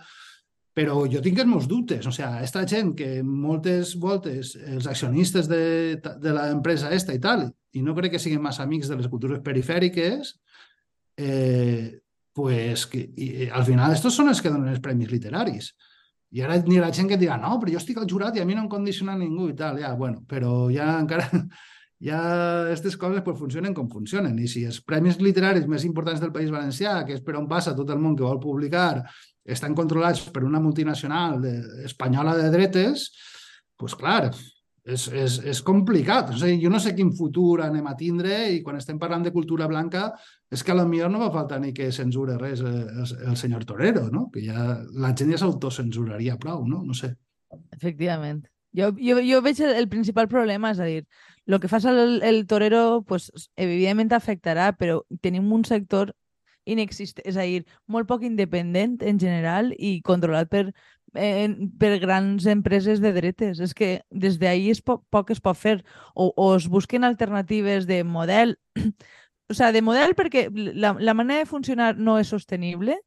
però 0.73 1.03
jo 1.05 1.19
tinc 1.21 1.37
els 1.37 1.49
meus 1.49 1.67
dubtes. 1.69 2.05
O 2.09 2.11
sigui, 2.11 2.41
esta 2.41 2.63
gent 2.65 2.95
que 2.97 3.21
moltes 3.21 3.91
voltes 4.01 4.55
els 4.57 4.87
accionistes 4.89 5.45
de, 5.45 5.99
de 6.01 6.31
l'empresa 6.33 6.89
esta 6.89 7.13
i 7.13 7.19
tal, 7.21 7.43
i 7.77 7.83
no 7.85 7.93
crec 7.93 8.15
que 8.15 8.21
siguin 8.21 8.41
massa 8.41 8.63
amics 8.65 8.89
de 8.89 8.97
les 8.97 9.09
cultures 9.11 9.43
perifèriques, 9.45 10.33
eh, 11.17 11.99
pues 12.33 12.87
que, 12.89 13.03
i, 13.05 13.27
al 13.53 13.67
final 13.67 13.93
estos 13.93 14.17
són 14.17 14.33
els 14.33 14.41
que 14.41 14.49
donen 14.49 14.73
els 14.73 14.81
premis 14.81 15.13
literaris. 15.13 15.75
I 16.33 16.41
ara 16.41 16.57
n'hi 16.65 16.81
ha 16.81 16.89
gent 16.89 17.11
que 17.11 17.21
dirà, 17.21 17.37
no, 17.37 17.59
però 17.61 17.75
jo 17.75 17.77
estic 17.77 18.01
al 18.01 18.09
jurat 18.09 18.33
i 18.33 18.41
a 18.41 18.45
mi 18.49 18.57
no 18.57 18.65
em 18.65 18.71
condiciona 18.71 19.13
ningú 19.13 19.51
i 19.51 19.55
tal. 19.57 19.77
Ja, 19.77 19.93
bueno, 19.93 20.23
però 20.25 20.71
ja 20.73 20.95
encara 20.97 21.29
ja 22.01 22.21
aquestes 22.63 22.97
coses 22.97 23.21
pues, 23.25 23.37
funcionen 23.39 23.73
com 23.73 23.89
funcionen. 23.91 24.39
I 24.39 24.47
si 24.47 24.65
els 24.67 24.81
premis 24.85 25.19
literaris 25.21 25.67
més 25.69 25.85
importants 25.87 26.21
del 26.23 26.33
País 26.33 26.51
Valencià, 26.51 27.01
que 27.07 27.17
és 27.17 27.21
per 27.23 27.37
on 27.39 27.47
passa 27.47 27.75
tot 27.77 27.89
el 27.93 28.01
món 28.01 28.17
que 28.17 28.25
vol 28.25 28.41
publicar, 28.43 29.03
estan 29.43 29.75
controlats 29.75 30.23
per 30.31 30.43
una 30.47 30.59
multinacional 30.63 31.39
de, 31.41 31.53
espanyola 31.85 32.35
de 32.39 32.49
dretes, 32.51 33.09
pues 33.77 33.95
clar, 33.99 34.31
és, 34.83 35.07
és, 35.07 35.37
és 35.47 35.61
complicat. 35.63 36.33
O 36.33 36.37
sigui, 36.39 36.61
jo 36.63 36.71
no 36.71 36.79
sé 36.83 36.93
quin 36.95 37.11
futur 37.15 37.63
anem 37.65 37.87
a 37.87 37.95
tindre 37.99 38.37
i 38.53 38.61
quan 38.63 38.79
estem 38.79 38.99
parlant 38.99 39.23
de 39.25 39.33
cultura 39.35 39.67
blanca 39.71 40.09
és 40.51 40.63
que 40.63 40.73
a 40.73 40.77
lo 40.77 40.87
millor 40.87 41.11
no 41.11 41.21
va 41.23 41.31
faltar 41.33 41.59
ni 41.63 41.73
que 41.75 41.91
censure 41.95 42.37
res 42.39 42.61
el, 42.61 42.79
el 43.01 43.37
senyor 43.39 43.65
Torero, 43.67 44.09
no? 44.11 44.29
Que 44.33 44.43
ja 44.45 44.73
la 44.99 45.13
gent 45.15 45.33
ja 45.33 45.39
s'autocensuraria 45.41 46.37
prou, 46.39 46.67
no? 46.67 46.83
No 46.83 46.95
sé. 46.97 47.13
Efectivament. 47.75 48.43
Jo, 48.73 48.89
jo, 48.97 49.19
jo 49.21 49.39
veig 49.45 49.59
el, 49.61 49.75
el 49.77 49.89
principal 49.89 50.27
problema, 50.27 50.73
és 50.73 50.81
a 50.81 50.89
dir, 50.89 51.03
el 51.47 51.59
que 51.59 51.67
fas 51.67 51.85
el, 51.85 52.21
el 52.23 52.45
torero, 52.47 53.03
pues, 53.07 53.31
evidentment 53.55 54.13
afectarà, 54.15 54.71
però 54.77 55.01
tenim 55.21 55.51
un 55.51 55.65
sector 55.67 56.13
inexistent, 56.65 57.25
és 57.27 57.37
a 57.37 57.45
dir, 57.47 57.63
molt 57.87 58.07
poc 58.07 58.23
independent 58.23 59.01
en 59.03 59.19
general 59.19 59.73
i 59.77 59.97
controlat 60.07 60.49
per, 60.49 60.69
eh, 61.15 61.49
per 61.79 61.97
grans 61.99 62.45
empreses 62.47 63.01
de 63.03 63.13
dretes. 63.13 63.59
És 63.59 63.73
que 63.73 64.01
des 64.09 64.39
d'ahir 64.39 64.71
es 64.71 64.81
po 64.81 65.01
poc 65.11 65.31
es 65.31 65.41
pot 65.43 65.57
fer. 65.57 65.83
O, 66.15 66.31
o 66.35 66.55
es 66.55 66.67
busquen 66.67 67.03
alternatives 67.03 67.87
de 67.87 68.03
model, 68.03 68.57
o 69.49 69.53
sea, 69.53 69.71
de 69.71 69.81
model 69.81 70.15
perquè 70.15 70.49
la, 70.53 70.95
la 70.99 71.13
manera 71.13 71.43
de 71.43 71.49
funcionar 71.49 71.97
no 71.97 72.17
és 72.19 72.31
sostenible 72.31 72.97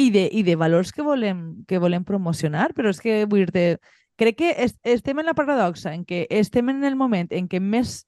i 0.00 0.10
de, 0.10 0.26
i 0.32 0.42
de 0.42 0.56
valors 0.56 0.92
que 0.92 1.04
volem, 1.04 1.64
que 1.68 1.78
volem 1.78 2.04
promocionar, 2.04 2.72
però 2.74 2.90
és 2.90 3.00
que 3.00 3.24
vull 3.28 3.46
dir 3.46 3.78
crec 4.20 4.38
que 4.38 4.50
est 4.66 4.76
estem 4.84 5.20
en 5.22 5.30
la 5.30 5.36
paradoxa 5.36 5.94
en 5.96 6.04
què 6.04 6.26
estem 6.30 6.68
en 6.72 6.84
el 6.84 6.96
moment 6.96 7.30
en 7.32 7.48
què 7.48 7.60
més 7.60 8.02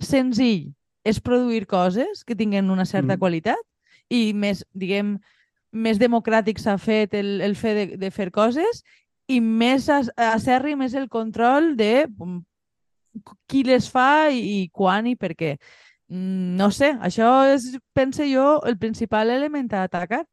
senzill 0.00 0.70
és 1.08 1.20
produir 1.24 1.66
coses 1.68 2.24
que 2.24 2.36
tinguen 2.36 2.70
una 2.70 2.86
certa 2.88 3.14
mm. 3.14 3.20
qualitat 3.20 3.60
i 4.08 4.32
més, 4.34 4.64
diguem, 4.72 5.16
més 5.72 6.00
democràtic 6.00 6.60
s'ha 6.60 6.78
fet 6.80 7.14
el, 7.14 7.40
el 7.44 7.56
fet 7.56 7.76
de, 7.76 8.00
de 8.00 8.10
fer 8.14 8.30
coses 8.34 8.82
i 9.28 9.40
més 9.44 9.88
acerri 9.92 10.74
més 10.76 10.94
el 10.96 11.08
control 11.12 11.74
de 11.76 12.06
mm, 12.08 12.38
qui 13.48 13.64
les 13.68 13.88
fa 13.92 14.30
i, 14.32 14.40
i 14.40 14.68
quan 14.72 15.06
i 15.10 15.14
per 15.20 15.34
què. 15.36 15.56
Mm, 16.08 16.56
no 16.56 16.70
sé, 16.72 16.94
això 17.04 17.42
és, 17.52 17.74
pense 17.92 18.24
jo, 18.30 18.48
el 18.64 18.78
principal 18.80 19.30
element 19.34 19.68
a 19.74 19.84
atacar. 19.88 20.24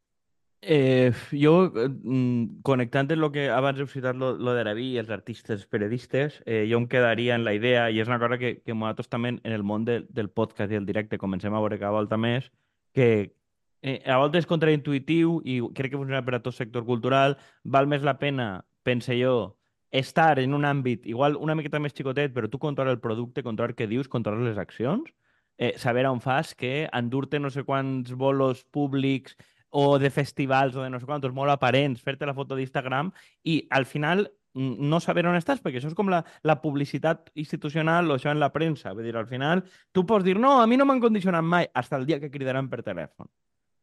Eh, 0.62 1.12
jo, 1.30 1.70
mm, 1.70 2.62
connectant 2.62 3.10
amb 3.12 3.22
el 3.22 3.30
que 3.32 3.44
abans 3.52 3.78
heu 3.78 3.86
citat, 3.86 4.16
lo, 4.18 4.32
lo 4.34 4.54
d'Arabí 4.56 4.88
i 4.94 4.98
els 4.98 5.10
artistes 5.14 5.66
periodistes, 5.66 6.40
eh, 6.46 6.64
jo 6.70 6.80
em 6.80 6.88
quedaria 6.90 7.36
en 7.36 7.44
la 7.44 7.54
idea, 7.54 7.90
i 7.90 8.00
és 8.00 8.08
una 8.08 8.18
cosa 8.18 8.38
que, 8.40 8.56
que 8.64 8.74
nosaltres 8.74 9.08
també 9.12 9.36
en 9.36 9.52
el 9.52 9.62
món 9.62 9.84
de, 9.84 10.00
del 10.08 10.30
podcast 10.30 10.72
i 10.72 10.80
el 10.80 10.88
directe 10.88 11.20
comencem 11.22 11.54
a 11.54 11.60
veure 11.60 11.78
cada 11.78 11.92
volta 11.94 12.16
més, 12.16 12.50
que, 12.96 13.36
eh, 13.82 14.00
a 14.10 14.18
voltes 14.18 14.44
és 14.44 14.50
contraintuitiu 14.50 15.40
i 15.44 15.60
crec 15.76 15.92
que 15.92 16.00
funciona 16.00 16.24
per 16.24 16.38
a 16.38 16.42
tot 16.42 16.56
sector 16.56 16.84
cultural. 16.88 17.36
Val 17.62 17.86
més 17.86 18.02
la 18.02 18.18
pena, 18.18 18.64
pense 18.82 19.14
jo, 19.20 19.56
estar 19.90 20.38
en 20.40 20.54
un 20.54 20.64
àmbit 20.64 21.06
igual 21.06 21.36
una 21.36 21.54
miqueta 21.54 21.78
més 21.78 21.94
xicotet, 21.94 22.32
però 22.34 22.50
tu 22.50 22.58
controlar 22.58 22.96
el 22.96 23.00
producte, 23.04 23.44
controlar 23.46 23.76
què 23.76 23.86
dius, 23.86 24.08
controlar 24.08 24.48
les 24.48 24.58
accions, 24.58 25.12
eh, 25.58 25.74
saber 25.78 26.06
on 26.06 26.20
fas 26.20 26.54
que 26.54 26.88
endur-te 26.92 27.38
no 27.40 27.50
sé 27.50 27.64
quants 27.64 28.12
bolos 28.12 28.64
públics 28.64 29.36
o 29.76 29.98
de 30.00 30.08
festivals 30.10 30.76
o 30.76 30.82
de 30.82 30.88
no 30.90 30.98
sé 31.00 31.04
quantos 31.04 31.34
molt 31.36 31.52
aparents, 31.52 32.00
fer-te 32.00 32.24
la 32.24 32.34
foto 32.34 32.56
d'Instagram 32.56 33.10
i 33.44 33.58
al 33.70 33.84
final 33.84 34.24
no 34.56 35.00
saber 35.04 35.26
on 35.28 35.36
estàs, 35.36 35.60
perquè 35.60 35.82
això 35.82 35.90
és 35.90 35.96
com 35.96 36.08
la, 36.08 36.22
la 36.48 36.56
publicitat 36.62 37.28
institucional 37.36 38.08
o 38.08 38.16
això 38.16 38.32
en 38.32 38.40
la 38.40 38.48
premsa. 38.54 38.94
Vull 38.96 39.04
dir, 39.04 39.16
al 39.20 39.28
final, 39.28 39.66
tu 39.92 40.06
pots 40.08 40.24
dir, 40.24 40.38
no, 40.40 40.54
a 40.62 40.66
mi 40.66 40.78
no 40.80 40.86
m'han 40.88 41.02
condicionat 41.02 41.44
mai, 41.44 41.68
fins 41.68 41.92
el 41.92 42.06
dia 42.08 42.16
que 42.22 42.30
cridaran 42.32 42.70
per 42.72 42.80
telèfon. 42.86 43.28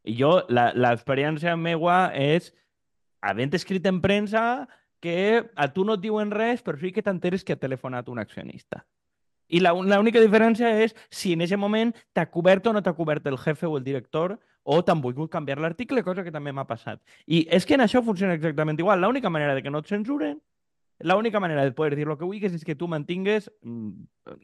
I 0.09 0.15
jo, 0.17 0.31
l'experiència 0.49 1.53
meva 1.61 2.07
és, 2.17 2.49
havent 3.21 3.53
escrit 3.53 3.85
en 3.85 4.01
premsa, 4.01 4.65
que 5.03 5.43
a 5.53 5.67
tu 5.75 5.85
no 5.85 5.99
et 5.99 6.01
diuen 6.01 6.33
res, 6.33 6.63
però 6.65 6.79
sí 6.79 6.89
que 6.95 7.03
t'enteres 7.05 7.45
que 7.45 7.53
ha 7.53 7.59
telefonat 7.59 8.09
un 8.09 8.23
accionista. 8.23 8.81
I 9.53 9.61
l'única 9.61 10.21
diferència 10.23 10.71
és 10.81 10.97
si 11.13 11.35
en 11.35 11.45
aquest 11.45 11.61
moment 11.61 11.93
t'ha 12.15 12.25
cobert 12.33 12.65
o 12.65 12.73
no 12.73 12.81
t'ha 12.81 12.95
cobert 12.97 13.27
el 13.29 13.37
jefe 13.37 13.69
o 13.69 13.77
el 13.77 13.85
director 13.85 14.39
o 14.63 14.81
t'han 14.83 15.01
volgut 15.03 15.31
canviar 15.31 15.59
l'article, 15.59 16.03
cosa 16.03 16.23
que 16.23 16.31
també 16.31 16.51
m'ha 16.51 16.67
passat. 16.67 17.01
I 17.27 17.45
és 17.51 17.65
que 17.65 17.75
en 17.75 17.85
això 17.85 18.03
funciona 18.03 18.33
exactament 18.33 18.79
igual. 18.79 19.01
L'única 19.01 19.29
manera 19.29 19.55
de 19.55 19.63
que 19.63 19.71
no 19.71 19.83
et 19.83 19.91
censuren 19.91 20.39
la 21.03 21.15
única 21.15 21.39
manera 21.39 21.63
de 21.63 21.71
poder 21.71 21.95
dir 21.95 22.07
el 22.07 22.17
que 22.17 22.25
vulguis 22.25 22.53
és 22.53 22.63
que 22.63 22.75
tu 22.75 22.87
mantingues, 22.87 23.51
mm, 23.61 23.89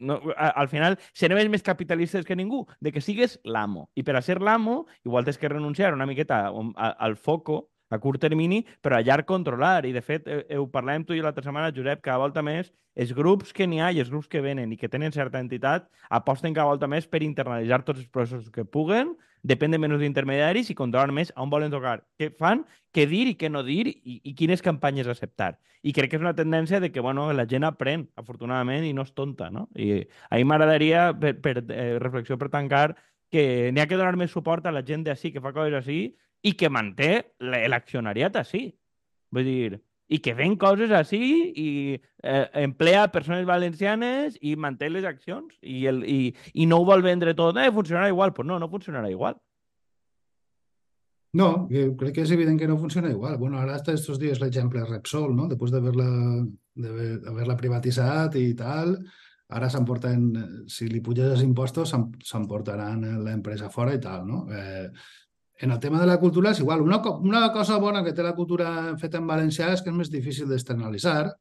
no, 0.00 0.20
al 0.36 0.68
final, 0.68 0.98
serem 1.16 1.50
més 1.50 1.62
capitalistes 1.62 2.26
que 2.26 2.36
ningú, 2.36 2.66
de 2.80 2.92
que 2.92 3.00
sigues 3.00 3.40
l'amo. 3.44 3.88
I 3.94 4.02
per 4.02 4.16
a 4.16 4.22
ser 4.22 4.40
l'amo, 4.40 4.86
igual 5.04 5.24
tens 5.24 5.38
que 5.38 5.48
renunciar 5.48 5.94
una 5.94 6.06
miqueta 6.06 6.52
al 6.76 7.16
foco, 7.16 7.70
a 7.90 7.98
curt 7.98 8.22
termini, 8.22 8.62
però 8.80 8.98
a 8.98 9.04
llarg 9.04 9.26
controlar. 9.28 9.84
I, 9.86 9.92
de 9.92 10.02
fet, 10.02 10.28
eh, 10.30 10.58
ho 10.58 10.68
parlàvem 10.70 11.04
tu 11.06 11.16
i 11.16 11.22
l'altra 11.24 11.44
setmana, 11.44 11.72
Josep, 11.74 12.02
cada 12.06 12.22
volta 12.22 12.42
més, 12.46 12.72
els 12.94 13.12
grups 13.14 13.52
que 13.54 13.66
n'hi 13.66 13.80
ha 13.80 13.90
i 13.92 14.00
els 14.02 14.10
grups 14.10 14.28
que 14.30 14.42
venen 14.44 14.72
i 14.72 14.78
que 14.78 14.88
tenen 14.90 15.12
certa 15.14 15.40
entitat 15.42 15.86
aposten 16.10 16.54
cada 16.54 16.70
volta 16.70 16.88
més 16.90 17.06
per 17.06 17.22
internalitzar 17.22 17.84
tots 17.86 18.02
els 18.02 18.10
processos 18.10 18.50
que 18.50 18.64
puguen 18.64 19.14
depèn 19.46 19.72
de 19.72 19.78
menys 19.80 20.02
d'intermediaris 20.02 20.70
i 20.70 20.76
controlar 20.76 21.14
més 21.16 21.30
on 21.36 21.50
volen 21.50 21.72
tocar, 21.72 22.00
què 22.20 22.30
fan, 22.36 22.64
què 22.92 23.06
dir 23.08 23.26
i 23.30 23.36
què 23.40 23.48
no 23.48 23.62
dir 23.64 23.86
i, 23.88 24.20
i 24.24 24.34
quines 24.36 24.62
campanyes 24.62 25.08
acceptar. 25.08 25.54
I 25.82 25.94
crec 25.96 26.10
que 26.12 26.18
és 26.18 26.24
una 26.24 26.36
tendència 26.36 26.80
de 26.80 26.90
que 26.92 27.00
bueno, 27.00 27.30
la 27.32 27.46
gent 27.48 27.64
aprèn, 27.64 28.04
afortunadament, 28.20 28.84
i 28.84 28.92
no 28.92 29.06
és 29.06 29.14
tonta. 29.16 29.48
No? 29.50 29.68
I 29.72 30.02
a 30.28 30.36
mi 30.36 30.44
m'agradaria, 30.44 31.08
per, 31.16 31.38
per 31.40 31.54
eh, 31.62 31.94
reflexió 32.02 32.36
per 32.36 32.50
tancar, 32.52 32.90
que 33.32 33.70
n'hi 33.72 33.80
ha 33.80 33.86
que 33.88 33.96
donar 33.96 34.18
més 34.20 34.34
suport 34.34 34.66
a 34.66 34.74
la 34.74 34.84
gent 34.84 35.06
d'ací 35.06 35.30
que 35.32 35.40
fa 35.40 35.54
coses 35.56 35.78
així 35.78 36.00
i 36.42 36.54
que 36.56 36.70
manté 36.72 37.10
l'accionariat 37.40 38.36
així. 38.40 38.68
Vull 39.30 39.46
dir, 39.46 39.80
i 40.10 40.18
que 40.18 40.34
ven 40.34 40.56
coses 40.58 40.90
així 40.90 41.20
i 41.54 41.68
eh, 41.94 42.46
emplea 42.64 43.06
persones 43.14 43.46
valencianes 43.46 44.38
i 44.42 44.56
manté 44.58 44.88
les 44.90 45.06
accions 45.06 45.54
i, 45.62 45.84
el, 45.86 46.02
i, 46.02 46.32
i 46.54 46.66
no 46.66 46.80
ho 46.80 46.88
vol 46.88 47.04
vendre 47.06 47.36
tot, 47.38 47.60
eh, 47.62 47.70
funcionarà 47.70 48.10
igual. 48.10 48.34
Pues 48.34 48.48
no, 48.48 48.58
no 48.58 48.68
funcionarà 48.72 49.10
igual. 49.12 49.38
No, 51.38 51.68
crec 51.70 52.16
que 52.16 52.24
és 52.26 52.32
evident 52.34 52.58
que 52.58 52.66
no 52.66 52.76
funciona 52.78 53.10
igual. 53.10 53.36
Bueno, 53.38 53.60
ara 53.60 53.76
hasta 53.76 53.92
estos 53.94 54.18
días 54.18 54.40
l'exemple 54.42 54.82
Repsol, 54.82 55.30
¿no? 55.36 55.46
Després 55.46 55.70
d'haver-la 55.70 56.10
d'haver-la 56.80 57.56
privatitzat 57.58 58.34
i 58.40 58.48
tal, 58.58 58.96
ara 59.54 59.68
s'emporten, 59.70 60.26
si 60.66 60.88
li 60.90 61.02
puges 61.04 61.30
els 61.36 61.44
impostos, 61.46 61.94
s'emportaran 62.26 63.06
l'empresa 63.22 63.70
fora 63.70 63.94
i 63.94 64.02
tal, 64.02 64.26
no? 64.26 64.42
Eh, 64.50 64.88
en 65.60 65.70
el 65.70 65.78
tema 65.78 66.00
de 66.00 66.06
la 66.08 66.18
cultura 66.18 66.54
és 66.54 66.60
igual. 66.60 66.80
Una, 66.80 67.02
una 67.20 67.52
cosa 67.52 67.76
bona 67.78 68.02
que 68.04 68.14
té 68.16 68.24
la 68.24 68.34
cultura 68.34 68.96
feta 69.00 69.20
en 69.20 69.28
valencià 69.28 69.68
és 69.74 69.82
que 69.84 69.92
és 69.92 69.96
més 69.96 70.10
difícil 70.10 70.48
d'externalitzar, 70.48 71.34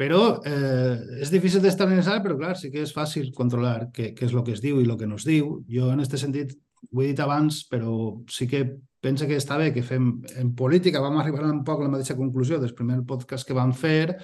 però 0.00 0.40
eh, 0.48 1.20
és 1.20 1.32
difícil 1.32 1.60
d'externalitzar, 1.60 2.22
però 2.24 2.38
clar, 2.40 2.54
sí 2.56 2.70
que 2.72 2.80
és 2.86 2.94
fàcil 2.96 3.28
controlar 3.36 3.90
què, 3.92 4.14
què 4.16 4.24
és 4.24 4.32
el 4.32 4.44
que 4.46 4.54
es 4.56 4.62
diu 4.64 4.80
i 4.80 4.88
el 4.88 4.96
que 4.96 5.08
no 5.08 5.20
es 5.20 5.28
diu. 5.28 5.58
Jo, 5.68 5.90
en 5.92 6.00
aquest 6.00 6.16
sentit, 6.24 6.56
ho 6.88 7.02
he 7.02 7.10
dit 7.10 7.20
abans, 7.20 7.60
però 7.68 7.92
sí 8.32 8.48
que 8.48 8.64
penso 9.04 9.28
que 9.28 9.36
està 9.36 9.60
bé 9.60 9.68
que 9.76 9.84
fem 9.84 10.14
en 10.40 10.54
política, 10.56 11.04
vam 11.04 11.20
arribar 11.20 11.44
un 11.44 11.60
poc 11.64 11.82
a 11.82 11.88
la 11.88 11.92
mateixa 11.92 12.16
conclusió 12.16 12.56
del 12.60 12.72
primer 12.76 13.02
podcast 13.04 13.44
que 13.48 13.56
vam 13.56 13.76
fer, 13.76 14.16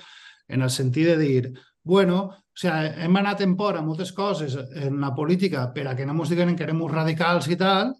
en 0.48 0.62
el 0.62 0.70
sentit 0.70 1.12
de 1.12 1.18
dir, 1.20 1.52
bueno, 1.84 2.24
o 2.32 2.56
sigui, 2.56 3.04
hem 3.04 3.20
anat 3.20 3.44
en 3.44 3.56
por 3.60 3.76
a 3.76 3.84
moltes 3.84 4.12
coses 4.16 4.56
en 4.56 5.00
la 5.00 5.12
política 5.14 5.68
per 5.74 5.88
a 5.90 5.96
que 5.96 6.06
no 6.06 6.16
ens 6.16 6.32
diguin 6.32 6.56
que 6.56 6.64
érem 6.64 6.80
radicals 6.88 7.48
i 7.52 7.60
tal, 7.60 7.92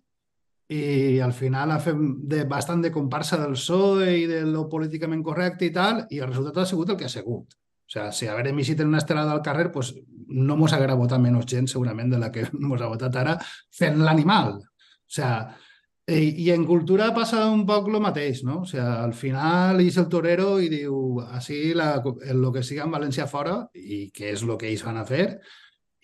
i 0.69 1.21
al 1.23 1.33
final 1.33 1.71
ha 1.71 1.79
fet 1.79 1.99
de, 2.31 2.43
bastant 2.51 2.81
de 2.83 2.91
comparsa 2.95 3.39
del 3.39 3.55
PSOE 3.55 4.17
i 4.19 4.25
de 4.27 4.41
lo 4.47 4.65
políticament 4.69 5.23
correcte 5.23 5.69
i 5.69 5.73
tal, 5.75 6.03
i 6.11 6.19
el 6.19 6.33
resultat 6.33 6.65
ha 6.65 6.71
sigut 6.73 6.91
el 6.91 6.99
que 6.99 7.07
ha 7.07 7.13
sigut. 7.13 7.55
O 7.87 7.93
sigui, 7.93 8.09
si 8.19 8.27
haguérem 8.27 8.59
eixit 8.59 8.81
en 8.83 8.91
una 8.91 8.99
estelada 8.99 9.31
al 9.33 9.45
carrer, 9.47 9.71
pues, 9.73 9.93
no 10.27 10.57
mos 10.59 10.73
haguera 10.75 10.97
votat 10.99 11.23
menys 11.23 11.47
gent 11.47 11.71
segurament 11.71 12.11
de 12.11 12.19
la 12.19 12.33
que 12.35 12.49
mos 12.69 12.83
ha 12.83 12.91
votat 12.91 13.15
ara 13.23 13.37
fent 13.79 14.03
l'animal. 14.03 14.57
O 14.59 15.17
sigui, 15.19 15.63
i, 16.07 16.27
i 16.47 16.51
en 16.55 16.67
cultura 16.67 17.13
passa 17.15 17.45
un 17.51 17.65
poc 17.67 17.89
el 17.91 18.01
mateix, 18.03 18.43
no? 18.47 18.61
O 18.65 18.67
sigui, 18.67 18.83
al 18.83 19.15
final 19.15 19.81
és 19.87 20.01
el 20.03 20.11
torero 20.11 20.57
i 20.63 20.69
diu, 20.73 21.23
així 21.39 21.75
la, 21.79 21.93
el 22.27 22.51
que 22.55 22.67
siga 22.67 22.87
en 22.87 22.95
València 22.95 23.31
fora, 23.31 23.61
i 23.75 24.09
que 24.15 24.35
és 24.35 24.43
el 24.43 24.55
que 24.59 24.71
ells 24.71 24.85
van 24.87 24.99
a 24.99 25.07
fer, 25.07 25.27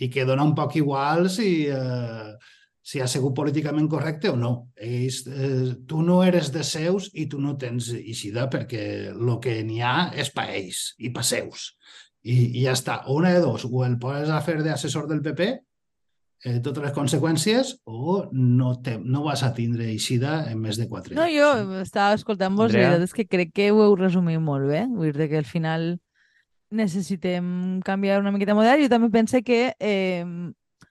i 0.02 0.10
que 0.10 0.26
dona 0.26 0.46
un 0.46 0.54
poc 0.54 0.78
igual 0.78 1.30
si... 1.30 1.52
Eh, 1.66 2.34
si 2.82 3.00
ha 3.00 3.06
sigut 3.06 3.34
políticament 3.36 3.86
correcte 3.88 4.28
o 4.32 4.36
no. 4.36 4.68
Ells, 4.76 5.22
eh, 5.30 5.74
tu 5.86 6.02
no 6.02 6.22
eres 6.26 6.50
de 6.52 6.64
seus 6.66 7.10
i 7.14 7.28
tu 7.30 7.38
no 7.40 7.56
tens 7.56 7.92
eixida 7.94 8.48
perquè 8.50 8.84
el 9.14 9.34
que 9.40 9.60
n'hi 9.64 9.80
ha 9.86 10.10
és 10.18 10.32
pa 10.34 10.48
ells 10.50 10.92
i 10.98 11.12
pa 11.14 11.22
seus. 11.22 11.76
I, 12.22 12.58
I 12.58 12.64
ja 12.66 12.72
està. 12.74 13.00
O 13.06 13.16
una 13.18 13.30
de 13.34 13.40
dos, 13.42 13.64
o 13.66 13.84
el 13.86 13.98
poses 14.02 14.30
a 14.30 14.40
fer 14.42 14.60
d'assessor 14.62 15.06
del 15.10 15.22
PP, 15.22 15.46
eh, 16.44 16.58
totes 16.62 16.82
les 16.82 16.92
conseqüències, 16.94 17.72
o 17.86 18.28
no, 18.34 18.76
te, 18.82 18.96
no 18.98 19.22
vas 19.24 19.42
a 19.46 19.52
tindre 19.54 19.86
eixida 19.90 20.40
en 20.50 20.58
més 20.62 20.78
de 20.78 20.88
quatre 20.90 21.14
No, 21.14 21.22
anys. 21.26 21.38
jo 21.38 21.80
estava 21.82 22.14
escoltant-vos 22.18 22.74
i 22.74 22.78
la 22.80 22.88
veritat 22.96 23.08
és 23.08 23.14
que 23.14 23.26
crec 23.30 23.52
que 23.54 23.70
ho 23.70 23.82
heu 23.86 23.94
resumit 23.98 24.42
molt 24.42 24.66
bé. 24.70 24.84
Vull 24.90 25.14
dir 25.14 25.30
que 25.30 25.38
al 25.38 25.46
final 25.46 26.00
necessitem 26.70 27.80
canviar 27.84 28.20
una 28.20 28.32
miqueta 28.32 28.52
de 28.52 28.58
model. 28.58 28.82
Jo 28.82 28.90
també 28.90 29.10
pense 29.12 29.42
que 29.46 29.74
eh, 29.78 30.24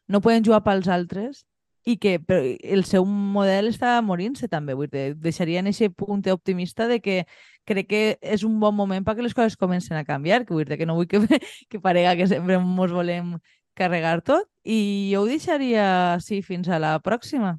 no 0.08 0.22
poden 0.22 0.44
jugar 0.46 0.64
pels 0.64 0.88
altres 0.88 1.46
i 1.86 1.98
que 1.98 2.20
però 2.20 2.42
el 2.44 2.84
seu 2.86 3.06
model 3.06 3.72
està 3.72 3.96
morint-se 4.06 4.50
també. 4.52 4.76
Vull 4.78 4.92
dir, 4.92 5.16
deixaria 5.18 5.62
en 5.64 5.72
aquest 5.72 5.96
punt 5.98 6.24
optimista 6.34 6.88
de 6.88 7.00
que 7.02 7.24
crec 7.66 7.90
que 7.90 8.04
és 8.22 8.44
un 8.44 8.60
bon 8.60 8.76
moment 8.76 9.06
perquè 9.06 9.26
les 9.26 9.36
coses 9.38 9.58
comencen 9.58 9.98
a 9.98 10.06
canviar, 10.06 10.46
que 10.46 10.54
vull 10.54 10.66
dir 10.66 10.78
que 10.78 10.86
no 10.86 10.96
vull 11.00 11.10
que, 11.10 11.20
que 11.70 11.82
parega 11.82 12.16
que 12.16 12.28
sempre 12.28 12.60
ens 12.60 12.94
volem 12.94 13.36
carregar 13.74 14.22
tot 14.22 14.50
i 14.68 15.10
jo 15.14 15.24
ho 15.24 15.28
deixaria 15.30 16.16
així 16.16 16.42
fins 16.46 16.70
a 16.70 16.80
la 16.82 16.98
pròxima. 17.00 17.58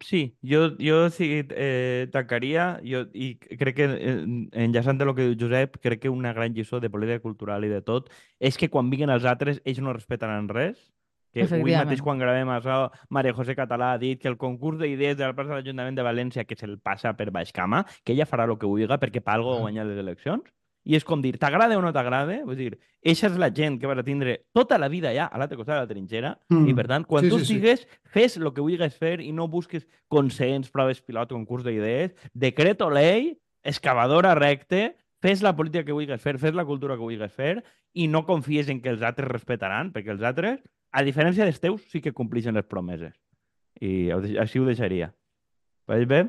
Sí, 0.00 0.34
jo, 0.40 0.70
jo 0.80 1.10
sí, 1.12 1.26
eh, 1.50 2.08
tancaria 2.10 2.80
jo, 2.80 3.02
i 3.12 3.34
crec 3.36 3.76
que, 3.76 3.88
eh, 3.92 4.14
enllaçant 4.64 5.02
el 5.04 5.12
que 5.12 5.26
diu 5.28 5.36
Josep, 5.42 5.76
crec 5.84 6.00
que 6.06 6.12
una 6.12 6.32
gran 6.32 6.54
lliçó 6.56 6.80
de 6.80 6.88
política 6.88 7.20
cultural 7.20 7.66
i 7.66 7.68
de 7.68 7.82
tot 7.84 8.08
és 8.40 8.56
que 8.56 8.70
quan 8.72 8.88
vinguin 8.88 9.12
els 9.12 9.28
altres 9.28 9.60
ells 9.62 9.82
no 9.84 9.92
respetaran 9.92 10.48
res. 10.48 10.93
Que 11.34 11.42
avui 11.58 11.74
mateix 11.74 12.00
quan 12.00 12.18
gravem 12.18 12.48
això, 12.54 12.90
Maria 13.10 13.34
José 13.34 13.56
Català 13.58 13.92
ha 13.94 13.98
dit 13.98 14.20
que 14.22 14.28
el 14.28 14.36
concurs 14.38 14.78
d'idees 14.78 15.16
de 15.18 15.24
la 15.26 15.34
plaça 15.34 15.50
de 15.50 15.56
l'Ajuntament 15.60 15.96
de 15.98 16.02
València 16.06 16.44
que 16.46 16.54
se'l 16.56 16.78
passa 16.78 17.12
per 17.18 17.30
baix 17.34 17.50
cama, 17.52 17.84
que 18.04 18.12
ella 18.14 18.24
farà 18.26 18.44
el 18.48 18.56
que 18.56 18.66
vulgui 18.66 18.86
perquè 18.86 19.20
per 19.20 19.34
algo 19.34 19.56
Ah. 19.56 19.60
guanyar 19.60 19.86
les 19.86 19.98
eleccions. 19.98 20.42
I 20.86 20.96
és 20.96 21.04
com 21.04 21.22
dir, 21.22 21.38
t'agrada 21.38 21.78
o 21.78 21.80
no 21.80 21.90
t'agrada? 21.94 22.44
Vull 22.44 22.56
dir, 22.56 22.78
eixa 23.02 23.26
és 23.28 23.38
la 23.38 23.48
gent 23.50 23.80
que 23.80 23.86
vas 23.86 23.96
a 23.98 24.02
tindre 24.04 24.44
tota 24.52 24.76
la 24.78 24.86
vida 24.88 25.14
ja 25.14 25.24
a 25.32 25.38
l'altre 25.38 25.56
costat 25.56 25.76
de 25.76 25.80
la 25.80 25.86
trinxera 25.88 26.38
Mm. 26.50 26.68
i 26.68 26.74
per 26.74 26.86
tant, 26.86 27.06
quan 27.06 27.24
Sí, 27.24 27.30
tu 27.30 27.38
sí, 27.38 27.44
sí. 27.46 27.54
estigues, 27.54 27.88
fes 28.04 28.36
el 28.36 28.52
que 28.52 28.60
vulguis 28.60 28.94
fer 28.94 29.20
i 29.22 29.32
no 29.32 29.48
busques 29.48 29.88
consens, 30.08 30.70
proves 30.70 31.00
pilot, 31.00 31.30
concurs 31.30 31.64
d'idees, 31.64 32.12
decreto 32.34 32.90
ley, 32.90 33.38
excavadora 33.64 34.34
recte, 34.34 34.96
fes 35.22 35.40
la 35.42 35.56
política 35.56 35.84
que 35.84 35.92
vulguis 35.92 36.20
fer, 36.20 36.38
fes 36.38 36.54
la 36.54 36.66
cultura 36.66 36.94
que 36.96 37.00
vulguis 37.00 37.32
fer 37.32 37.64
i 37.94 38.06
no 38.08 38.26
confies 38.26 38.68
en 38.68 38.82
que 38.82 38.90
els 38.90 39.00
altres 39.02 39.26
respetaran, 39.30 39.90
perquè 39.90 40.10
els 40.12 40.22
altres, 40.22 40.60
a 40.94 41.02
diferència 41.02 41.44
dels 41.48 41.58
teus, 41.60 41.82
sí 41.90 42.00
que 42.00 42.12
complixen 42.14 42.54
les 42.54 42.66
promeses. 42.70 43.12
I 43.82 44.10
així 44.40 44.60
ho 44.62 44.66
deixaria. 44.68 45.10
Veig 45.90 46.06
bé? 46.08 46.20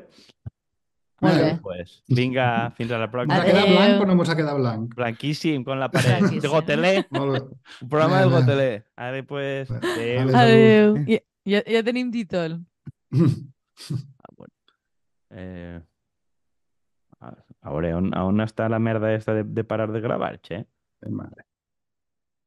Molt 1.22 1.38
Bé. 1.38 1.44
bé. 1.46 1.52
Pues, 1.64 1.92
vinga, 2.12 2.46
fins 2.76 2.90
a 2.92 2.98
la 3.00 3.06
Ens 3.06 3.12
pròxima. 3.14 3.36
ha 3.40 3.44
quedat 3.46 3.70
blanc 3.70 4.02
o 4.02 4.06
no 4.10 4.16
ens 4.18 4.28
ha 4.28 4.36
quedat 4.36 4.58
blanc? 4.58 4.90
Blanquíssim, 4.98 5.62
con 5.64 5.80
la 5.80 5.88
paret. 5.88 6.18
Blanquíssim. 6.18 6.42
De 6.44 6.48
gotelé, 6.52 6.90
un 7.08 7.88
programa 7.88 8.18
del 8.20 8.30
gotelé. 8.34 8.68
Ara, 8.96 9.22
pues, 9.24 9.70
adéu. 9.70 10.34
Adéu. 10.36 10.96
Ja, 11.08 11.20
ja, 11.54 11.62
ja 11.78 11.82
tenim 11.86 12.10
títol. 12.12 12.58
Ah, 14.18 14.30
bueno. 14.36 14.52
Eh, 15.30 15.80
a 17.20 17.70
veure, 17.72 17.94
on, 17.96 18.06
on 18.16 18.40
està 18.44 18.68
la 18.72 18.78
merda 18.80 19.10
esta 19.14 19.34
de, 19.36 19.42
de 19.44 19.64
parar 19.64 19.90
de 19.92 20.00
gravar, 20.00 20.38
che? 20.40 20.62
Madre. 21.08 21.45